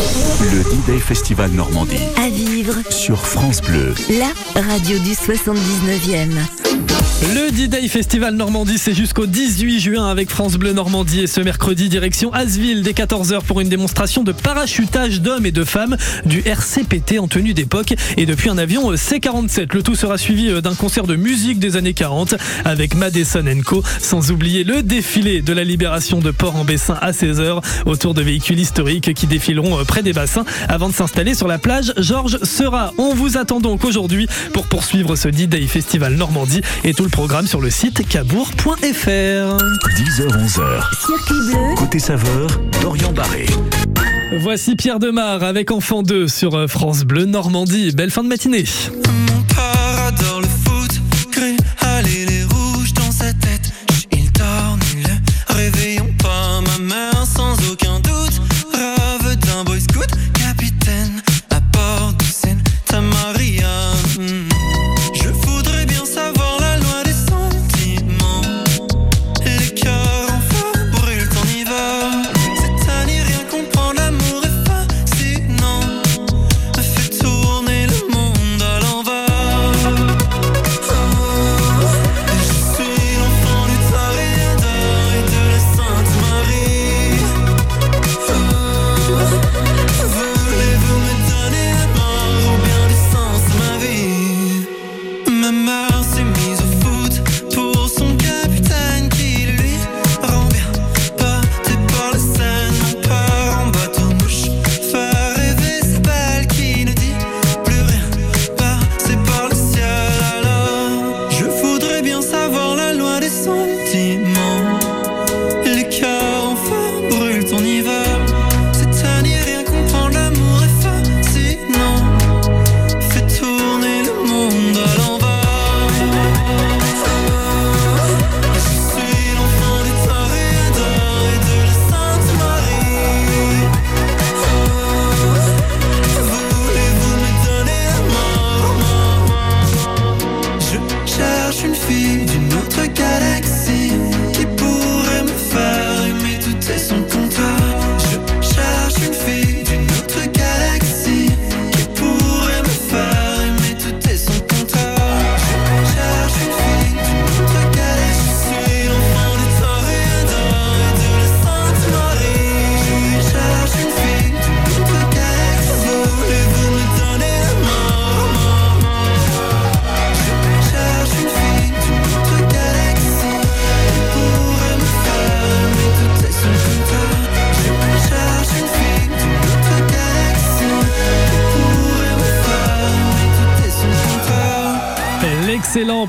Le 0.00 0.62
D-Day 0.64 0.98
Festival 0.98 1.50
Normandie 1.50 1.98
À 2.16 2.28
vivre, 2.30 2.74
sur 2.88 3.18
France 3.18 3.60
Bleu. 3.60 3.94
la 4.08 4.62
radio 4.62 4.98
du 4.98 5.12
79e. 5.12 6.69
Le 7.22 7.52
D-Day 7.52 7.86
Festival 7.86 8.34
Normandie, 8.34 8.78
c'est 8.78 8.94
jusqu'au 8.94 9.26
18 9.26 9.78
juin 9.78 10.08
avec 10.08 10.30
France 10.30 10.54
Bleu 10.54 10.72
Normandie 10.72 11.20
et 11.20 11.26
ce 11.26 11.40
mercredi, 11.40 11.88
direction 11.88 12.32
Asville 12.32 12.82
dès 12.82 12.92
14h 12.92 13.42
pour 13.42 13.60
une 13.60 13.68
démonstration 13.68 14.24
de 14.24 14.32
parachutage 14.32 15.20
d'hommes 15.20 15.44
et 15.44 15.52
de 15.52 15.62
femmes 15.64 15.96
du 16.24 16.42
RCPT 16.44 17.18
en 17.18 17.28
tenue 17.28 17.52
d'époque 17.52 17.94
et 18.16 18.24
depuis 18.24 18.48
un 18.48 18.56
avion 18.56 18.90
euh, 18.90 18.96
C-47. 18.96 19.68
Le 19.74 19.82
tout 19.82 19.94
sera 19.94 20.16
suivi 20.16 20.48
euh, 20.48 20.60
d'un 20.60 20.74
concert 20.74 21.06
de 21.06 21.14
musique 21.14 21.58
des 21.58 21.76
années 21.76 21.92
40 21.92 22.36
avec 22.64 22.94
Madison 22.94 23.44
Co, 23.64 23.82
sans 24.00 24.30
oublier 24.30 24.64
le 24.64 24.82
défilé 24.82 25.42
de 25.42 25.52
la 25.52 25.62
libération 25.62 26.20
de 26.20 26.30
Port-en-Bessin 26.30 26.98
à 27.00 27.12
16h 27.12 27.62
autour 27.84 28.14
de 28.14 28.22
véhicules 28.22 28.58
historiques 28.58 29.12
qui 29.12 29.26
défileront 29.26 29.78
euh, 29.78 29.84
près 29.84 30.02
des 30.02 30.14
bassins 30.14 30.44
avant 30.68 30.88
de 30.88 30.94
s'installer 30.94 31.34
sur 31.34 31.48
la 31.48 31.58
plage 31.58 31.92
Georges 31.98 32.38
Seurat. 32.44 32.92
On 32.96 33.14
vous 33.14 33.36
attend 33.36 33.60
donc 33.60 33.84
aujourd'hui 33.84 34.26
pour 34.52 34.66
poursuivre 34.66 35.16
ce 35.16 35.28
D-Day 35.28 35.66
Festival 35.66 36.14
Normandie 36.14 36.59
et 36.84 36.94
tout 36.94 37.04
le 37.04 37.10
programme 37.10 37.46
sur 37.46 37.60
le 37.60 37.70
site 37.70 38.06
cabourg.fr. 38.08 38.76
10h-11h. 38.76 41.06
Circuit 41.06 41.34
bleu, 41.48 41.74
Côté 41.76 41.98
saveur, 41.98 42.48
Dorian 42.80 43.12
Barré. 43.12 43.46
Voici 44.38 44.76
Pierre 44.76 45.00
Demar 45.00 45.42
avec 45.42 45.70
Enfant 45.70 46.02
2 46.02 46.28
sur 46.28 46.54
euh, 46.54 46.66
France 46.68 47.02
Bleu 47.02 47.24
Normandie. 47.24 47.92
Belle 47.92 48.10
fin 48.10 48.22
de 48.22 48.28
matinée. 48.28 48.64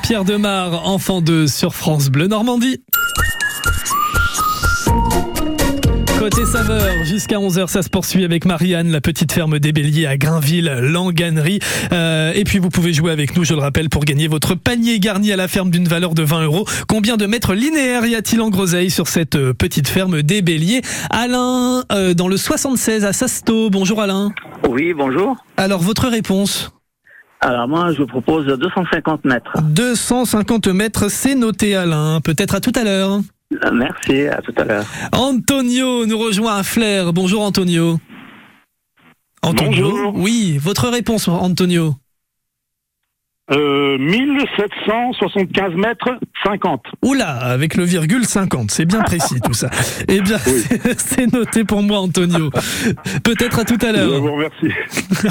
Pierre 0.01 0.25
Demar, 0.25 0.87
enfant 0.87 1.21
de 1.21 1.45
sur 1.45 1.75
France 1.75 2.09
Bleu 2.09 2.27
Normandie. 2.27 2.81
Côté 6.19 6.45
saveur, 6.45 7.03
jusqu'à 7.03 7.37
11h, 7.37 7.67
ça 7.67 7.81
se 7.81 7.89
poursuit 7.89 8.23
avec 8.23 8.45
Marianne, 8.45 8.91
la 8.91 9.01
petite 9.01 9.31
ferme 9.31 9.57
des 9.59 9.71
Béliers 9.71 10.05
à 10.05 10.17
Grainville, 10.17 10.71
Langanerie. 10.81 11.59
Euh, 11.91 12.31
et 12.35 12.43
puis 12.43 12.59
vous 12.59 12.69
pouvez 12.69 12.93
jouer 12.93 13.11
avec 13.11 13.35
nous, 13.35 13.43
je 13.43 13.53
le 13.53 13.59
rappelle, 13.59 13.89
pour 13.89 14.05
gagner 14.05 14.27
votre 14.27 14.53
panier 14.55 14.99
garni 14.99 15.31
à 15.31 15.35
la 15.35 15.47
ferme 15.47 15.71
d'une 15.71 15.87
valeur 15.87 16.13
de 16.13 16.23
20 16.23 16.43
euros. 16.43 16.65
Combien 16.87 17.17
de 17.17 17.25
mètres 17.25 17.53
linéaires 17.53 18.05
y 18.05 18.15
a-t-il 18.15 18.41
en 18.41 18.49
groseille 18.49 18.91
sur 18.91 19.07
cette 19.07 19.35
euh, 19.35 19.53
petite 19.53 19.87
ferme 19.87 20.21
des 20.21 20.41
Béliers? 20.41 20.81
Alain, 21.09 21.83
euh, 21.91 22.13
dans 22.13 22.27
le 22.27 22.37
76 22.37 23.03
à 23.05 23.13
Sasto. 23.13 23.69
Bonjour 23.69 24.01
Alain. 24.01 24.31
Oui, 24.69 24.93
bonjour. 24.93 25.35
Alors 25.57 25.81
votre 25.81 26.07
réponse? 26.07 26.71
Alors 27.43 27.67
moi, 27.67 27.91
je 27.91 27.97
vous 27.97 28.07
propose 28.07 28.45
250 28.45 29.25
mètres. 29.25 29.51
250 29.63 30.67
mètres, 30.67 31.09
c'est 31.09 31.33
noté 31.33 31.75
Alain. 31.75 32.21
Peut-être 32.23 32.53
à 32.53 32.59
tout 32.59 32.71
à 32.75 32.83
l'heure. 32.83 33.19
Euh, 33.65 33.71
Merci, 33.73 34.27
à 34.27 34.41
tout 34.41 34.53
à 34.57 34.63
l'heure. 34.63 34.85
Antonio 35.11 36.05
nous 36.05 36.17
rejoint 36.19 36.57
à 36.57 36.63
Flair. 36.63 37.13
Bonjour 37.13 37.41
Antonio. 37.41 37.99
Antonio? 39.41 39.89
Bonjour. 39.91 40.13
Oui, 40.15 40.59
votre 40.61 40.87
réponse 40.89 41.27
Antonio. 41.27 41.95
Euh, 43.51 43.97
1775 43.97 45.73
mètres 45.75 46.17
50. 46.45 46.83
Oula, 47.03 47.27
avec 47.31 47.75
le 47.75 47.83
virgule 47.83 48.23
50, 48.25 48.71
c'est 48.71 48.85
bien 48.85 49.01
précis 49.01 49.41
tout 49.43 49.53
ça. 49.53 49.69
Eh 50.07 50.21
bien, 50.21 50.37
c'est 50.97 51.31
noté 51.33 51.63
pour 51.65 51.81
moi 51.81 51.99
Antonio. 51.99 52.49
Peut-être 53.23 53.59
à 53.59 53.65
tout 53.65 53.77
à 53.81 53.87
Je 53.87 53.93
l'heure. 53.93 54.21
vous 54.21 54.31
remercie. 54.33 54.71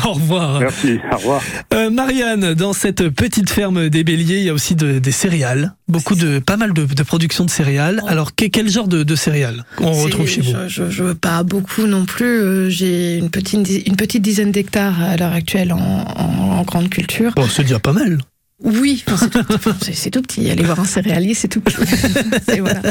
Au 0.07 0.13
revoir. 0.13 0.61
Merci, 0.61 0.99
au 1.13 1.17
revoir. 1.17 1.41
Euh, 1.73 1.89
Marianne, 1.91 2.53
dans 2.55 2.73
cette 2.75 3.09
petite 3.09 3.49
ferme 3.49 3.89
des 3.89 4.05
Béliers, 4.05 4.39
il 4.39 4.45
y 4.45 4.51
a 4.51 4.55
aussi 4.55 4.75
de- 4.75 4.99
des 4.99 5.13
céréales, 5.13 5.73
beaucoup 5.89 6.15
de, 6.15 6.39
pas 6.41 6.57
mal 6.59 6.73
de, 6.75 6.85
de 6.85 7.03
production 7.03 7.45
de 7.45 7.51
céréales. 7.51 8.03
Alors, 8.07 8.35
que- 8.35 8.45
quel 8.47 8.69
genre 8.69 8.89
de, 8.89 9.03
de 9.03 9.15
céréales 9.15 9.65
on 9.81 9.93
retrouve 9.93 10.27
chez 10.29 10.43
vous? 10.43 10.53
je, 10.69 10.85
je, 10.85 10.91
je 10.91 11.03
veux 11.03 11.15
pas 11.15 11.43
beaucoup 11.43 11.87
non 11.87 12.05
plus. 12.05 12.27
euh, 12.27 12.69
J'ai 12.69 13.17
une 13.17 13.31
petite, 13.31 13.87
une 13.87 13.97
petite 13.97 14.23
dizaine 14.23 14.53
d'hectares 14.53 15.01
à 15.03 15.17
l'heure 15.17 15.33
actuelle 15.33 15.73
en, 15.73 15.79
en- 15.79 16.59
en 16.59 16.63
grande 16.65 16.91
culture. 16.91 17.33
Bon, 17.35 17.47
c'est 17.49 17.63
déjà 17.63 17.79
pas 17.79 17.93
mal. 17.93 18.00
Oui, 18.63 19.03
enfin, 19.09 19.27
c'est 19.81 20.11
tout, 20.11 20.21
tout 20.21 20.23
petit. 20.23 20.51
Aller 20.51 20.65
voir 20.65 20.81
un 20.81 20.85
céréalier, 20.85 21.33
c'est 21.33 21.49
tout 21.49 21.63
petit. 21.63 21.77
Et 22.53 22.61
voilà. 22.61 22.83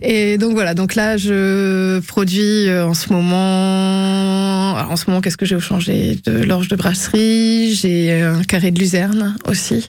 Et 0.00 0.38
donc 0.38 0.52
voilà. 0.52 0.74
Donc 0.74 0.94
là, 0.94 1.16
je 1.16 1.98
produis 2.00 2.68
euh, 2.68 2.86
en 2.86 2.94
ce 2.94 3.12
moment. 3.12 4.76
Alors 4.76 4.92
en 4.92 4.96
ce 4.96 5.08
moment, 5.08 5.20
qu'est-ce 5.20 5.36
que 5.36 5.44
j'ai 5.46 5.58
changé 5.58 6.18
De 6.24 6.32
l'orge 6.44 6.68
de 6.68 6.76
brasserie. 6.76 7.74
J'ai 7.74 8.12
euh, 8.12 8.36
un 8.36 8.44
carré 8.44 8.70
de 8.70 8.78
luzerne 8.78 9.36
aussi 9.48 9.88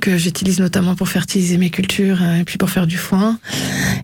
que 0.00 0.16
j'utilise 0.16 0.60
notamment 0.60 0.94
pour 0.94 1.08
fertiliser 1.08 1.58
mes 1.58 1.70
cultures 1.70 2.22
euh, 2.22 2.36
et 2.36 2.44
puis 2.44 2.56
pour 2.56 2.70
faire 2.70 2.86
du 2.86 2.96
foin. 2.96 3.38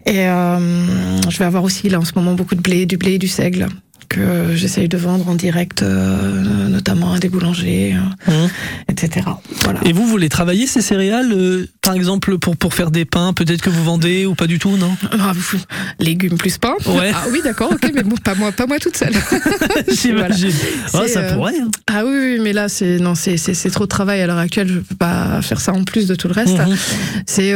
Et 0.05 0.29
euh, 0.29 1.21
je 1.29 1.39
vais 1.39 1.47
avoir 1.47 1.65
aussi 1.65 1.89
là 1.89 1.99
en 1.99 2.05
ce 2.05 2.13
moment 2.15 2.35
beaucoup 2.35 2.55
de 2.55 2.61
blé, 2.61 2.85
du 2.85 2.99
blé 2.99 3.13
et 3.13 3.19
du 3.19 3.29
seigle 3.29 3.67
que 4.11 4.55
j'essaye 4.57 4.89
de 4.89 4.97
vendre 4.99 5.29
en 5.29 5.37
direct, 5.37 5.83
euh, 5.83 6.69
notamment 6.69 7.13
à 7.13 7.19
des 7.21 7.29
boulangers, 7.29 7.95
euh, 8.29 8.47
etc. 8.89 9.25
Voilà. 9.63 9.79
Et 9.85 9.93
vous, 9.93 10.05
vous 10.05 10.17
les 10.17 10.29
travaillez 10.29 10.67
ces 10.67 10.83
céréales, 10.83 11.33
euh, 11.33 11.67
par 11.81 11.95
exemple 11.95 12.37
pour 12.39 12.57
pour 12.57 12.75
faire 12.75 12.91
des 12.91 13.05
pains, 13.05 13.33
peut-être 13.33 13.63
que 13.63 13.71
vous 13.71 13.85
vendez 13.85 14.27
ou 14.27 14.35
pas 14.35 14.49
du 14.49 14.59
tout, 14.59 14.77
non? 14.77 14.97
Ah, 15.13 15.33
vous- 15.35 15.59
légumes 16.01 16.37
plus 16.39 16.59
pain. 16.59 16.75
Ouais. 16.87 17.13
Ah 17.15 17.25
oui, 17.33 17.41
d'accord, 17.45 17.71
ok, 17.73 17.89
mais 17.95 18.03
bon, 18.03 18.17
pas 18.17 18.35
moi, 18.35 18.51
pas 18.51 18.67
moi 18.67 18.81
toute 18.81 18.97
seule. 18.97 19.13
J'imagine. 19.89 20.53
Ah, 20.93 20.99
C'est, 21.03 21.09
ça 21.09 21.23
pourrait. 21.35 21.61
hein. 21.61 21.71
Ah 21.87 22.03
oui, 22.05 22.13
oui, 22.13 22.39
mais 22.43 22.53
là, 22.53 22.69
c'est 22.69 22.99
non, 22.99 23.15
c'est 23.15 23.37
c'est 23.37 23.71
trop 23.71 23.85
de 23.85 23.89
travail 23.89 24.21
à 24.23 24.27
l'heure 24.27 24.39
actuelle. 24.39 24.69
Je 24.69 24.79
peux 24.81 24.97
pas 24.97 25.41
faire 25.41 25.61
ça 25.61 25.73
en 25.73 25.85
plus 25.85 26.09
de 26.09 26.17
tout 26.17 26.27
le 26.27 26.35
reste. 26.35 26.59
Mhm. 26.59 26.77
C'est 27.27 27.55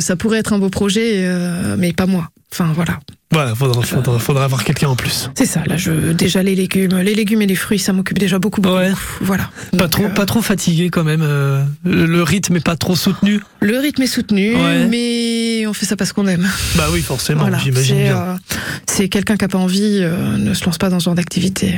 ça 0.00 0.16
pourrait 0.16 0.38
être 0.38 0.54
un 0.54 0.58
beau 0.58 0.70
projet, 0.70 1.28
mais 1.76 1.92
pas 1.92 2.06
moi. 2.06 2.30
Enfin 2.50 2.72
voilà. 2.74 2.98
Voilà, 3.32 3.54
faudra, 3.54 3.82
faudra, 3.82 4.18
faudra 4.18 4.44
avoir 4.44 4.62
quelqu'un 4.62 4.88
en 4.88 4.96
plus. 4.96 5.30
C'est 5.34 5.46
ça. 5.46 5.62
Là, 5.66 5.76
je 5.78 6.12
déjà 6.12 6.42
les 6.42 6.54
légumes, 6.54 6.98
les 6.98 7.14
légumes 7.14 7.40
et 7.42 7.46
les 7.46 7.54
fruits, 7.54 7.78
ça 7.78 7.92
m'occupe 7.94 8.18
déjà 8.18 8.38
beaucoup, 8.38 8.60
beaucoup. 8.60 8.78
Voilà. 9.22 9.48
Pas 9.78 9.88
trop, 9.88 10.08
pas 10.10 10.26
trop 10.26 10.42
fatigué 10.42 10.90
quand 10.90 11.02
même. 11.04 11.22
euh, 11.22 11.64
le 11.84 12.06
le 12.06 12.22
rythme 12.22 12.56
est 12.56 12.64
pas 12.64 12.76
trop 12.76 12.94
soutenu. 12.94 13.40
Le 13.60 13.78
rythme 13.78 14.02
est 14.02 14.06
soutenu, 14.06 14.54
Ouais. 14.54 14.86
mais 14.86 15.66
on 15.66 15.72
fait 15.72 15.86
ça 15.86 15.96
parce 15.96 16.12
qu'on 16.12 16.26
aime. 16.26 16.46
Bah 16.76 16.88
oui, 16.92 17.00
forcément, 17.00 17.40
Voilà, 17.42 17.58
j'imagine 17.58 17.96
bien. 18.02 18.16
euh, 18.16 18.34
c'est 18.86 19.08
quelqu'un 19.08 19.36
qui 19.36 19.44
a 19.44 19.48
pas 19.48 19.58
envie, 19.58 20.00
euh, 20.02 20.36
ne 20.36 20.52
se 20.52 20.64
lance 20.66 20.76
pas 20.78 20.90
dans 20.90 21.00
ce 21.00 21.06
genre 21.06 21.14
d'activité. 21.14 21.74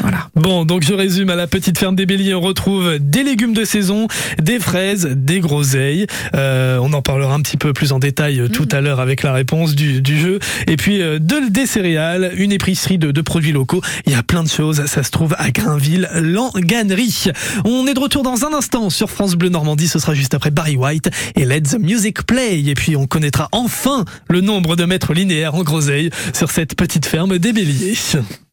Voilà. 0.00 0.28
Bon, 0.34 0.64
donc 0.64 0.82
je 0.84 0.94
résume 0.94 1.30
à 1.30 1.36
la 1.36 1.46
petite 1.46 1.78
ferme 1.78 1.96
des 1.96 2.06
Béliers, 2.06 2.34
on 2.34 2.40
retrouve 2.40 2.98
des 3.00 3.22
légumes 3.22 3.54
de 3.54 3.64
saison, 3.64 4.08
des 4.40 4.58
fraises, 4.58 5.06
des 5.06 5.40
groseilles. 5.40 6.06
Euh, 6.34 6.78
on 6.80 6.92
en 6.92 7.02
parlera 7.02 7.34
un 7.34 7.40
petit 7.40 7.56
peu 7.56 7.72
plus 7.72 7.92
en 7.92 7.98
détail 7.98 8.40
euh, 8.40 8.48
tout 8.48 8.68
à 8.72 8.80
l'heure 8.80 9.00
avec 9.00 9.22
la 9.22 9.32
réponse 9.32 9.74
du, 9.74 10.00
du 10.00 10.18
jeu. 10.18 10.38
Et 10.66 10.76
puis 10.76 11.02
euh, 11.02 11.18
de, 11.18 11.50
des 11.50 11.66
céréales, 11.66 12.32
une 12.36 12.52
épicerie 12.52 12.98
de, 12.98 13.10
de 13.10 13.20
produits 13.20 13.52
locaux. 13.52 13.82
Il 14.06 14.12
y 14.12 14.16
a 14.16 14.22
plein 14.22 14.42
de 14.42 14.48
choses. 14.48 14.86
Ça 14.86 15.02
se 15.02 15.10
trouve 15.10 15.34
à 15.38 15.50
Grainville, 15.50 16.08
Langanerie. 16.14 17.26
On 17.64 17.86
est 17.86 17.94
de 17.94 18.00
retour 18.00 18.22
dans 18.22 18.44
un 18.44 18.52
instant 18.52 18.90
sur 18.90 19.10
France 19.10 19.34
Bleu 19.34 19.48
Normandie. 19.48 19.88
Ce 19.88 19.98
sera 19.98 20.14
juste 20.14 20.34
après 20.34 20.50
Barry 20.50 20.76
White 20.76 21.10
et 21.36 21.44
Let 21.44 21.62
the 21.62 21.78
Music 21.78 22.22
Play. 22.24 22.60
Et 22.60 22.74
puis 22.74 22.96
on 22.96 23.06
connaîtra 23.06 23.48
enfin 23.52 24.04
le 24.28 24.40
nombre 24.40 24.76
de 24.76 24.84
mètres 24.84 25.14
linéaires 25.14 25.54
en 25.54 25.62
groseille 25.62 26.10
sur 26.32 26.50
cette 26.50 26.74
petite 26.74 27.06
ferme 27.06 27.38
des 27.38 27.52
Béliers. 27.52 27.94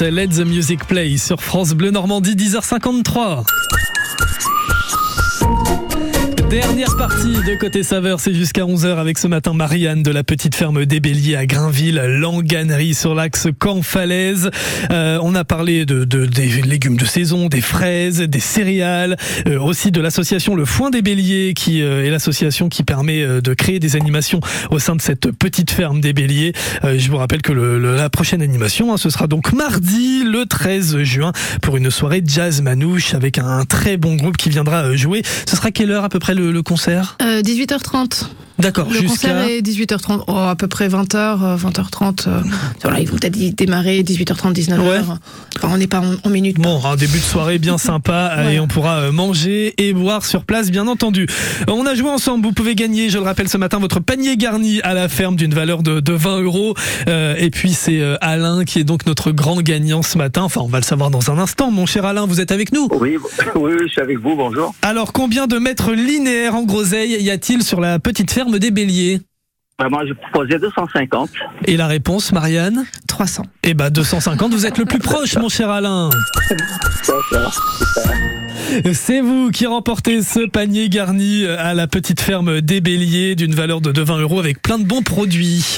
Let 0.00 0.28
the 0.28 0.44
Music 0.44 0.86
Play 0.86 1.16
sur 1.18 1.40
France 1.40 1.72
Bleu 1.72 1.90
Normandie 1.90 2.34
10h53. 2.34 3.44
Dernière 6.54 6.94
partie 6.96 7.32
de 7.32 7.58
Côté 7.58 7.82
Saveur, 7.82 8.20
c'est 8.20 8.32
jusqu'à 8.32 8.62
11h 8.62 8.96
avec 8.98 9.18
ce 9.18 9.26
matin 9.26 9.54
Marianne 9.54 10.04
de 10.04 10.12
la 10.12 10.22
petite 10.22 10.54
ferme 10.54 10.86
des 10.86 11.00
Béliers 11.00 11.34
à 11.34 11.46
Grainville, 11.46 11.96
Langanerie 11.96 12.94
sur 12.94 13.12
l'axe 13.16 13.48
Camp-Falaise. 13.58 14.50
Euh, 14.92 15.18
on 15.20 15.34
a 15.34 15.42
parlé 15.42 15.84
de, 15.84 16.04
de- 16.04 16.26
des 16.26 16.46
légumes 16.62 16.96
de 16.96 17.04
saison, 17.06 17.48
des 17.48 17.60
fraises, 17.60 18.20
des 18.20 18.38
céréales, 18.38 19.16
euh, 19.48 19.58
aussi 19.58 19.90
de 19.90 20.00
l'association 20.00 20.54
Le 20.54 20.64
Foin 20.64 20.90
des 20.90 21.02
Béliers 21.02 21.54
qui 21.56 21.82
euh, 21.82 22.04
est 22.06 22.10
l'association 22.10 22.68
qui 22.68 22.84
permet 22.84 23.22
euh, 23.24 23.40
de 23.40 23.52
créer 23.52 23.80
des 23.80 23.96
animations 23.96 24.38
au 24.70 24.78
sein 24.78 24.94
de 24.94 25.02
cette 25.02 25.32
petite 25.32 25.72
ferme 25.72 26.00
des 26.00 26.12
Béliers. 26.12 26.52
Euh, 26.84 26.94
je 27.00 27.10
vous 27.10 27.16
rappelle 27.16 27.42
que 27.42 27.52
le- 27.52 27.80
le- 27.80 27.96
la 27.96 28.10
prochaine 28.10 28.42
animation, 28.42 28.94
hein, 28.94 28.96
ce 28.96 29.10
sera 29.10 29.26
donc 29.26 29.52
mardi 29.52 30.22
le 30.22 30.46
13 30.46 31.02
juin 31.02 31.32
pour 31.62 31.76
une 31.78 31.90
soirée 31.90 32.22
jazz 32.24 32.62
manouche 32.62 33.12
avec 33.14 33.38
un 33.38 33.64
très 33.64 33.96
bon 33.96 34.14
groupe 34.14 34.36
qui 34.36 34.50
viendra 34.50 34.84
euh, 34.84 34.96
jouer. 34.96 35.22
Ce 35.48 35.56
sera 35.56 35.72
quelle 35.72 35.90
heure 35.90 36.04
à 36.04 36.08
peu 36.08 36.20
près 36.20 36.34
le, 36.36 36.43
le 36.50 36.62
concert? 36.62 37.16
Euh, 37.22 37.42
18h30. 37.42 38.24
D'accord, 38.58 38.86
Le 38.88 39.00
jusqu'à... 39.00 39.08
concert 39.30 39.48
est 39.48 39.60
18h30, 39.62 40.24
oh, 40.28 40.32
à 40.36 40.54
peu 40.56 40.68
près 40.68 40.88
20h, 40.88 41.58
20h30. 41.58 42.28
euh, 42.28 42.40
voilà, 42.82 43.00
ils 43.00 43.08
vont 43.08 43.16
peut-être 43.16 43.36
démarrer 43.56 44.02
18h30, 44.02 44.52
19h. 44.54 44.78
Ouais. 44.78 44.98
Enfin, 45.00 45.18
on 45.64 45.76
n'est 45.76 45.88
pas 45.88 46.00
en, 46.00 46.14
en 46.22 46.30
minutes. 46.30 46.58
Bon, 46.60 46.80
un 46.84 46.94
début 46.96 47.18
de 47.18 47.24
soirée 47.24 47.58
bien 47.58 47.78
sympa 47.78 48.32
et 48.52 48.60
on 48.60 48.68
pourra 48.68 48.98
euh, 49.00 49.12
manger 49.12 49.74
et 49.78 49.92
boire 49.92 50.24
sur 50.24 50.44
place, 50.44 50.70
bien 50.70 50.86
entendu. 50.86 51.26
Euh, 51.68 51.72
On 51.72 51.84
a 51.86 51.94
joué 51.96 52.10
ensemble, 52.10 52.44
vous 52.46 52.52
pouvez 52.52 52.74
gagner, 52.76 53.10
je 53.10 53.18
le 53.18 53.24
rappelle 53.24 53.48
ce 53.48 53.56
matin, 53.56 53.78
votre 53.80 53.98
panier 53.98 54.36
garni 54.36 54.80
à 54.82 54.94
la 54.94 55.08
ferme 55.08 55.34
d'une 55.34 55.52
valeur 55.54 55.82
de, 55.82 55.98
de 55.98 56.12
20 56.12 56.40
euros. 56.42 56.74
Euh, 57.08 57.34
et 57.38 57.50
puis 57.50 57.72
c'est 57.72 58.00
euh, 58.00 58.16
Alain 58.20 58.64
qui 58.64 58.78
est 58.78 58.84
donc 58.84 59.04
notre 59.06 59.32
grand 59.32 59.60
gagnant 59.62 60.02
ce 60.02 60.16
matin. 60.16 60.42
Enfin, 60.42 60.60
on 60.62 60.68
va 60.68 60.78
le 60.78 60.84
savoir 60.84 61.10
dans 61.10 61.30
un 61.32 61.38
instant. 61.38 61.72
Mon 61.72 61.86
cher 61.86 62.04
Alain, 62.04 62.24
vous 62.26 62.40
êtes 62.40 62.52
avec 62.52 62.72
nous? 62.72 62.88
Oui, 62.92 63.16
oui, 63.56 63.72
oui, 63.72 63.72
je 63.82 63.88
suis 63.88 64.00
avec 64.00 64.18
vous, 64.20 64.36
bonjour. 64.36 64.74
Alors, 64.82 65.12
combien 65.12 65.48
de 65.48 65.58
mètres 65.58 65.92
linéaires 65.92 66.54
en 66.54 66.62
groseille 66.62 67.20
y 67.20 67.30
a-t-il 67.30 67.64
sur 67.64 67.80
la 67.80 67.98
petite 67.98 68.30
ferme? 68.30 68.43
Des 68.52 68.70
Béliers 68.70 69.20
Ben, 69.78 69.88
moi, 69.88 70.04
je 70.06 70.12
proposais 70.12 70.58
250. 70.58 71.30
Et 71.66 71.76
la 71.76 71.86
réponse, 71.86 72.32
Marianne 72.32 72.84
300. 73.08 73.42
Eh 73.62 73.74
ben 73.74 73.90
250, 73.90 74.52
vous 74.52 74.66
êtes 74.66 74.78
le 74.78 74.84
plus 74.84 74.98
proche, 74.98 75.36
mon 75.36 75.48
cher 75.48 75.70
Alain. 75.70 76.10
C'est 78.92 79.20
vous 79.20 79.50
qui 79.50 79.66
remportez 79.66 80.22
ce 80.22 80.46
panier 80.46 80.88
garni 80.88 81.44
à 81.46 81.74
la 81.74 81.86
petite 81.86 82.20
ferme 82.20 82.60
des 82.60 82.80
Béliers 82.80 83.34
d'une 83.34 83.54
valeur 83.54 83.80
de 83.80 84.00
20 84.00 84.18
euros 84.20 84.38
avec 84.38 84.62
plein 84.62 84.78
de 84.78 84.84
bons 84.84 85.02
produits. 85.02 85.76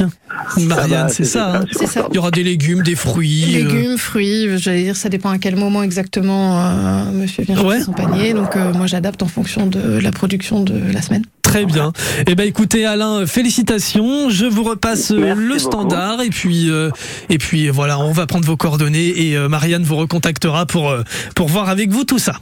Marianne, 0.59 1.09
c'est 1.09 1.24
c'est 1.24 1.24
ça, 1.24 1.57
hein 1.57 1.64
C'est 1.72 1.87
ça. 1.87 2.07
Il 2.11 2.16
y 2.16 2.18
aura 2.18 2.31
des 2.31 2.43
légumes, 2.43 2.83
des 2.83 2.95
fruits. 2.95 3.45
euh, 3.57 3.64
Légumes, 3.64 3.99
fruits, 3.99 4.59
j'allais 4.59 4.85
dire, 4.85 4.97
ça 4.97 5.09
dépend 5.09 5.31
à 5.31 5.39
quel 5.39 5.57
moment 5.57 5.83
exactement 5.83 6.59
euh, 6.61 7.12
monsieur 7.12 7.43
vient 7.45 7.61
Ouais. 7.62 7.81
son 7.81 7.93
panier. 7.93 8.33
Donc, 8.35 8.55
euh, 8.57 8.72
moi, 8.72 8.87
j'adapte 8.87 9.22
en 9.22 9.27
fonction 9.29 9.66
de 9.66 9.99
la 9.99 10.12
production 10.12 10.61
de 10.62 10.81
la 10.93 11.03
semaine. 11.03 11.24
Très 11.43 11.64
bien. 11.64 11.93
Eh 12.27 12.35
ben 12.35 12.47
écoutez 12.47 12.85
Alain, 12.87 13.24
félicitations. 13.27 14.29
Je 14.31 14.47
vous 14.47 14.64
repasse 14.64 15.11
Merci 15.12 15.41
le 15.41 15.47
beaucoup. 15.49 15.59
standard 15.61 16.20
et 16.20 16.29
puis 16.31 16.68
euh, 16.70 16.91
et 17.31 17.39
puis 17.39 17.68
voilà, 17.68 17.99
on 18.01 18.11
va 18.12 18.27
prendre 18.27 18.45
vos 18.47 18.57
coordonnées 18.57 19.29
et 19.29 19.37
euh, 19.37 19.49
Marianne 19.49 19.85
vous 19.85 19.97
recontactera 19.97 20.66
pour 20.66 20.91
euh, 20.91 21.03
pour 21.37 21.47
voir 21.49 21.68
avec 21.68 21.91
vous 21.91 22.05
tout 22.05 22.18
ça. 22.18 22.41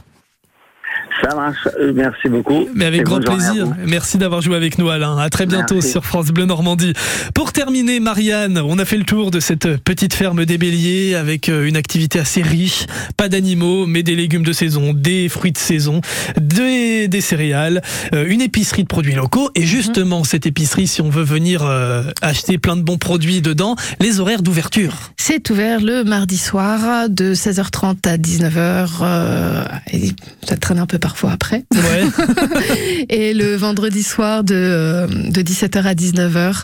Ça 1.21 1.33
marche, 1.35 1.67
euh, 1.79 1.93
merci 1.95 2.27
beaucoup. 2.29 2.67
Mais 2.75 2.85
avec 2.85 3.03
grand 3.03 3.19
plaisir. 3.21 3.67
Merci 3.85 4.17
d'avoir 4.17 4.41
joué 4.41 4.55
avec 4.55 4.77
nous, 4.77 4.89
Alain. 4.89 5.17
À 5.17 5.29
très 5.29 5.45
bientôt 5.45 5.75
Merci. 5.75 5.91
sur 5.91 6.05
France 6.05 6.27
Bleu 6.27 6.45
Normandie. 6.45 6.93
Pour 7.33 7.53
terminer, 7.53 7.99
Marianne, 7.99 8.57
on 8.59 8.77
a 8.79 8.85
fait 8.85 8.97
le 8.97 9.05
tour 9.05 9.31
de 9.31 9.39
cette 9.39 9.77
petite 9.77 10.13
ferme 10.13 10.45
des 10.45 10.57
Béliers 10.57 11.15
avec 11.15 11.47
euh, 11.49 11.65
une 11.67 11.77
activité 11.77 12.19
assez 12.19 12.41
riche. 12.41 12.85
Pas 13.15 13.29
d'animaux, 13.29 13.85
mais 13.85 14.03
des 14.03 14.15
légumes 14.15 14.43
de 14.43 14.51
saison, 14.51 14.93
des 14.93 15.29
fruits 15.29 15.51
de 15.53 15.57
saison, 15.57 16.01
des, 16.39 17.07
des 17.07 17.21
céréales, 17.21 17.81
euh, 18.13 18.25
une 18.27 18.41
épicerie 18.41 18.83
de 18.83 18.87
produits 18.87 19.15
locaux. 19.15 19.49
Et 19.55 19.65
justement, 19.65 20.23
cette 20.23 20.45
épicerie, 20.45 20.87
si 20.87 21.01
on 21.01 21.09
veut 21.09 21.23
venir 21.23 21.63
euh, 21.63 22.03
acheter 22.21 22.57
plein 22.57 22.75
de 22.75 22.81
bons 22.81 22.97
produits 22.97 23.41
dedans, 23.41 23.75
les 24.01 24.19
horaires 24.19 24.41
d'ouverture. 24.41 24.93
C'est 25.17 25.49
ouvert 25.49 25.79
le 25.81 26.03
mardi 26.03 26.37
soir 26.37 27.09
de 27.09 27.33
16h30 27.33 28.07
à 28.07 28.17
19h. 28.17 28.87
euh, 29.01 29.63
et 29.93 30.11
ça 30.47 30.57
traîne 30.57 30.79
un 30.79 30.85
peu 30.85 30.99
parfois 31.05 31.33
après. 31.33 31.63
et 33.09 33.35
le 33.35 33.55
vendredi 33.55 34.01
soir 34.01 34.43
de, 34.43 34.55
euh, 34.55 35.05
de 35.05 35.41
17h 35.43 35.83
à 35.83 35.93
19h. 35.93 36.63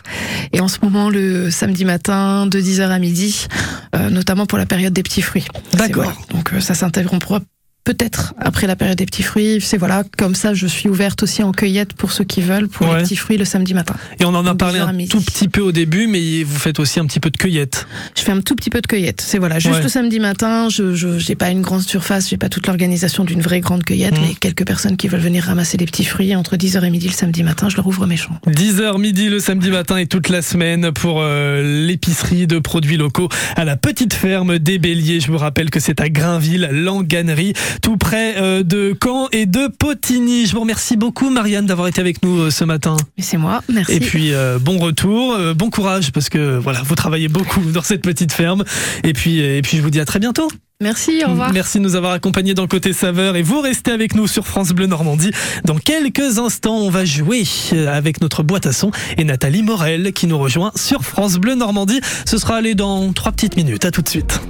Et 0.52 0.58
en 0.58 0.66
ce 0.66 0.78
moment, 0.82 1.10
le 1.10 1.48
samedi 1.52 1.84
matin 1.84 2.46
de 2.48 2.60
10h 2.60 2.88
à 2.88 2.98
midi, 2.98 3.46
euh, 3.94 4.10
notamment 4.10 4.46
pour 4.46 4.58
la 4.58 4.66
période 4.66 4.92
des 4.92 5.04
petits 5.04 5.22
fruits. 5.22 5.46
D'accord. 5.74 6.12
Donc 6.30 6.52
euh, 6.52 6.58
ça 6.58 6.74
s'interrompra 6.74 7.38
peut-être 7.84 8.34
après 8.38 8.66
la 8.66 8.76
période 8.76 8.96
des 8.98 9.06
petits 9.06 9.22
fruits. 9.22 9.58
C'est 9.60 9.76
voilà, 9.76 10.04
comme 10.16 10.34
ça, 10.34 10.54
je 10.54 10.66
suis 10.66 10.88
ouverte 10.88 11.22
aussi 11.22 11.42
en 11.42 11.52
cueillette 11.52 11.94
pour 11.94 12.12
ceux 12.12 12.24
qui 12.24 12.40
veulent, 12.40 12.68
pour 12.68 12.88
Ouais. 12.88 12.98
les 12.98 13.02
petits 13.02 13.16
fruits 13.16 13.36
le 13.36 13.44
samedi 13.44 13.74
matin. 13.74 13.94
Et 14.20 14.24
on 14.24 14.34
en 14.34 14.46
a 14.46 14.54
parlé 14.54 14.78
10h 14.78 14.82
à 14.86 14.88
un 14.90 15.06
tout 15.06 15.20
petit 15.20 15.48
peu 15.48 15.60
au 15.60 15.72
début, 15.72 16.06
mais 16.06 16.42
vous 16.44 16.58
faites 16.58 16.78
aussi 16.78 17.00
un 17.00 17.06
petit 17.06 17.20
peu 17.20 17.30
de 17.30 17.36
cueillette. 17.36 17.86
Je 18.16 18.22
fais 18.22 18.32
un 18.32 18.40
tout 18.40 18.54
petit 18.54 18.70
peu 18.70 18.80
de 18.80 18.86
cueillette. 18.86 19.20
C'est 19.20 19.38
voilà, 19.38 19.58
juste 19.58 19.74
Ouais. 19.76 19.82
le 19.82 19.88
samedi 19.88 20.20
matin. 20.20 20.68
Je 20.68 20.94
j'ai 21.18 21.34
pas 21.34 21.50
une 21.50 21.62
grande 21.62 21.82
surface, 21.82 22.28
j'ai 22.30 22.36
pas 22.36 22.48
toute 22.48 22.66
l'organisation 22.66 23.24
d'une 23.24 23.40
vraie 23.40 23.60
grande 23.60 23.84
cueillette, 23.84 24.18
Mmh. 24.18 24.22
mais 24.28 24.34
quelques 24.34 24.66
personnes 24.66 24.96
qui 24.96 25.08
veulent 25.08 25.20
venir 25.20 25.44
ramasser 25.44 25.76
les 25.76 25.86
petits 25.86 26.04
fruits 26.04 26.34
entre 26.36 26.56
10h 26.56 26.84
et 26.84 26.90
midi 26.90 27.08
le 27.08 27.12
samedi 27.14 27.42
matin, 27.42 27.68
je 27.68 27.76
leur 27.76 27.86
ouvre 27.86 28.06
mes 28.06 28.16
champs. 28.16 28.38
10h 28.46 28.98
midi 28.98 29.28
le 29.28 29.40
samedi 29.40 29.70
matin 29.70 29.96
et 29.96 30.06
toute 30.06 30.28
la 30.28 30.42
semaine 30.42 30.92
pour 30.92 31.20
euh, 31.20 31.84
l'épicerie 31.86 32.46
de 32.46 32.58
produits 32.58 32.96
locaux 32.96 33.28
à 33.56 33.64
la 33.64 33.76
petite 33.76 34.14
ferme 34.14 34.58
des 34.58 34.78
Béliers. 34.78 35.20
Je 35.20 35.30
vous 35.32 35.38
rappelle 35.38 35.70
que 35.70 35.80
c'est 35.80 36.00
à 36.00 36.08
Grainville, 36.08 36.68
Langanerie, 36.72 37.52
tout 37.80 37.96
près 37.96 38.36
euh, 38.36 38.62
de 38.62 38.94
Caen 39.02 39.28
et 39.32 39.46
de 39.46 39.68
Potigny. 39.68 40.46
Je 40.46 40.52
vous 40.52 40.60
remercie 40.60 40.96
beaucoup 40.96 41.30
Marianne 41.30 41.66
d'avoir 41.66 41.88
été 41.88 42.00
avec 42.00 42.22
nous 42.22 42.42
euh, 42.42 42.50
ce 42.50 42.64
matin. 42.64 42.96
C'est 43.18 43.38
moi, 43.38 43.62
merci. 43.72 43.94
Et 43.94 44.00
puis 44.00 44.34
euh, 44.34 44.58
bon 44.58 44.78
retour, 44.78 45.34
euh, 45.34 45.54
bon 45.54 45.70
courage 45.70 46.12
parce 46.12 46.28
que 46.28 46.58
voilà, 46.58 46.82
vous 46.84 46.94
travaillez 46.94 47.28
beaucoup 47.28 47.60
dans 47.72 47.82
cette 47.82 48.02
petite 48.02 48.32
ferme. 48.32 48.64
Et 49.04 49.12
puis 49.12 49.40
et 49.40 49.62
puis 49.62 49.76
je 49.76 49.82
vous 49.82 49.90
dis 49.90 50.00
à 50.00 50.04
très 50.04 50.18
bientôt. 50.18 50.48
Merci, 50.82 51.22
au 51.24 51.30
revoir. 51.30 51.52
Merci 51.52 51.78
de 51.78 51.84
nous 51.84 51.94
avoir 51.94 52.12
accompagnés 52.12 52.54
dans 52.54 52.66
côté 52.66 52.92
saveur 52.92 53.36
et 53.36 53.42
vous 53.42 53.60
restez 53.60 53.92
avec 53.92 54.16
nous 54.16 54.26
sur 54.26 54.46
France 54.46 54.70
Bleu 54.70 54.86
Normandie. 54.86 55.30
Dans 55.64 55.76
quelques 55.76 56.38
instants, 56.38 56.76
on 56.76 56.90
va 56.90 57.04
jouer 57.04 57.44
avec 57.88 58.20
notre 58.20 58.42
boîte 58.42 58.66
à 58.66 58.72
son 58.72 58.90
et 59.16 59.24
Nathalie 59.24 59.62
Morel 59.62 60.12
qui 60.12 60.26
nous 60.26 60.38
rejoint 60.38 60.72
sur 60.74 61.04
France 61.04 61.36
Bleu 61.36 61.54
Normandie. 61.54 62.00
Ce 62.26 62.36
sera 62.36 62.56
allé 62.56 62.74
dans 62.74 63.12
trois 63.12 63.30
petites 63.30 63.56
minutes. 63.56 63.84
À 63.84 63.92
tout 63.92 64.02
de 64.02 64.08
suite. 64.08 64.40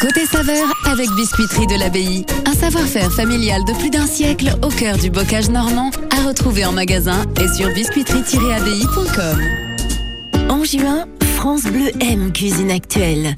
Côté 0.00 0.24
saveur 0.24 0.72
avec 0.86 1.10
Biscuiterie 1.16 1.66
de 1.66 1.78
l'Abbaye. 1.78 2.24
Un 2.46 2.54
savoir-faire 2.54 3.12
familial 3.12 3.60
de 3.66 3.72
plus 3.78 3.90
d'un 3.90 4.06
siècle 4.06 4.56
au 4.62 4.68
cœur 4.68 4.96
du 4.98 5.10
bocage 5.10 5.50
normand 5.50 5.90
à 6.16 6.26
retrouver 6.26 6.64
en 6.64 6.72
magasin 6.72 7.24
et 7.40 7.48
sur 7.54 7.68
biscuiterie-abbaye.com. 7.70 9.40
En 10.48 10.64
juin, 10.64 11.06
France 11.36 11.64
Bleu 11.64 11.90
aime 12.00 12.32
Cuisine 12.32 12.70
Actuelle. 12.70 13.34